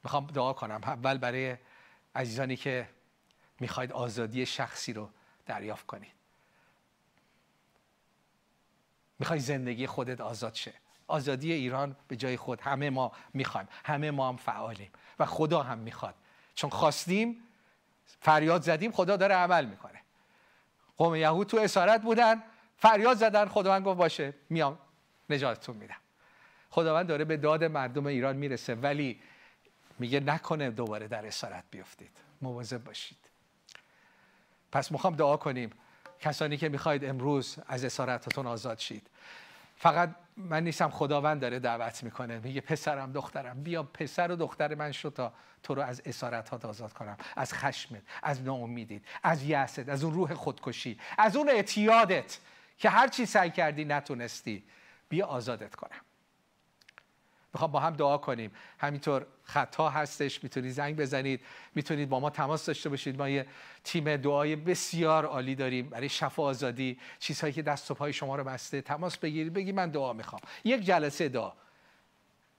می‌خوام 0.05 0.27
دعا 0.27 0.53
کنم. 0.53 0.81
اول 0.85 1.19
برای 1.19 1.57
عزیزانی 2.15 2.57
که 2.57 2.89
می‌خواید 3.61 3.93
آزادی 3.93 4.47
شخصی 4.47 4.93
رو 4.93 5.11
دریافت 5.47 5.87
کنید. 5.87 6.13
می‌خوای 9.19 9.39
زندگی 9.39 9.87
خودت 9.87 10.21
آزاد 10.21 10.55
شه. 10.55 10.75
آزادی 11.07 11.53
ایران 11.53 11.97
به 12.09 12.17
جای 12.17 12.37
خود 12.37 12.61
همه 12.61 12.91
ما 12.91 13.13
می‌خوایم. 13.35 13.69
همه 13.85 14.11
ما 14.11 14.29
هم 14.29 14.37
فعالیم 14.37 14.91
و 15.19 15.27
خدا 15.27 15.63
هم 15.63 15.79
می‌خواد. 15.79 16.15
چون 16.55 16.71
خواستیم 16.71 17.43
فریاد 18.21 18.63
زدیم 18.63 18.93
خدا 18.93 19.17
داره 19.17 19.35
عمل 19.35 19.65
می‌کنه. 19.65 20.01
قوم 20.97 21.15
یهود 21.15 21.47
تو 21.47 21.57
اسارت 21.57 22.03
بودن 22.03 22.43
فریاد 22.79 23.17
زدن 23.17 23.49
خداوند 23.49 23.85
گفت 23.85 23.99
باشه 23.99 24.35
میام 24.51 24.79
نجاتتون 25.31 25.77
میدم. 25.77 25.97
خداوند 26.71 27.07
داره 27.07 27.25
به 27.25 27.37
داد 27.37 27.65
مردم 27.65 28.07
ایران 28.07 28.37
می‌رسه 28.37 28.75
ولی 28.75 29.21
میگه 29.99 30.21
نکنه 30.21 30.71
دوباره 30.71 31.09
در 31.09 31.27
اسارت 31.27 31.65
بیفتید. 31.71 32.11
مواظب 32.43 32.85
باشید. 32.85 33.19
پس 34.73 34.93
می‌خوام 34.93 35.17
دعا 35.17 35.37
کنیم. 35.37 35.71
کسانی 36.21 36.57
که 36.57 36.69
می‌خواید 36.69 37.05
امروز 37.05 37.57
از 37.67 37.85
اسارتتون 37.85 38.47
آزاد 38.47 38.79
شید. 38.79 39.07
فقط 39.77 40.15
من 40.37 40.65
نیستم 40.65 40.91
خداوند 40.91 41.41
داره 41.41 41.59
دعوت 41.59 42.03
می‌کنه. 42.03 42.39
میگه 42.39 42.61
پسرم 42.61 43.13
دخترم 43.13 43.63
بیا 43.63 43.83
پسر 43.83 44.33
و 44.33 44.37
دختر 44.37 44.75
من 44.75 44.93
شو 44.93 45.11
تا 45.11 45.33
تو 45.63 45.75
رو 45.75 45.83
از 45.83 46.03
اسارت 46.05 46.65
آزاد 46.65 46.93
کنم. 46.93 47.17
از 47.37 47.55
خشمت 47.55 48.03
از 48.23 48.43
ناامیدیت 48.43 49.03
از 49.23 49.43
یأست 49.43 49.89
از 49.89 50.05
اون 50.05 50.15
روح 50.15 50.35
خودکشی 50.35 50.99
از 51.19 51.37
اون 51.37 51.49
اعتیادت. 51.49 52.39
که 52.79 52.91
هر 52.91 53.09
چی 53.09 53.27
سعی 53.27 53.51
کردی 53.51 53.85
نتونستی 53.85 54.65
بیا 55.09 55.27
آزادت 55.27 55.75
کنم. 55.75 56.01
می‌خوام 57.55 57.71
با 57.73 57.81
هم 57.81 57.97
دعا 57.97 58.19
کنیم. 58.19 58.53
همینطور 58.79 59.27
خطا 59.43 59.89
هستش 59.89 60.45
می‌تونید 60.45 60.73
زنگ 60.73 60.97
بزنید. 60.97 61.41
می‌تونید 61.75 62.09
با 62.09 62.21
ما 62.21 62.31
تماس 62.31 62.67
داشته 62.67 62.89
باشید. 62.89 63.19
ما 63.19 63.29
یه 63.29 63.47
تیم 63.85 64.17
دعای 64.17 64.57
بسیار 64.57 65.25
عالی 65.25 65.55
داریم 65.55 65.89
برای 65.89 66.09
شفا 66.09 66.43
آزادی. 66.43 66.99
چیزهایی 67.19 67.53
که 67.53 67.63
دست 67.63 67.91
و 67.91 67.95
پای 67.95 68.13
شما 68.13 68.37
رو 68.37 68.45
بسته 68.45 68.81
تماس 68.81 69.19
بگیرید. 69.19 69.53
بگی 69.53 69.73
من 69.73 69.91
دعا 69.91 70.13
می‌خوام. 70.13 70.43
یک 70.65 70.81
جلسه 70.81 71.29
دعا. 71.29 71.53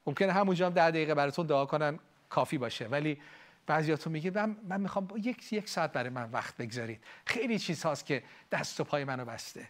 ممکنه 0.05 0.31
همونجا 0.31 0.65
هم 0.65 0.73
ده 0.73 0.91
دقیقه 0.91 1.15
براتون 1.15 1.45
دعا 1.45 1.65
کنن 1.65 1.99
کافی 2.29 2.57
باشه. 2.57 2.87
ولی 2.87 3.21
بعضیاتون 3.65 4.13
میگه 4.13 4.31
من, 4.31 4.57
من 4.67 4.81
می‌خوام 4.81 5.07
یک 5.17 5.53
یک 5.53 5.69
ساعت 5.69 5.91
برای 5.91 6.09
من 6.09 6.31
وقت 6.31 6.57
بگذارید. 6.57 7.03
خیلی 7.25 7.59
چیز 7.59 7.83
هاست 7.83 8.05
که 8.05 8.23
دست 8.51 8.79
و 8.79 8.83
پای 8.83 9.03
منو 9.03 9.25
بسته. 9.25 9.67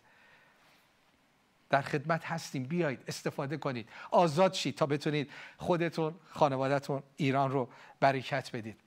در 1.70 1.82
خدمت 1.82 2.26
هستیم. 2.26 2.64
بیایید 2.64 3.04
استفاده 3.08 3.58
کنید. 3.58 3.90
آزاد 4.12 4.54
شید 4.54 4.78
تا 4.78 4.86
بتونید 4.86 5.32
خودتون 5.58 6.16
خانوادهتون 6.30 7.04
ایران 7.16 7.52
رو 7.52 7.70
برکت 8.00 8.56
بدید. 8.56 8.80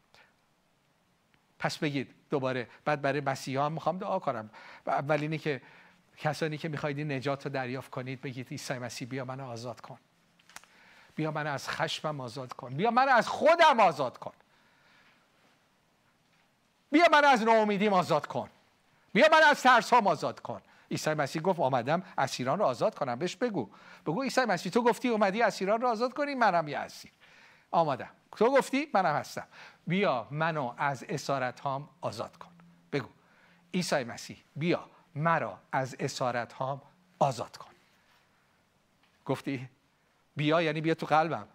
پس 1.58 1.78
بگید 1.78 2.14
دوباره 2.30 2.68
بعد 2.84 3.02
برای 3.02 3.20
مسیحا 3.20 3.68
می‌خوام 3.68 3.98
دعا 3.98 4.18
کنم. 4.18 4.50
اول 4.86 5.36
که 5.36 5.62
کسانی 6.16 6.58
که 6.58 6.68
می‌خواید 6.68 6.98
این 6.98 7.12
نجات 7.12 7.46
رو 7.46 7.52
دریافت 7.52 7.90
کنید 7.90 8.20
بگید 8.20 8.48
عیسی 8.48 8.74
مسیح 8.74 9.08
بیا 9.08 9.24
منو 9.24 9.46
آزاد 9.46 9.80
کن. 9.80 9.98
بیا 11.14 11.30
من 11.30 11.46
از 11.46 11.68
خشمم 11.68 12.20
آزاد 12.20 12.52
کن. 12.52 12.74
بیا 12.74 12.90
من 12.90 13.08
از 13.08 13.28
خودم 13.28 13.80
آزاد 13.80 14.18
کن. 14.18 14.32
بیا 16.90 17.04
من 17.12 17.24
از 17.24 17.42
ناامیدیم 17.42 17.92
آزاد 17.92 18.26
کن. 18.26 18.50
بیا 19.12 19.28
من 19.32 19.40
از 19.50 19.62
ترسام 19.62 20.06
آزاد 20.06 20.40
کن. 20.40 20.62
عیسی 20.92 21.14
مسیح 21.14 21.42
گفت 21.42 21.60
آمدم 21.60 22.02
اسیران 22.18 22.58
رو 22.58 22.64
آزاد 22.64 22.94
کنم. 22.94 23.18
بهش 23.18 23.36
بگو. 23.36 23.70
بگو 24.06 24.22
عیسی 24.22 24.44
مسیح 24.44 24.72
تو 24.72 24.82
گفتی 24.82 25.08
اومدی 25.08 25.42
اسیران 25.42 25.80
رو 25.80 25.88
آزاد 25.88 26.12
کنی؟ 26.12 26.34
منم 26.34 26.68
یه 26.68 26.78
اسیر 26.78 27.10
آمدم. 27.70 28.10
تو 28.36 28.50
گفتی؟ 28.56 28.88
منم 28.94 29.14
هستم. 29.14 29.46
بیا 29.86 30.28
منو 30.30 30.74
از 30.78 31.04
اسارت 31.08 31.60
هام 31.60 31.88
آزاد 32.00 32.36
کن. 32.36 32.48
بگو. 32.92 33.08
عیسی 33.74 34.04
مسیح 34.04 34.36
بیا 34.56 34.90
مرا 35.14 35.58
از 35.72 35.96
اسارت 36.00 36.52
هام 36.52 36.82
آزاد 37.18 37.56
کن. 37.56 37.70
گفتی؟ 39.26 39.68
بیا 40.36 40.62
یعنی 40.62 40.80
بیا 40.80 40.94
تو 40.94 41.06
قلبم. 41.06 41.46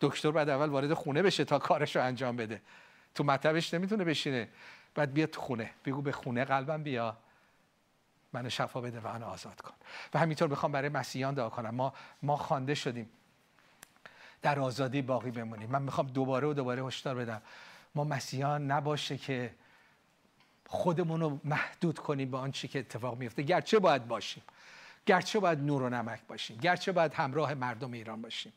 دکتر 0.00 0.30
بعد 0.30 0.48
اول 0.48 0.68
وارد 0.68 0.94
خونه 0.94 1.22
بشه 1.22 1.44
تا 1.44 1.58
کارش 1.58 1.96
رو 1.96 2.02
انجام 2.04 2.36
بده. 2.36 2.62
تو 3.14 3.24
مطبش 3.24 3.74
نمی‌تونه 3.74 4.04
بشینه. 4.04 4.48
بعد 4.94 5.12
بیا 5.12 5.26
تو 5.26 5.40
خونه. 5.40 5.70
بگو 5.84 6.02
به 6.02 6.12
خونه 6.12 6.44
قلبم 6.44 6.82
بیا. 6.82 7.16
منو 8.32 8.50
شفا 8.50 8.80
بده 8.80 9.00
و 9.00 9.08
منو 9.08 9.26
آزاد 9.26 9.60
کن. 9.60 9.74
و 10.14 10.18
همینطور 10.18 10.48
می‌خوام 10.48 10.72
برای 10.72 10.88
مسیحیان 10.88 11.34
دعا 11.34 11.48
کنم. 11.48 11.74
ما 11.74 11.92
ما 12.22 12.36
خوانده 12.36 12.74
شدیم. 12.74 13.10
در 14.42 14.60
آزادی 14.60 15.02
باقی 15.02 15.30
بمونیم. 15.30 15.70
من 15.70 15.82
می‌خوام 15.82 16.06
دوباره 16.06 16.48
و 16.48 16.52
دوباره 16.52 16.84
هشدار 16.84 17.14
بدم. 17.14 17.42
ما 17.94 18.04
مسیحیان 18.04 18.70
نباشه 18.70 19.16
که 19.16 19.54
خودمون 20.66 21.20
رو 21.20 21.40
محدود 21.44 21.98
کنیم 21.98 22.30
به 22.30 22.36
آنچه 22.36 22.68
که 22.68 22.78
اتفاق 22.78 23.18
میفته 23.18 23.42
گرچه 23.42 23.78
باید 23.78 24.08
باشیم. 24.08 24.42
گرچه 25.06 25.40
باید 25.40 25.58
نور 25.58 25.82
و 25.82 25.88
نمک 25.88 26.20
باشیم. 26.28 26.56
گرچه 26.58 26.92
باید 26.92 27.14
همراه 27.14 27.54
مردم 27.54 27.92
ایران 27.92 28.22
باشیم. 28.22 28.52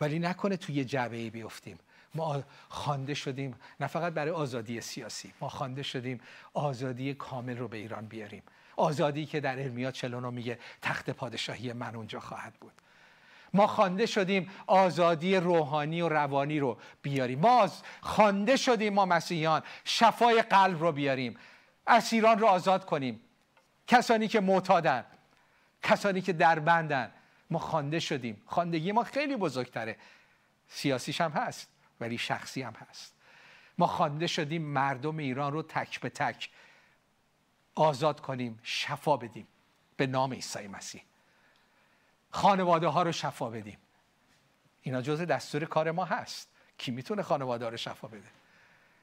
ولی 0.00 0.18
نکنه 0.18 0.56
توی 0.56 0.84
جعبه 0.84 1.16
ای 1.16 1.30
بیفتیم. 1.30 1.78
ما 2.14 2.42
خوانده 2.68 3.14
شدیم. 3.14 3.54
نه 3.80 3.86
فقط 3.86 4.12
برای 4.12 4.30
آزادی 4.30 4.80
سیاسی. 4.80 5.32
ما 5.40 5.48
خوانده 5.48 5.82
شدیم 5.82 6.20
آزادی 6.54 7.14
کامل 7.14 7.58
رو 7.58 7.68
به 7.68 7.76
ایران 7.76 8.06
بیاریم. 8.06 8.42
آزادی 8.76 9.26
که 9.26 9.40
در 9.40 9.62
ارمیا 9.62 9.90
49 9.90 10.30
میگه 10.30 10.58
تخت 10.82 11.10
پادشاهی 11.10 11.72
من 11.72 11.94
اونجا 11.94 12.20
خواهد 12.20 12.54
بود. 12.54 12.72
ما 13.54 13.66
خوانده 13.66 14.06
شدیم 14.06 14.50
آزادی 14.66 15.36
روحانی 15.36 16.02
و 16.02 16.08
روانی 16.08 16.58
رو 16.58 16.78
بیاریم. 17.02 17.38
ما 17.38 17.70
خوانده 18.00 18.56
شدیم 18.56 18.94
ما 18.94 19.06
مسیحیان 19.06 19.62
شفای 19.84 20.42
قلب 20.42 20.80
رو 20.80 20.92
بیاریم. 20.92 21.36
اسیران 21.86 22.38
رو 22.38 22.46
آزاد 22.46 22.84
کنیم. 22.84 23.20
کسانی 23.86 24.28
که 24.28 24.40
معتادن 24.40 25.04
کسانی 25.82 26.20
که 26.20 26.32
دربندن 26.32 27.10
ما 27.50 27.58
خوانده 27.58 28.00
شدیم. 28.00 28.42
خواندگی 28.46 28.92
ما 28.92 29.04
خیلی 29.04 29.36
بزرگتره. 29.36 29.96
سیاسیش 30.68 31.20
هم 31.20 31.30
هست 31.30 31.68
ولی 32.00 32.18
شخصی 32.18 32.62
هم 32.62 32.74
هست. 32.90 33.14
ما 33.78 33.86
خوانده 33.86 34.26
شدیم 34.26 34.62
مردم 34.62 35.16
ایران 35.16 35.52
رو 35.52 35.62
تک 35.62 36.00
به 36.00 36.08
تک 36.08 36.50
آزاد 37.74 38.20
کنیم 38.20 38.60
شفا 38.62 39.16
بدیم. 39.16 39.46
به 39.96 40.06
نام 40.06 40.32
عیسی 40.32 40.68
مسیح. 40.68 41.02
خانواده 42.30 42.88
ها 42.88 43.02
رو 43.02 43.12
شفا 43.12 43.50
بدیم. 43.50 43.78
اینا 44.82 45.02
جز 45.02 45.20
دستور 45.20 45.64
کار 45.64 45.90
ما 45.90 46.04
هست. 46.04 46.48
کی 46.78 46.90
می‌تونه 46.90 47.22
خانواده 47.22 47.64
ها 47.64 47.70
رو 47.70 47.76
شفا 47.76 48.08
بده؟ 48.08 48.28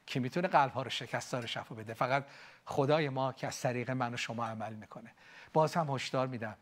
کی 0.06 0.20
می‌تونه 0.20 0.48
قلب 0.48 0.72
ها 0.72 0.82
رو 0.82 0.90
شکست 0.90 1.34
رو 1.34 1.48
شفا 1.48 1.76
بده؟ 1.76 1.94
فقط 1.94 2.26
خدای 2.66 3.10
ما 3.10 3.34
که 3.34 3.48
از 3.48 3.62
طریق 3.62 3.92
من 3.92 4.14
و 4.14 4.18
شما 4.18 4.48
عمل 4.48 4.74
می‌کنه. 4.74 5.12
باز 5.54 5.76
هم 5.76 5.90
هشدار 5.90 6.28
میدم. 6.28 6.56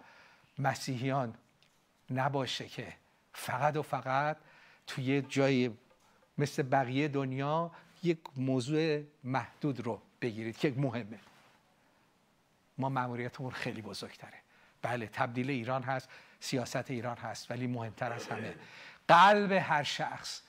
مسیحیان 0.60 1.36
نباشه 2.10 2.68
که 2.68 2.93
فقط 3.34 3.78
و 3.78 3.82
فقط 3.82 4.38
توی 4.88 5.22
جای 5.22 5.72
مثل 6.38 6.64
بقیه 6.64 7.08
دنیا 7.08 7.72
یک 8.03 8.20
موضوع 8.38 9.03
محدود 9.24 9.80
رو 9.80 10.01
بگیرید 10.22 10.58
که 10.58 10.74
مهمه. 10.78 11.20
ما 12.78 12.89
مأموریتمون 12.89 13.51
خیلی 13.51 13.82
بزرگتره. 13.82 14.34
بله 14.82 15.07
تبدیل 15.07 15.49
ایران 15.49 15.84
هست 15.84 16.09
سیاست 16.39 16.91
ایران 16.91 17.17
هست 17.17 17.51
ولی 17.51 17.67
مهمتر 17.67 18.13
از 18.13 18.28
همه 18.28 18.55
قلب 19.07 19.51
هر 19.51 19.84
شخص 19.84 20.41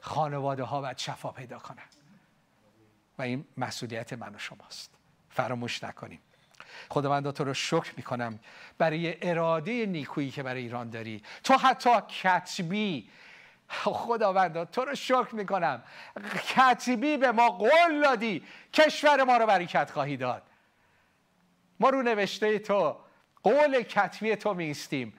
خانواده 0.00 0.64
ها 0.64 0.80
باید 0.80 0.98
شفا 0.98 1.32
پیدا 1.32 1.58
کنن 1.58 1.82
و 3.18 3.22
این 3.22 3.44
مسئولیت 3.56 4.12
من 4.12 4.34
و 4.34 4.38
شماست. 4.38 4.90
فراموش 5.30 5.84
نکنیم. 5.84 6.20
خداوند 6.88 7.30
تو 7.30 7.44
رو 7.44 7.54
شکر 7.54 7.92
می‌کنم 7.96 8.38
برای 8.78 9.30
اراده 9.30 9.86
نیکویی 9.86 10.30
که 10.30 10.42
برای 10.42 10.62
ایران 10.62 10.90
داری. 10.90 11.22
تو 11.44 11.54
حتی 11.54 11.90
کتبی 12.22 13.08
خداوند 13.68 14.70
تو 14.70 14.84
رو 14.84 14.94
شکر 14.94 15.34
می‌کنم. 15.34 15.82
کتبی 16.56 17.16
به 17.16 17.32
ما 17.32 17.50
قول 17.50 18.02
دادی 18.02 18.44
کشور 18.72 19.24
ما 19.24 19.36
رو 19.36 19.46
برکت 19.46 19.90
خواهی 19.90 20.16
داد. 20.16 20.42
ما 21.80 21.90
رو 21.90 22.02
نوشته 22.02 22.58
تو 22.58 22.96
قول 23.42 23.82
کتبی 23.82 24.36
تو 24.36 24.54
میستیم 24.54 25.12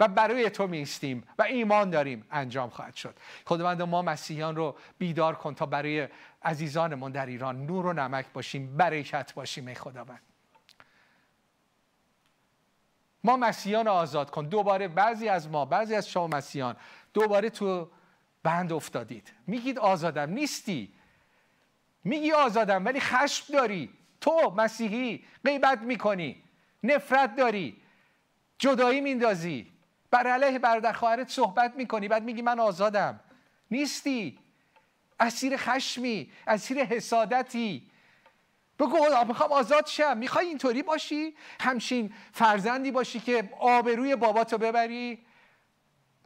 و 0.00 0.08
برای 0.08 0.50
تو 0.50 0.66
میستیم 0.66 1.24
و 1.38 1.42
ایمان 1.42 1.90
داریم 1.90 2.26
انجام 2.30 2.70
خواهد 2.70 2.94
شد. 2.94 3.14
خداوند 3.44 3.82
ما 3.82 4.02
مسیحیان 4.02 4.56
رو 4.56 4.76
بیدار 4.98 5.34
کن 5.34 5.54
تا 5.54 5.66
برای 5.66 6.08
عزیزانمون 6.42 7.12
در 7.12 7.26
ایران 7.26 7.66
نور 7.66 7.86
و 7.86 7.92
نمک 7.92 8.26
باشیم 8.32 8.76
برکت 8.76 9.34
باشیم 9.34 9.66
ای 9.66 9.74
خداوند. 9.74 10.20
ما 13.24 13.36
مسیحیان 13.36 13.88
آزاد 13.88 14.30
کن. 14.30 14.44
دوباره 14.44 14.88
بعضی 14.88 15.28
از 15.28 15.48
ما 15.48 15.64
بعضی 15.64 15.94
از 15.94 16.08
شما 16.08 16.26
مسیحیان 16.26 16.76
دوباره 17.14 17.50
تو 17.50 17.90
بند 18.42 18.72
افتادید. 18.72 19.32
میگید 19.46 19.78
آزادم. 19.78 20.30
نیستی. 20.30 20.92
میگی 22.04 22.32
آزادم 22.32 22.84
ولی 22.84 23.00
خشم 23.00 23.52
داری. 23.52 23.90
تو 24.24 24.54
مسیحی 24.56 25.24
غیبت 25.44 25.78
می‌کنی 25.78 26.42
نفرت 26.82 27.36
داری 27.36 27.76
جدایی 28.58 29.00
میندازی. 29.00 29.72
بر 30.10 30.26
علیه 30.26 30.58
برادر 30.58 30.92
خواهرت 30.92 31.28
صحبت 31.28 31.74
می‌کنی 31.76 32.08
بعد 32.08 32.22
میگی 32.22 32.42
من 32.42 32.60
آزادم. 32.60 33.20
نیستی. 33.70 34.38
اسیر 35.20 35.56
خشمی 35.56 36.30
اسیر 36.46 36.84
حسادتی. 36.84 37.90
بگو 38.78 38.98
می‌خوام 39.28 39.52
آزاد 39.52 39.86
شم. 39.86 40.16
می‌خوای 40.16 40.46
اینطوری 40.46 40.82
باشی؟ 40.82 41.34
همچین 41.60 42.14
فرزندی 42.32 42.90
باشی 42.90 43.20
که 43.20 43.50
آبروی 43.60 44.16
باباتو 44.16 44.58
ببری. 44.58 45.24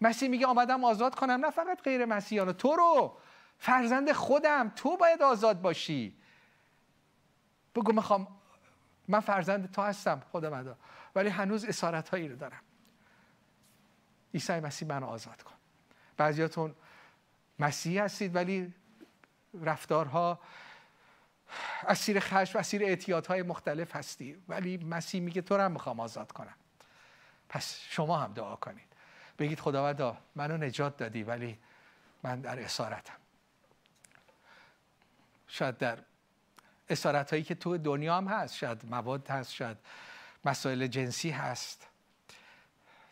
مسیح 0.01 0.29
میگه 0.29 0.47
آمدم 0.47 0.85
آزاد 0.85 1.15
کنم. 1.15 1.45
نه 1.45 1.51
فقط 1.51 1.83
غیر 1.83 2.05
مسیحیان 2.05 2.53
تو 2.53 2.77
رو. 2.77 3.17
فرزند 3.59 4.13
خودم. 4.13 4.73
تو 4.77 4.97
باید 4.97 5.23
آزاد 5.23 5.61
باشی. 5.61 6.18
بگو 7.75 7.93
می‌خوام 7.93 8.27
من 9.09 9.21
فرزند 9.21 9.73
تو 9.73 9.83
هستم 9.83 10.23
خدا 10.33 10.51
مدا 10.51 10.77
ولی 11.15 11.29
هنوز 11.29 11.65
اسارت 11.65 12.09
هایی 12.09 12.29
رو 12.29 12.37
دارم. 12.37 12.61
عیسی 14.35 14.61
مسیح 14.61 14.89
منو 14.89 15.07
آزاد 15.07 15.43
کن. 15.43 15.55
بعضیاتون 16.17 16.75
مسیحی 17.59 17.99
هستید 17.99 18.35
ولی 18.35 18.75
رفتارها 19.63 20.41
اسیر 21.89 22.21
خشم 22.21 22.59
اسیر 22.59 22.83
اعتیادهای 22.83 23.43
مختلف 23.43 23.97
هستی. 23.97 24.43
ولی 24.49 24.77
مسیح 24.77 25.21
میگه 25.21 25.43
تو 25.43 25.57
رو 25.57 25.63
هم 25.63 25.73
می‌خوام 25.73 26.01
آزاد 26.01 26.33
کنم. 26.33 26.55
پس 27.49 27.81
شما 27.81 28.19
هم 28.19 28.33
دعا 28.33 28.57
کنید. 28.57 28.89
بگید 29.39 29.61
خداوندا 29.61 30.19
منو 30.35 30.57
نجات 30.57 30.97
دادی 30.97 31.23
ولی 31.23 31.59
من 32.23 32.41
در 32.41 32.65
اسارتم. 32.65 33.17
شاید 35.49 35.79
در 35.79 35.99
اسارت 36.91 37.31
هایی 37.31 37.43
که 37.43 37.55
تو 37.55 37.79
دنیا 37.79 38.17
هم 38.17 38.29
هست. 38.29 38.57
شاید 38.57 38.87
مواد 38.87 39.31
هست 39.31 39.53
شاید 39.53 39.77
مسائل 40.45 40.87
جنسی 40.87 41.31
هست. 41.31 41.87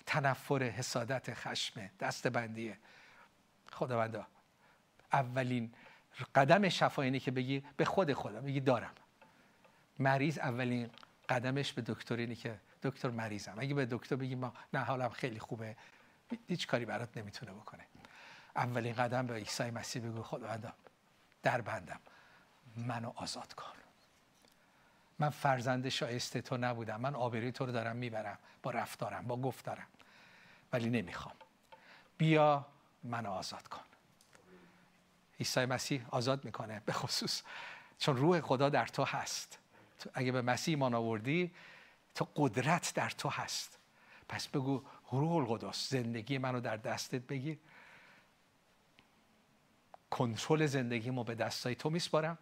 تنفر 0.07 0.63
حسادت 0.63 1.35
خشم 1.35 1.91
دست 2.01 2.29
بندیه 2.29 2.79
خداوندا 3.73 4.27
اولین 5.13 5.73
قدم 6.35 6.69
شفا 6.69 7.03
اینه 7.03 7.19
که 7.19 7.31
بگی 7.31 7.65
به 7.77 7.85
خود 7.85 8.13
خودم 8.13 8.41
بگی 8.41 8.61
دارم. 8.61 8.95
مریض 9.99 10.39
اولین 10.39 10.91
قدمش 11.29 11.73
به 11.73 11.83
دکتر 11.83 12.17
اینه 12.17 12.35
که 12.35 12.61
دکتر 12.83 13.11
مریضم. 13.11 13.55
اگه 13.59 13.75
به 13.75 13.87
دکتر 13.87 14.17
بگی 14.17 14.35
ما 14.35 14.53
نه 14.73 14.81
حالم 14.81 15.09
خیلی 15.09 15.39
خوبه. 15.39 15.77
هیچ 16.49 16.67
کاری 16.67 16.85
برات 16.85 17.17
نمی‌تونه 17.17 17.53
بکنه. 17.53 17.85
اولین 18.57 18.95
قدم 18.95 19.27
به 19.27 19.35
عیسی 19.35 19.71
مسیح 19.71 20.03
بگو 20.03 20.23
خداوندا 20.23 20.73
در 21.43 21.61
بندم. 21.61 22.01
منو 22.77 23.13
آزاد 23.15 23.55
کن. 23.55 23.65
من 25.19 25.31
فرزند 25.31 25.89
شایسته 25.89 26.41
تو 26.41 26.57
نبودم. 26.57 27.01
من 27.01 27.15
آبروی 27.15 27.53
تو 27.53 27.67
رو 27.67 27.73
دارم 27.73 27.97
می‌برم. 27.97 28.39
با 28.63 28.71
رفتارم 28.71 29.27
با 29.27 29.37
گفتارم 29.37 29.87
ولی 30.73 30.91
نمی‌خوام. 30.91 31.35
بیا 32.19 32.67
منو 33.05 33.31
آزاد 33.31 33.69
کن. 33.69 33.81
عیسی 35.39 35.65
مسیح 35.65 36.07
آزاد 36.11 36.45
می‌کنه 36.45 36.83
به 36.87 36.93
خصوص. 36.93 37.43
چون 37.99 38.17
روح 38.17 38.41
خدا 38.41 38.69
در 38.69 38.87
تو 38.87 39.05
هست. 39.05 39.59
اگه 40.15 40.33
به 40.33 40.43
مسیح 40.43 40.73
ایمان 40.73 40.95
آوردی 40.95 41.55
تو 42.15 42.29
قدرت 42.37 42.93
در 42.95 43.11
تو 43.11 43.29
هست. 43.29 43.79
پس 44.29 44.49
بگو 44.49 44.85
روح 45.11 45.33
القدس 45.33 45.91
زندگی 45.91 46.39
منو 46.39 46.61
در 46.61 46.77
دستت 46.77 47.23
بگیر. 47.23 47.59
کنترل 50.11 50.67
زندگیمو 50.67 51.25
به 51.25 51.35
دستای 51.35 51.75
تو 51.75 51.91
میسپارم. 51.91 52.39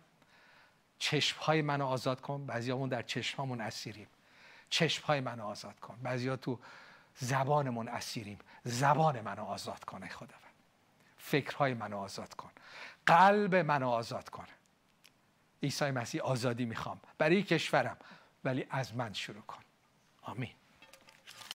چشم 0.99 1.40
های 1.40 1.62
منو 1.62 1.86
آزاد 1.86 2.20
کن. 2.20 2.47
بعضیامون 2.47 2.88
در 2.88 3.03
چشم 3.03 3.36
هامون 3.36 3.61
اسیریم. 3.61 4.09
چشم 4.70 5.07
های 5.07 5.20
منو 5.20 5.45
آزاد 5.47 5.80
کن. 5.80 5.99
بعضیا 6.03 6.36
تو 6.36 6.59
زبانمون 7.16 7.88
اسیریم. 7.88 8.38
زبان 8.64 9.20
منو 9.20 9.45
آزاد 9.45 9.84
کنه 9.84 10.09
خداوند. 10.09 10.55
فکرهای 11.18 11.74
منو 11.74 11.99
آزاد 11.99 12.34
کن. 12.34 12.51
قلب 13.07 13.55
منو 13.55 13.88
آزاد 13.88 14.28
کن. 14.28 14.47
عیسی 15.62 15.90
مسیح 15.90 16.22
آزادی 16.22 16.64
می‌خوام. 16.64 17.01
برای 17.18 17.42
کشورم. 17.42 17.97
ولی 18.45 18.66
از 18.70 18.95
من 18.95 19.12
شروع 19.12 19.42
کن. 19.42 19.62
آمین. 20.22 20.55